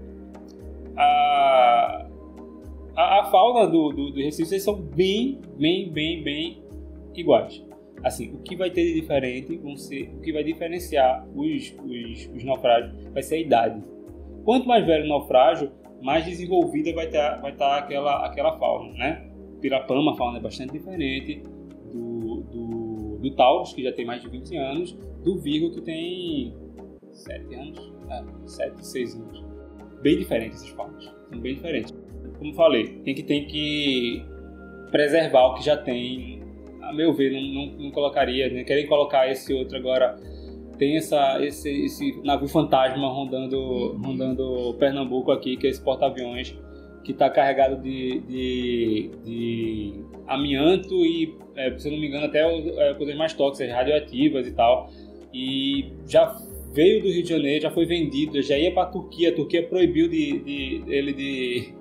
a, 0.96 2.05
a, 2.96 3.20
a 3.20 3.24
fauna 3.30 3.66
do, 3.66 3.90
do, 3.90 4.10
do 4.10 4.20
Recife 4.20 4.58
são 4.58 4.74
bem, 4.74 5.40
bem, 5.58 5.90
bem, 5.90 6.22
bem 6.22 6.62
iguais. 7.14 7.64
Assim, 8.02 8.32
o 8.34 8.38
que 8.38 8.56
vai 8.56 8.70
ter 8.70 8.84
de 8.84 9.00
diferente, 9.00 9.56
vão 9.56 9.76
ser, 9.76 10.10
o 10.16 10.20
que 10.20 10.32
vai 10.32 10.44
diferenciar 10.44 11.26
os, 11.34 11.74
os, 11.84 12.30
os 12.34 12.44
naufrágios 12.44 12.92
vai 13.12 13.22
ser 13.22 13.36
a 13.36 13.40
idade. 13.40 13.82
Quanto 14.44 14.66
mais 14.66 14.86
velho 14.86 15.04
o 15.04 15.08
naufrágio, 15.08 15.72
mais 16.02 16.24
desenvolvida 16.24 16.92
vai 16.92 17.06
estar 17.06 17.40
vai 17.40 17.52
tá 17.52 17.78
aquela, 17.78 18.26
aquela 18.26 18.58
fauna, 18.58 18.92
né? 18.92 19.28
Pirapama, 19.60 20.12
a 20.12 20.14
fauna 20.14 20.38
é 20.38 20.40
bastante 20.40 20.72
diferente 20.72 21.42
do, 21.92 22.42
do, 22.42 23.18
do 23.18 23.30
Taurus, 23.34 23.72
que 23.72 23.82
já 23.82 23.92
tem 23.92 24.04
mais 24.04 24.22
de 24.22 24.28
20 24.28 24.56
anos, 24.56 24.92
do 25.24 25.38
Virgo, 25.40 25.72
que 25.72 25.80
tem 25.80 26.54
7 27.12 27.54
anos, 27.54 27.92
é, 28.10 28.24
7, 28.46 28.86
6 28.86 29.14
anos. 29.16 29.44
Bem 30.02 30.18
diferentes 30.18 30.62
esses 30.62 30.70
faunas, 30.74 31.04
são 31.30 31.40
bem 31.40 31.54
diferentes. 31.54 31.92
Como 32.46 32.54
falei, 32.54 32.86
tem 33.04 33.14
que, 33.14 33.22
tem 33.22 33.44
que 33.44 34.22
preservar 34.90 35.46
o 35.46 35.54
que 35.54 35.64
já 35.64 35.76
tem. 35.76 36.40
A 36.80 36.92
meu 36.92 37.12
ver, 37.12 37.32
não, 37.32 37.40
não, 37.40 37.66
não 37.84 37.90
colocaria, 37.90 38.48
né? 38.48 38.62
Querem 38.62 38.86
colocar 38.86 39.28
esse 39.28 39.52
outro 39.52 39.76
agora 39.76 40.16
tem 40.78 40.96
essa, 40.96 41.42
esse, 41.44 41.70
esse 41.86 42.20
navio 42.22 42.48
fantasma 42.48 43.08
rondando, 43.08 43.96
rondando 43.96 44.74
Pernambuco 44.78 45.32
aqui, 45.32 45.56
que 45.56 45.66
é 45.66 45.70
esse 45.70 45.82
porta-aviões, 45.82 46.56
que 47.02 47.12
está 47.12 47.30
carregado 47.30 47.82
de, 47.82 48.20
de, 48.20 49.10
de 49.24 50.04
amianto 50.26 50.94
e, 51.04 51.34
é, 51.56 51.76
se 51.78 51.90
não 51.90 51.98
me 51.98 52.08
engano, 52.08 52.26
até 52.26 52.40
é, 52.40 52.94
coisas 52.94 53.16
mais 53.16 53.32
tóxicas, 53.32 53.72
radioativas 53.72 54.46
e 54.46 54.52
tal. 54.52 54.90
E 55.32 55.92
já 56.06 56.36
veio 56.72 57.02
do 57.02 57.08
Rio 57.08 57.22
de 57.22 57.28
Janeiro, 57.28 57.62
já 57.62 57.70
foi 57.70 57.86
vendido, 57.86 58.40
já 58.42 58.58
ia 58.58 58.72
para 58.72 58.84
a 58.84 58.90
Turquia. 58.90 59.30
A 59.30 59.32
Turquia 59.32 59.62
proibiu 59.62 60.08
de, 60.08 60.38
de, 60.40 60.82
ele 60.88 61.12
de, 61.12 61.74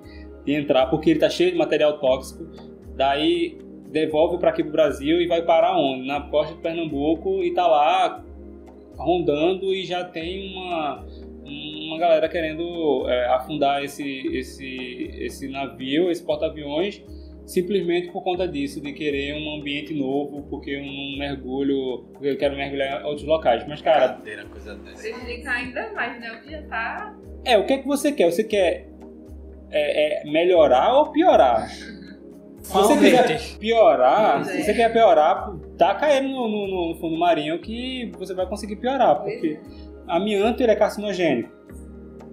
de 0.46 0.54
entrar 0.54 0.86
porque 0.86 1.10
ele 1.10 1.16
está 1.16 1.28
cheio 1.28 1.50
de 1.50 1.58
material 1.58 1.98
tóxico. 1.98 2.46
Daí 2.94 3.58
devolve 3.90 4.38
para 4.38 4.50
aqui 4.50 4.62
pro 4.62 4.72
Brasil 4.72 5.20
e 5.20 5.26
vai 5.26 5.42
parar 5.42 5.76
onde? 5.76 6.06
Na 6.06 6.20
costa 6.20 6.54
de 6.54 6.60
Pernambuco 6.60 7.42
e 7.42 7.52
tá 7.52 7.66
lá 7.66 8.24
rondando 8.96 9.74
e 9.74 9.84
já 9.84 10.04
tem 10.04 10.54
uma, 10.54 11.04
uma 11.44 11.98
galera 11.98 12.28
querendo 12.28 13.06
é, 13.08 13.26
afundar 13.26 13.82
esse, 13.82 14.04
esse, 14.28 15.10
esse 15.18 15.48
navio, 15.48 16.10
esse 16.10 16.24
porta-aviões, 16.24 17.02
simplesmente 17.44 18.10
por 18.10 18.22
conta 18.22 18.46
disso, 18.46 18.80
de 18.80 18.92
querer 18.92 19.34
um 19.34 19.58
ambiente 19.58 19.92
novo, 19.92 20.42
porque 20.48 20.70
eu 20.70 20.82
não 20.82 21.18
mergulho, 21.18 22.06
porque 22.12 22.28
eu 22.28 22.36
quero 22.36 22.56
mergulhar 22.56 23.02
em 23.02 23.04
outros 23.04 23.26
locais. 23.26 23.66
Mas, 23.68 23.82
cara. 23.82 24.14
Cadeira, 24.14 24.44
coisa 24.46 24.74
dessa. 24.76 25.02
Prejudicar 25.02 25.56
ainda 25.56 25.92
mais, 25.92 26.20
né? 26.20 26.32
O 26.32 26.42
que 26.42 26.50
já 26.50 26.62
tá. 26.62 27.16
É, 27.44 27.58
o 27.58 27.66
que 27.66 27.74
é 27.74 27.78
que 27.78 27.86
você 27.86 28.12
quer? 28.12 28.30
Você 28.30 28.44
quer 28.44 28.95
é, 29.70 30.22
é, 30.28 30.30
melhorar 30.30 30.94
ou 30.94 31.10
piorar? 31.12 31.68
Se 31.68 32.72
você 32.72 32.88
Qual 32.94 32.98
quiser 32.98 33.58
piorar, 33.58 34.44
se 34.44 34.58
é. 34.58 34.62
você 34.62 34.74
quer 34.74 34.92
piorar, 34.92 35.52
tá 35.78 35.94
caindo 35.94 36.28
no, 36.28 36.48
no- 36.48 36.88
no 36.92 36.94
fundo 36.98 37.16
marinho 37.16 37.60
que 37.60 38.10
você 38.18 38.34
vai 38.34 38.46
conseguir 38.46 38.76
piorar, 38.76 39.22
porque 39.22 39.60
amianto 40.08 40.62
ele 40.62 40.72
é 40.72 40.76
carcinogênico, 40.76 41.48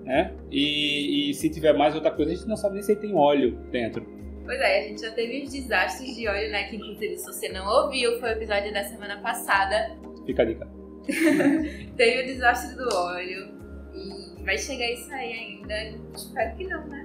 né? 0.04 0.34
E, 0.52 1.30
e 1.30 1.34
se 1.36 1.50
tiver 1.50 1.74
mais 1.74 1.94
outra 1.94 2.10
coisa, 2.10 2.32
a 2.32 2.36
gente 2.36 2.48
não 2.48 2.58
sabe 2.58 2.74
nem 2.76 2.84
se 2.84 2.94
ele 2.94 3.02
tem 3.02 3.16
óleo 3.16 3.60
dentro. 3.72 4.04
Pois 4.44 4.60
é, 4.60 4.80
a 4.80 4.84
gente 4.88 5.02
já 5.02 5.12
teve 5.12 5.44
os 5.44 5.52
desastres 5.52 6.16
de 6.16 6.28
óleo, 6.28 6.52
né? 6.52 6.64
Que 6.64 6.76
inclusive, 6.78 7.16
se 7.18 7.26
você 7.26 7.50
não 7.50 7.66
ouviu, 7.68 8.20
foi 8.20 8.30
o 8.30 8.34
episódio 8.34 8.74
da 8.74 8.84
semana 8.84 9.22
passada. 9.22 9.96
Fica 10.26 10.42
a 10.42 10.46
dica. 10.46 10.68
Teve 11.96 12.24
o 12.24 12.26
desastre 12.26 12.76
do 12.76 12.94
óleo. 12.96 13.54
E 13.94 14.44
vai 14.44 14.58
chegar 14.58 14.92
isso 14.92 15.14
aí 15.14 15.32
ainda. 15.32 15.98
Espero 16.16 16.56
que 16.58 16.64
não, 16.68 16.86
né? 16.88 17.03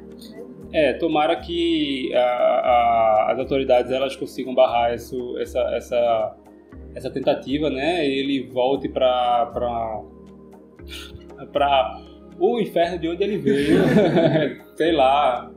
É, 0.72 0.92
tomara 0.94 1.36
que 1.36 2.12
a- 2.14 2.18
a- 2.20 3.32
as 3.32 3.38
autoridades 3.38 3.90
elas 3.90 4.14
consigam 4.16 4.54
barrar 4.54 4.94
isso, 4.94 5.38
essa, 5.38 5.60
essa, 5.74 6.36
essa 6.94 7.10
tentativa, 7.10 7.70
né? 7.70 8.06
E 8.06 8.18
ele 8.20 8.48
volte 8.50 8.88
para 8.88 9.46
para 11.52 12.00
o 12.38 12.58
inferno 12.60 12.98
de 12.98 13.08
onde 13.08 13.22
ele 13.22 13.38
veio, 13.38 13.78
sei 14.76 14.92
lá. 14.92 15.50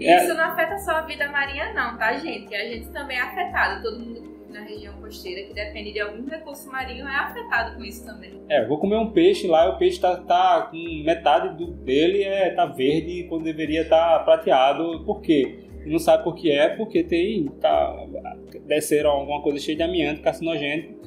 É, 0.00 0.24
Isso 0.24 0.34
não 0.34 0.44
afeta 0.44 0.78
só 0.78 0.92
a 0.92 1.00
vida 1.02 1.28
marinha, 1.30 1.72
não, 1.72 1.96
tá, 1.96 2.12
gente? 2.18 2.54
A 2.54 2.64
gente 2.68 2.88
também 2.90 3.16
é 3.16 3.22
afetado. 3.22 3.82
Todo 3.82 3.98
mundo 3.98 4.27
na 4.50 4.62
região 4.62 4.94
costeira 5.00 5.46
que 5.46 5.54
depende 5.54 5.92
de 5.92 6.00
algum 6.00 6.26
recurso 6.26 6.70
marinho 6.70 7.06
é 7.06 7.14
afetado 7.14 7.76
com 7.76 7.84
isso 7.84 8.04
também. 8.04 8.32
É, 8.48 8.66
vou 8.66 8.78
comer 8.78 8.96
um 8.96 9.10
peixe 9.10 9.46
lá 9.46 9.68
o 9.68 9.78
peixe 9.78 10.00
tá, 10.00 10.16
tá 10.16 10.68
com 10.70 11.02
metade 11.04 11.56
do, 11.56 11.72
dele 11.72 12.22
é, 12.22 12.50
tá 12.50 12.66
verde 12.66 13.26
quando 13.28 13.44
deveria 13.44 13.82
estar 13.82 14.24
prateado. 14.24 15.04
Por 15.04 15.20
quê? 15.20 15.64
Não 15.86 15.98
sabe 15.98 16.24
por 16.24 16.34
que 16.34 16.50
é, 16.50 16.68
porque 16.68 17.02
tem. 17.02 17.46
Tá, 17.60 18.06
desceram 18.66 19.10
alguma 19.10 19.42
coisa 19.42 19.58
cheia 19.58 19.76
de 19.76 19.82
amianto, 19.82 20.20
carcinogênico, 20.20 21.00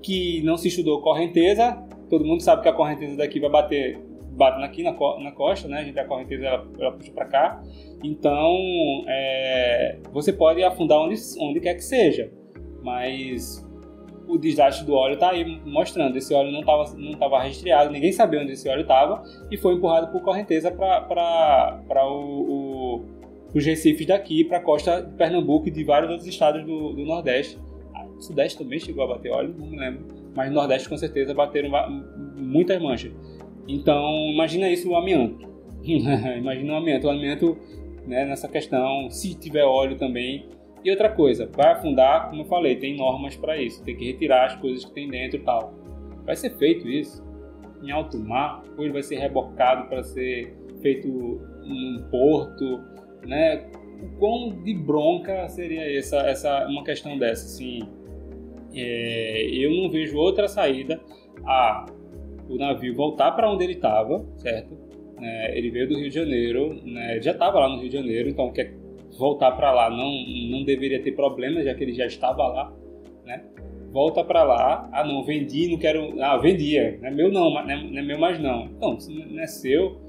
que 0.00 0.42
não 0.42 0.56
se 0.56 0.68
estudou 0.68 1.00
correnteza. 1.00 1.72
Todo 2.08 2.24
mundo 2.24 2.42
sabe 2.42 2.62
que 2.62 2.68
a 2.68 2.72
correnteza 2.72 3.16
daqui 3.16 3.40
vai 3.40 3.50
bater 3.50 3.98
bate 4.32 4.62
aqui 4.62 4.82
na, 4.82 4.92
na 4.92 5.32
costa, 5.32 5.68
né? 5.68 5.78
A 5.80 5.84
gente 5.84 5.98
a 5.98 6.04
correnteza 6.04 6.46
ela, 6.46 6.66
ela 6.78 6.92
puxa 6.92 7.12
para 7.12 7.26
cá. 7.26 7.62
Então, 8.02 8.56
é, 9.06 9.98
você 10.12 10.32
pode 10.32 10.62
afundar 10.62 10.98
onde, 10.98 11.16
onde 11.38 11.60
quer 11.60 11.74
que 11.74 11.84
seja, 11.84 12.30
mas 12.82 13.66
o 14.26 14.38
desastre 14.38 14.86
do 14.86 14.94
óleo 14.94 15.18
tá 15.18 15.30
aí 15.30 15.60
mostrando. 15.64 16.16
Esse 16.16 16.32
óleo 16.34 16.50
não 16.50 16.60
estava 16.60 16.84
não 16.96 17.12
tava 17.12 17.38
rastreado, 17.38 17.90
ninguém 17.90 18.12
sabia 18.12 18.40
onde 18.40 18.52
esse 18.52 18.68
óleo 18.68 18.82
estava 18.82 19.22
e 19.50 19.56
foi 19.56 19.74
empurrado 19.74 20.10
por 20.12 20.22
correnteza 20.22 20.70
para 20.70 22.06
o, 22.06 23.00
o, 23.00 23.04
os 23.54 23.64
recifes 23.64 24.06
daqui, 24.06 24.44
para 24.44 24.58
a 24.58 24.60
costa 24.60 25.02
de 25.02 25.14
Pernambuco 25.14 25.68
e 25.68 25.70
de 25.70 25.84
vários 25.84 26.10
outros 26.10 26.28
estados 26.28 26.64
do, 26.64 26.92
do 26.92 27.04
Nordeste. 27.04 27.58
Ah, 27.94 28.06
o 28.06 28.20
Sudeste 28.22 28.58
também 28.58 28.78
chegou 28.78 29.04
a 29.04 29.08
bater 29.08 29.32
óleo, 29.32 29.54
não 29.58 29.66
me 29.66 29.76
lembro, 29.76 30.06
mas 30.34 30.48
no 30.48 30.54
Nordeste 30.54 30.88
com 30.88 30.96
certeza 30.96 31.34
bateram 31.34 31.70
muitas 32.36 32.80
manchas. 32.80 33.12
Então, 33.68 34.30
imagina 34.32 34.68
isso 34.68 34.90
o 34.90 34.96
amianto. 34.96 35.46
imagina 35.84 36.72
o 36.72 36.76
amianto. 36.76 37.06
O 37.06 37.10
amianto, 37.10 37.56
né, 38.06 38.24
nessa 38.24 38.48
questão, 38.48 39.10
se 39.10 39.34
tiver 39.34 39.64
óleo 39.64 39.96
também. 39.96 40.46
E 40.84 40.90
outra 40.90 41.08
coisa, 41.08 41.48
vai 41.54 41.72
afundar, 41.72 42.28
como 42.28 42.42
eu 42.42 42.46
falei, 42.46 42.76
tem 42.76 42.96
normas 42.96 43.36
para 43.36 43.56
isso. 43.56 43.82
Tem 43.84 43.96
que 43.96 44.04
retirar 44.04 44.46
as 44.46 44.56
coisas 44.56 44.84
que 44.84 44.92
tem 44.92 45.08
dentro 45.08 45.38
e 45.38 45.42
tal. 45.42 45.72
Vai 46.24 46.34
ser 46.34 46.50
feito 46.56 46.88
isso 46.88 47.22
em 47.82 47.90
alto 47.90 48.18
mar, 48.18 48.62
ou 48.76 48.84
ele 48.84 48.92
vai 48.92 49.02
ser 49.02 49.16
rebocado 49.16 49.88
para 49.88 50.02
ser 50.02 50.56
feito 50.80 51.08
num 51.08 52.04
porto, 52.10 52.80
né? 53.26 53.70
O 54.00 54.18
quão 54.18 54.50
de 54.62 54.74
bronca 54.74 55.48
seria 55.48 55.96
essa, 55.96 56.18
essa 56.18 56.66
uma 56.66 56.84
questão 56.84 57.18
dessa, 57.18 57.46
assim? 57.46 57.80
É, 58.74 59.46
eu 59.52 59.70
não 59.70 59.90
vejo 59.90 60.16
outra 60.16 60.48
saída 60.48 61.00
a 61.44 61.86
o 62.48 62.56
navio 62.56 62.94
voltar 62.94 63.32
para 63.32 63.50
onde 63.50 63.64
ele 63.64 63.74
estava, 63.74 64.24
certo? 64.36 64.76
É, 65.20 65.56
ele 65.56 65.70
veio 65.70 65.88
do 65.88 65.96
Rio 65.96 66.08
de 66.08 66.14
Janeiro, 66.14 66.74
né? 66.84 67.20
já 67.20 67.30
estava 67.30 67.60
lá 67.60 67.68
no 67.68 67.80
Rio 67.80 67.88
de 67.88 67.96
Janeiro, 67.96 68.28
então 68.28 68.52
quer 68.52 68.74
voltar 69.18 69.52
para 69.52 69.72
lá 69.72 69.90
não 69.90 70.10
não 70.50 70.64
deveria 70.64 71.02
ter 71.02 71.12
problema, 71.12 71.62
já 71.62 71.74
que 71.74 71.82
ele 71.84 71.92
já 71.92 72.06
estava 72.06 72.46
lá, 72.46 72.72
né? 73.24 73.44
Volta 73.90 74.24
para 74.24 74.42
lá, 74.42 74.88
ah 74.92 75.04
não 75.04 75.22
vendi, 75.22 75.68
não 75.68 75.78
quero, 75.78 76.20
ah 76.22 76.38
vendia, 76.38 76.98
não 77.00 77.08
é 77.08 77.10
meu 77.10 77.30
não, 77.30 77.50
não 77.50 77.60
é, 77.70 77.82
não 77.82 77.98
é 77.98 78.02
meu 78.02 78.18
mais 78.18 78.40
não. 78.40 78.64
Então 78.66 78.98
se 78.98 79.12
não 79.12 79.40
é 79.40 79.46
seu, 79.46 80.00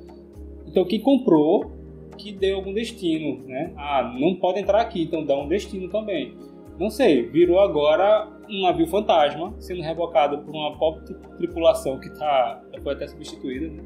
então 0.66 0.86
quem 0.86 1.00
comprou 1.00 1.72
que 2.18 2.32
deu 2.32 2.58
algum 2.58 2.74
destino, 2.74 3.46
né? 3.46 3.74
Ah 3.76 4.16
não 4.20 4.36
pode 4.36 4.60
entrar 4.60 4.82
aqui, 4.82 5.04
então 5.04 5.26
dá 5.26 5.38
um 5.38 5.48
destino 5.48 5.90
também. 5.90 6.34
Não 6.80 6.90
sei, 6.90 7.24
virou 7.24 7.60
agora 7.60 8.28
um 8.50 8.62
navio 8.64 8.88
fantasma, 8.88 9.54
sendo 9.60 9.82
rebocado 9.82 10.40
por 10.40 10.52
uma 10.56 10.76
pobre 10.78 11.06
tri- 11.06 11.16
tripulação 11.38 12.00
que 12.00 12.10
tá, 12.18 12.64
foi 12.82 12.94
até 12.94 13.08
substituída, 13.08 13.68
né? 13.68 13.84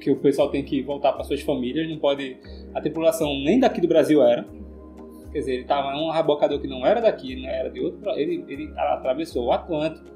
Que 0.00 0.10
o 0.10 0.16
pessoal 0.16 0.50
tem 0.50 0.62
que 0.62 0.82
voltar 0.82 1.12
para 1.12 1.24
suas 1.24 1.40
famílias, 1.40 1.88
não 1.88 1.98
pode. 1.98 2.36
A 2.74 2.80
tripulação 2.80 3.28
nem 3.44 3.58
daqui 3.58 3.80
do 3.80 3.88
Brasil 3.88 4.22
era. 4.22 4.46
Quer 5.32 5.38
dizer, 5.40 5.54
ele 5.54 5.64
tava 5.64 5.88
um 5.96 6.10
rebocador 6.10 6.60
que 6.60 6.68
não 6.68 6.86
era 6.86 7.00
daqui, 7.00 7.34
não 7.34 7.48
era 7.48 7.68
de 7.70 7.80
outro. 7.80 8.08
Ele, 8.10 8.44
ele 8.48 8.72
atravessou 8.76 9.46
o 9.46 9.52
Atlântico. 9.52 10.06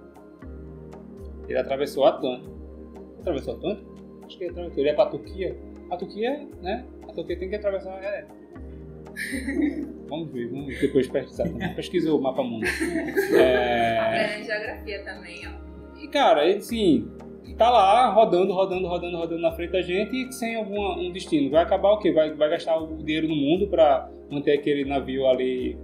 Ele 1.49 1.59
atravessou 1.59 2.05
o 2.05 2.07
Atlântico. 2.07 2.57
Atravessou 3.21 3.55
o 3.55 3.57
Atlântico? 3.57 3.97
Acho 4.25 4.39
que 4.39 4.45
ele 4.45 4.51
atravessou. 4.53 4.79
Ele 4.81 4.89
é 4.91 4.93
pra 4.93 5.07
Turquia. 5.07 5.57
A 5.91 5.97
Turquia, 5.97 6.47
né? 6.63 6.85
A 7.09 7.13
Turquia 7.13 7.39
tem 7.39 7.49
que 7.49 7.57
atravessar. 7.57 7.99
É. 8.05 8.27
Vamos 10.09 10.31
ver, 10.33 10.49
vamos 10.49 10.79
depois 10.81 11.09
pesquisar. 11.09 11.45
também. 11.45 11.75
Pesquisa 11.75 12.15
o 12.15 12.21
mapa 12.21 12.43
mundo. 12.43 12.65
É... 13.37 13.99
Aprendendo 13.99 14.47
geografia 14.47 15.05
também, 15.05 15.41
ó. 15.47 16.01
E 16.01 16.09
cara, 16.09 16.47
ele 16.47 16.61
tá 17.57 17.71
lá 17.71 18.11
rodando, 18.11 18.53
rodando, 18.53 18.87
rodando, 18.87 19.17
rodando 19.17 19.43
na 19.43 19.53
frente 19.53 19.73
da 19.73 19.83
gente 19.83 20.33
sem 20.35 20.57
algum 20.57 20.81
um 21.01 21.13
destino. 21.13 21.51
Vai 21.51 21.63
acabar 21.63 21.93
o 21.93 21.99
quê? 21.99 22.13
Vai, 22.13 22.35
vai 22.35 22.51
gastar 22.51 22.77
o 22.77 22.97
dinheiro 22.97 23.29
no 23.29 23.37
mundo 23.37 23.69
pra 23.69 24.11
manter 24.31 24.53
aquele 24.53 24.85
navio 24.85 25.27
ali 25.27 25.79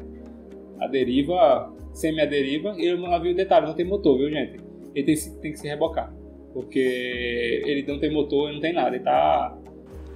à 0.80 0.86
deriva, 0.86 1.72
semi-à-deriva. 1.92 2.74
E 2.76 2.92
o 2.92 3.00
navio, 3.00 3.34
detalhe, 3.34 3.66
não 3.66 3.74
tem 3.74 3.86
motor, 3.86 4.18
viu, 4.18 4.30
gente? 4.30 4.58
Ele 4.94 5.04
tem, 5.04 5.16
tem 5.40 5.52
que 5.52 5.58
se 5.58 5.68
rebocar. 5.68 6.12
Porque 6.52 7.62
ele 7.66 7.84
não 7.86 7.98
tem 7.98 8.12
motor, 8.12 8.46
ele 8.46 8.54
não 8.54 8.60
tem 8.60 8.72
nada. 8.72 8.94
Ele 8.94 9.04
tá. 9.04 9.56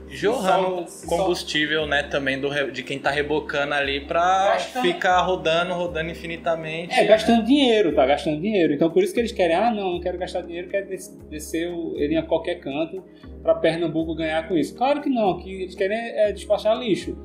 Jorrando 0.09 0.87
combustível, 1.07 1.87
né, 1.87 2.03
também 2.03 2.41
do, 2.41 2.49
de 2.71 2.83
quem 2.83 2.99
tá 2.99 3.11
rebocando 3.11 3.75
ali 3.75 4.01
pra 4.07 4.21
Gasta- 4.55 4.81
ficar 4.83 5.21
rodando, 5.23 5.75
rodando 5.75 6.11
infinitamente. 6.11 6.95
É, 6.95 7.05
gastando 7.05 7.45
dinheiro, 7.45 7.95
tá 7.95 8.07
gastando 8.07 8.41
dinheiro. 8.41 8.73
Então 8.75 8.91
por 8.91 9.03
isso 9.03 9.13
que 9.13 9.21
eles 9.21 9.33
querem, 9.33 9.57
ah, 9.57 9.71
não, 9.73 9.93
não 9.95 10.01
quero 10.01 10.19
gastar 10.19 10.43
dinheiro, 10.43 10.69
quero 10.69 10.89
des- 10.89 11.09
descer 11.29 11.71
ele 11.97 12.17
a 12.17 12.23
qualquer 12.23 12.57
canto 12.61 13.03
pra 13.43 13.55
Pernambuco 13.55 14.15
ganhar 14.15 14.47
com 14.49 14.57
isso. 14.57 14.75
Claro 14.77 15.01
que 15.01 15.09
não, 15.11 15.39
que 15.39 15.63
eles 15.63 15.75
querem 15.75 15.97
é 15.97 16.33
despachar 16.33 16.77
lixo. 16.79 17.17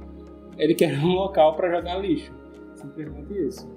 Eles 0.57 0.75
querem 0.77 0.97
um 1.03 1.13
local 1.13 1.55
pra 1.55 1.69
jogar 1.73 1.97
lixo. 1.97 2.31
Simplesmente 2.75 3.33
isso. 3.47 3.71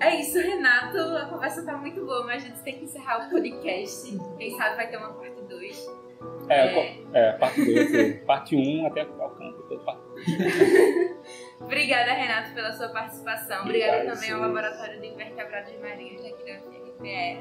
É 0.00 0.20
isso, 0.20 0.36
Renato. 0.36 0.98
A 0.98 1.26
conversa 1.26 1.64
tá 1.64 1.76
muito 1.76 2.04
boa, 2.04 2.24
mas 2.26 2.42
a 2.42 2.48
gente 2.48 2.58
tem 2.62 2.74
que 2.76 2.84
encerrar 2.86 3.26
o 3.26 3.30
podcast. 3.30 4.18
Quem 4.36 4.50
sabe 4.56 4.74
vai 4.76 4.88
ter 4.90 4.96
uma 4.96 5.12
parte 5.12 5.40
2. 5.48 6.01
É, 6.52 7.28
É. 7.28 7.32
parte 7.32 7.64
2, 7.64 8.24
parte 8.24 8.56
1 8.56 8.60
um, 8.60 8.86
até 8.86 9.04
o 9.04 9.06
parte 9.06 10.02
Obrigada, 11.60 12.12
Renato, 12.12 12.52
pela 12.54 12.72
sua 12.72 12.88
participação. 12.88 13.62
Obrigada 13.62 13.96
Obrigado, 13.98 14.14
também 14.14 14.32
ao. 14.32 14.40
Laboratório 14.40 15.00
de 15.00 15.06
Invertebrados 15.06 15.72
Marinhos 15.80 16.24
aqui 16.24 16.44
da 16.44 16.58
UFRPE. 16.58 17.38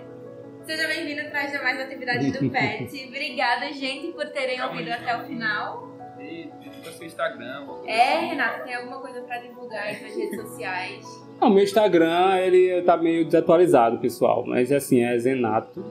Seja 0.63 0.87
bem-vindo 0.87 1.21
atrás 1.21 1.51
de 1.51 1.57
mais 1.57 1.79
atividades 1.79 2.31
do 2.31 2.49
PET. 2.51 3.07
Obrigada, 3.07 3.73
gente, 3.73 4.11
por 4.13 4.27
terem 4.29 4.57
Calma 4.57 4.73
ouvido 4.73 4.91
aí, 4.91 4.93
até 4.93 5.17
o 5.17 5.25
final. 5.25 5.91
E 6.19 6.49
divulga 6.59 6.91
seu 6.91 7.07
Instagram. 7.07 7.67
É, 7.87 8.19
Renato, 8.19 8.63
tem 8.63 8.75
alguma 8.75 8.99
coisa 9.01 9.21
pra 9.21 9.39
divulgar 9.39 9.83
aí 9.83 10.01
nas 10.01 10.15
redes 10.15 10.39
sociais? 10.39 11.05
Não, 11.39 11.49
meu 11.49 11.63
Instagram, 11.63 12.37
ele 12.37 12.83
tá 12.83 12.95
meio 12.95 13.25
desatualizado, 13.25 13.97
pessoal. 13.97 14.45
Mas 14.45 14.71
assim, 14.71 15.03
é 15.03 15.17
Zenato. 15.17 15.83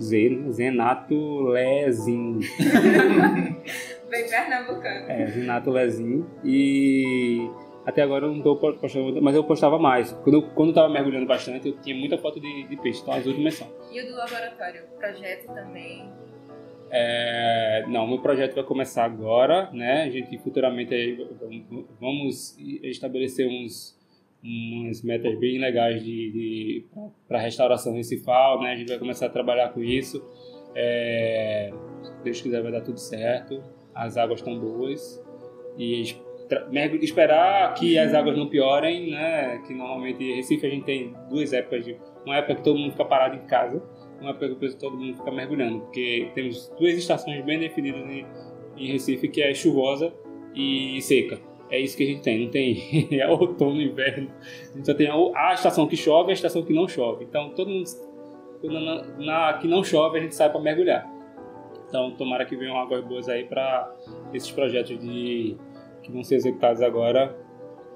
Z, 0.00 0.28
né? 0.30 0.50
Zenato 0.50 1.42
Lezin. 1.42 2.40
Bem 4.10 4.28
pernambucano. 4.28 5.10
É, 5.10 5.26
Zenato 5.26 5.70
Lezin. 5.70 6.24
E 6.44 7.50
até 7.86 8.02
agora 8.02 8.26
eu 8.26 8.34
não 8.34 8.42
tô 8.42 8.56
postando, 8.56 9.20
mas 9.20 9.34
eu 9.34 9.44
postava 9.44 9.78
mais. 9.78 10.12
Quando 10.24 10.34
eu, 10.36 10.42
quando 10.50 10.68
eu 10.70 10.74
tava 10.74 10.88
mergulhando 10.88 11.26
bastante, 11.26 11.68
eu 11.68 11.76
tinha 11.80 11.96
muita 11.96 12.16
foto 12.18 12.40
de, 12.40 12.68
de 12.68 12.76
peixe. 12.76 13.00
Então 13.02 13.14
as 13.14 13.26
últimas 13.26 13.54
são. 13.54 13.68
E 13.92 14.00
o 14.00 14.06
do 14.06 14.16
laboratório? 14.16 14.82
Projeto 14.98 15.46
também. 15.52 16.10
É, 16.90 17.84
não, 17.88 18.06
meu 18.06 18.20
projeto 18.20 18.54
vai 18.54 18.64
começar 18.64 19.04
agora, 19.04 19.70
né? 19.72 20.04
A 20.04 20.10
gente 20.10 20.38
futuramente 20.38 21.18
vamos 22.00 22.56
estabelecer 22.58 23.48
uns 23.48 23.98
umas 24.44 25.02
metas 25.02 25.38
bem 25.38 25.58
legais 25.58 26.04
de, 26.04 26.30
de 26.30 26.86
para 27.26 27.38
restauração 27.38 27.94
recifal, 27.94 28.60
né? 28.60 28.72
A 28.72 28.76
gente 28.76 28.88
vai 28.88 28.98
começar 28.98 29.26
a 29.26 29.30
trabalhar 29.30 29.70
com 29.70 29.82
isso. 29.82 30.22
É, 30.74 31.72
Deus 32.22 32.40
quiser 32.40 32.62
vai 32.62 32.72
dar 32.72 32.82
tudo 32.82 32.98
certo. 32.98 33.62
As 33.94 34.16
águas 34.16 34.40
estão 34.40 34.58
boas 34.58 35.24
e 35.78 36.16
esperar 37.00 37.72
que 37.74 37.98
as 37.98 38.12
águas 38.12 38.36
não 38.36 38.48
piorem, 38.48 39.10
né? 39.10 39.62
Que 39.66 39.72
normalmente 39.72 40.22
em 40.22 40.36
Recife 40.36 40.66
a 40.66 40.70
gente 40.70 40.84
tem 40.84 41.14
duas 41.30 41.52
épocas 41.52 41.84
de 41.84 41.96
uma 42.26 42.36
época 42.36 42.56
que 42.56 42.62
todo 42.62 42.78
mundo 42.78 42.92
fica 42.92 43.04
parado 43.04 43.36
em 43.36 43.46
casa 43.46 43.82
uma 44.20 44.30
época 44.30 44.54
que 44.54 44.76
todo 44.76 44.96
mundo 44.96 45.16
fica 45.16 45.30
mergulhando, 45.30 45.80
porque 45.80 46.30
temos 46.34 46.68
duas 46.78 46.94
estações 46.94 47.44
bem 47.44 47.58
definidas 47.58 48.02
em, 48.10 48.26
em 48.76 48.92
Recife, 48.92 49.28
que 49.28 49.42
é 49.42 49.54
chuvosa 49.54 50.12
e 50.54 51.00
seca. 51.02 51.38
É 51.74 51.80
isso 51.80 51.96
que 51.96 52.04
a 52.04 52.06
gente 52.06 52.22
tem, 52.22 52.44
não 52.44 52.50
tem 52.52 53.08
é 53.20 53.26
outono 53.26 53.80
e 53.80 53.86
inverno. 53.86 54.30
A 54.72 54.76
gente 54.76 54.86
só 54.86 54.94
tem 54.94 55.08
a, 55.08 55.50
a 55.50 55.54
estação 55.54 55.88
que 55.88 55.96
chove 55.96 56.28
e 56.28 56.30
a 56.30 56.34
estação 56.34 56.62
que 56.62 56.72
não 56.72 56.86
chove. 56.86 57.24
Então, 57.24 57.50
todo 57.50 57.68
mundo, 57.68 57.90
quando 58.60 58.80
na, 58.80 59.02
na 59.18 59.58
que 59.58 59.66
não 59.66 59.82
chove, 59.82 60.18
a 60.18 60.22
gente 60.22 60.36
sai 60.36 60.50
para 60.50 60.60
mergulhar. 60.60 61.04
Então, 61.88 62.12
tomara 62.12 62.44
que 62.44 62.54
venham 62.54 62.78
águas 62.78 63.04
boas 63.04 63.28
aí 63.28 63.42
para 63.44 63.92
esses 64.32 64.52
projetos 64.52 64.96
de, 65.00 65.56
que 66.00 66.12
vão 66.12 66.22
ser 66.22 66.36
executados 66.36 66.80
agora. 66.80 67.36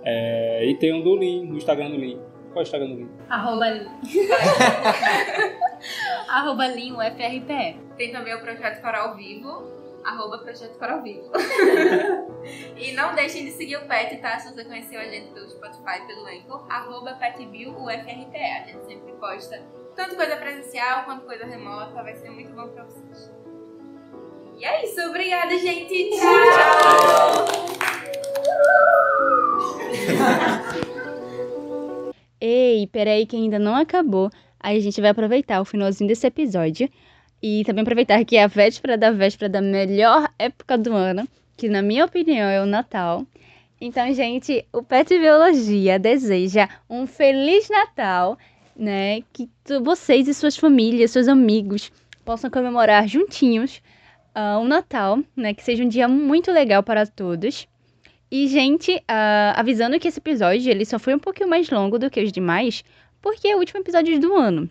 É, 0.05 0.67
e 0.67 0.75
tem 0.75 0.93
um 0.93 1.01
do 1.01 1.15
Lean, 1.15 1.45
no 1.45 1.57
Instagram 1.57 1.91
do 1.91 1.99
Lean. 1.99 2.19
Qual 2.53 2.57
é 2.57 2.59
o 2.59 2.63
Instagram 2.63 2.89
do 2.89 2.97
Lean? 2.97 3.09
Arroba, 3.29 3.67
Arroba 6.29 6.67
Linho 6.67 6.97
FRPE. 6.97 7.77
Tem 7.97 8.11
também 8.11 8.35
o 8.35 8.41
Projeto 8.41 8.83
Coral 8.83 9.15
Vivo, 9.15 9.78
arroba 10.05 10.39
Projeto 10.39 10.79
Coral 10.79 11.03
Vivo. 11.03 11.31
e 12.77 12.93
não 12.93 13.15
deixem 13.15 13.45
de 13.45 13.53
seguir 13.53 13.77
o 13.77 13.87
PET, 13.87 14.17
tá? 14.19 14.39
Se 14.39 14.53
você 14.53 14.65
conheceu 14.65 15.01
a 15.01 15.05
gente 15.05 15.31
pelo 15.33 15.49
Spotify, 15.49 16.07
pelo 16.07 16.27
Anchor, 16.27 16.67
arroba 16.71 17.15
PetBillUFRPE. 17.15 18.37
A 18.37 18.65
gente 18.67 18.85
sempre 18.87 19.13
posta 19.15 19.63
tanto 19.95 20.17
coisa 20.17 20.37
presencial 20.37 21.05
quanto 21.05 21.27
coisa 21.27 21.45
remota, 21.45 22.03
vai 22.03 22.15
ser 22.15 22.31
muito 22.31 22.53
bom 22.53 22.69
pra 22.69 22.85
vocês. 22.85 23.33
E 24.57 24.65
é 24.65 24.85
isso, 24.85 25.01
obrigada, 25.09 25.59
gente. 25.59 26.11
Tchau! 26.11 27.47
Ei, 32.41 32.87
peraí 32.87 33.27
que 33.27 33.35
ainda 33.37 33.59
não 33.59 33.75
acabou. 33.75 34.31
Aí 34.61 34.77
a 34.77 34.81
gente 34.81 35.01
vai 35.01 35.11
aproveitar 35.11 35.61
o 35.61 35.65
finalzinho 35.65 36.09
desse 36.09 36.27
episódio 36.27 36.89
e 37.43 37.65
também 37.65 37.83
aproveitar 37.83 38.25
que 38.25 38.37
é 38.37 38.45
a 38.45 38.49
véspera 38.49 38.97
da 38.97 39.11
véspera 39.11 39.49
da 39.49 39.61
melhor 39.61 40.29
época 40.39 40.77
do 40.77 40.93
ano, 40.93 41.29
que 41.57 41.69
na 41.69 41.83
minha 41.83 42.05
opinião 42.05 42.49
é 42.49 42.63
o 42.63 42.67
Natal. 42.67 43.27
Então, 43.81 44.13
gente, 44.13 44.67
o 44.73 44.83
Pet 44.83 45.09
Biologia 45.17 45.99
deseja 45.99 46.69
um 46.91 47.07
feliz 47.07 47.69
Natal, 47.69 48.37
né? 48.77 49.23
Que 49.33 49.49
vocês 49.83 50.27
e 50.27 50.35
suas 50.35 50.57
famílias, 50.57 51.13
seus 51.13 51.29
amigos 51.29 51.93
possam 52.25 52.51
comemorar 52.51 53.07
juntinhos 53.07 53.81
ah, 54.35 54.59
o 54.59 54.65
Natal, 54.65 55.21
né? 55.37 55.55
Que 55.55 55.63
seja 55.63 55.85
um 55.85 55.89
dia 55.89 56.09
muito 56.09 56.51
legal 56.51 56.83
para 56.83 57.07
todos. 57.07 57.69
E, 58.31 58.49
gente, 58.49 59.01
ah, 59.07 59.55
avisando 59.57 59.99
que 60.01 60.09
esse 60.09 60.19
episódio 60.19 60.71
ele 60.71 60.85
só 60.85 60.99
foi 60.99 61.15
um 61.15 61.19
pouquinho 61.19 61.49
mais 61.49 61.71
longo 61.71 61.99
do 61.99 62.11
que 62.11 62.23
os 62.23 62.33
demais, 62.33 62.85
porque 63.23 63.49
é 63.49 63.55
o 63.55 63.61
último 63.61 63.81
episódio 63.81 64.19
do 64.19 64.35
ano. 64.35 64.69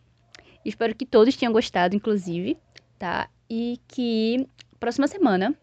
Espero 0.67 0.93
que 0.93 1.05
todos 1.05 1.35
tenham 1.35 1.53
gostado, 1.53 1.95
inclusive, 1.95 2.57
tá? 2.99 3.29
E 3.49 3.79
que 3.87 4.45
próxima 4.79 5.07
semana 5.07 5.55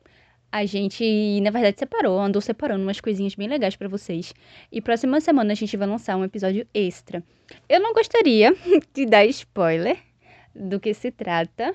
a 0.50 0.64
gente, 0.64 1.40
na 1.42 1.50
verdade, 1.50 1.78
separou, 1.78 2.18
andou 2.18 2.40
separando 2.40 2.82
umas 2.82 3.00
coisinhas 3.00 3.34
bem 3.34 3.48
legais 3.48 3.76
pra 3.76 3.88
vocês. 3.88 4.32
E 4.72 4.80
próxima 4.80 5.20
semana 5.20 5.52
a 5.52 5.55
gente 5.55 5.76
vai 5.76 5.86
lançar 5.86 6.16
um 6.16 6.24
episódio 6.24 6.66
extra. 6.72 7.22
Eu 7.68 7.80
não 7.80 7.92
gostaria 7.92 8.55
de 8.94 9.05
dar 9.05 9.26
spoiler 9.26 9.98
do 10.55 10.80
que 10.80 10.94
se 10.94 11.11
trata, 11.11 11.74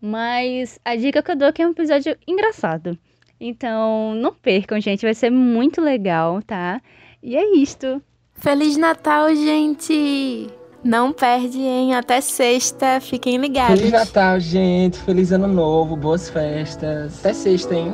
mas 0.00 0.78
a 0.84 0.96
dica 0.96 1.22
que 1.22 1.32
eu 1.32 1.36
dou 1.36 1.48
é 1.48 1.52
que 1.52 1.62
é 1.62 1.66
um 1.66 1.72
episódio 1.72 2.16
engraçado. 2.26 2.98
Então, 3.38 4.14
não 4.14 4.32
percam, 4.32 4.80
gente, 4.80 5.02
vai 5.02 5.12
ser 5.12 5.30
muito 5.30 5.82
legal, 5.82 6.40
tá? 6.42 6.80
E 7.22 7.36
é 7.36 7.56
isto. 7.56 8.00
Feliz 8.32 8.76
Natal, 8.76 9.34
gente! 9.34 10.48
Não 10.86 11.12
perde, 11.12 11.58
hein? 11.58 11.94
Até 11.96 12.20
sexta. 12.20 13.00
Fiquem 13.00 13.38
ligados. 13.38 13.76
Feliz 13.80 13.92
Natal, 13.92 14.38
gente. 14.38 14.96
Feliz 14.98 15.32
Ano 15.32 15.48
Novo. 15.48 15.96
Boas 15.96 16.30
festas. 16.30 17.18
Até 17.18 17.34
sexta, 17.34 17.74
hein? 17.74 17.92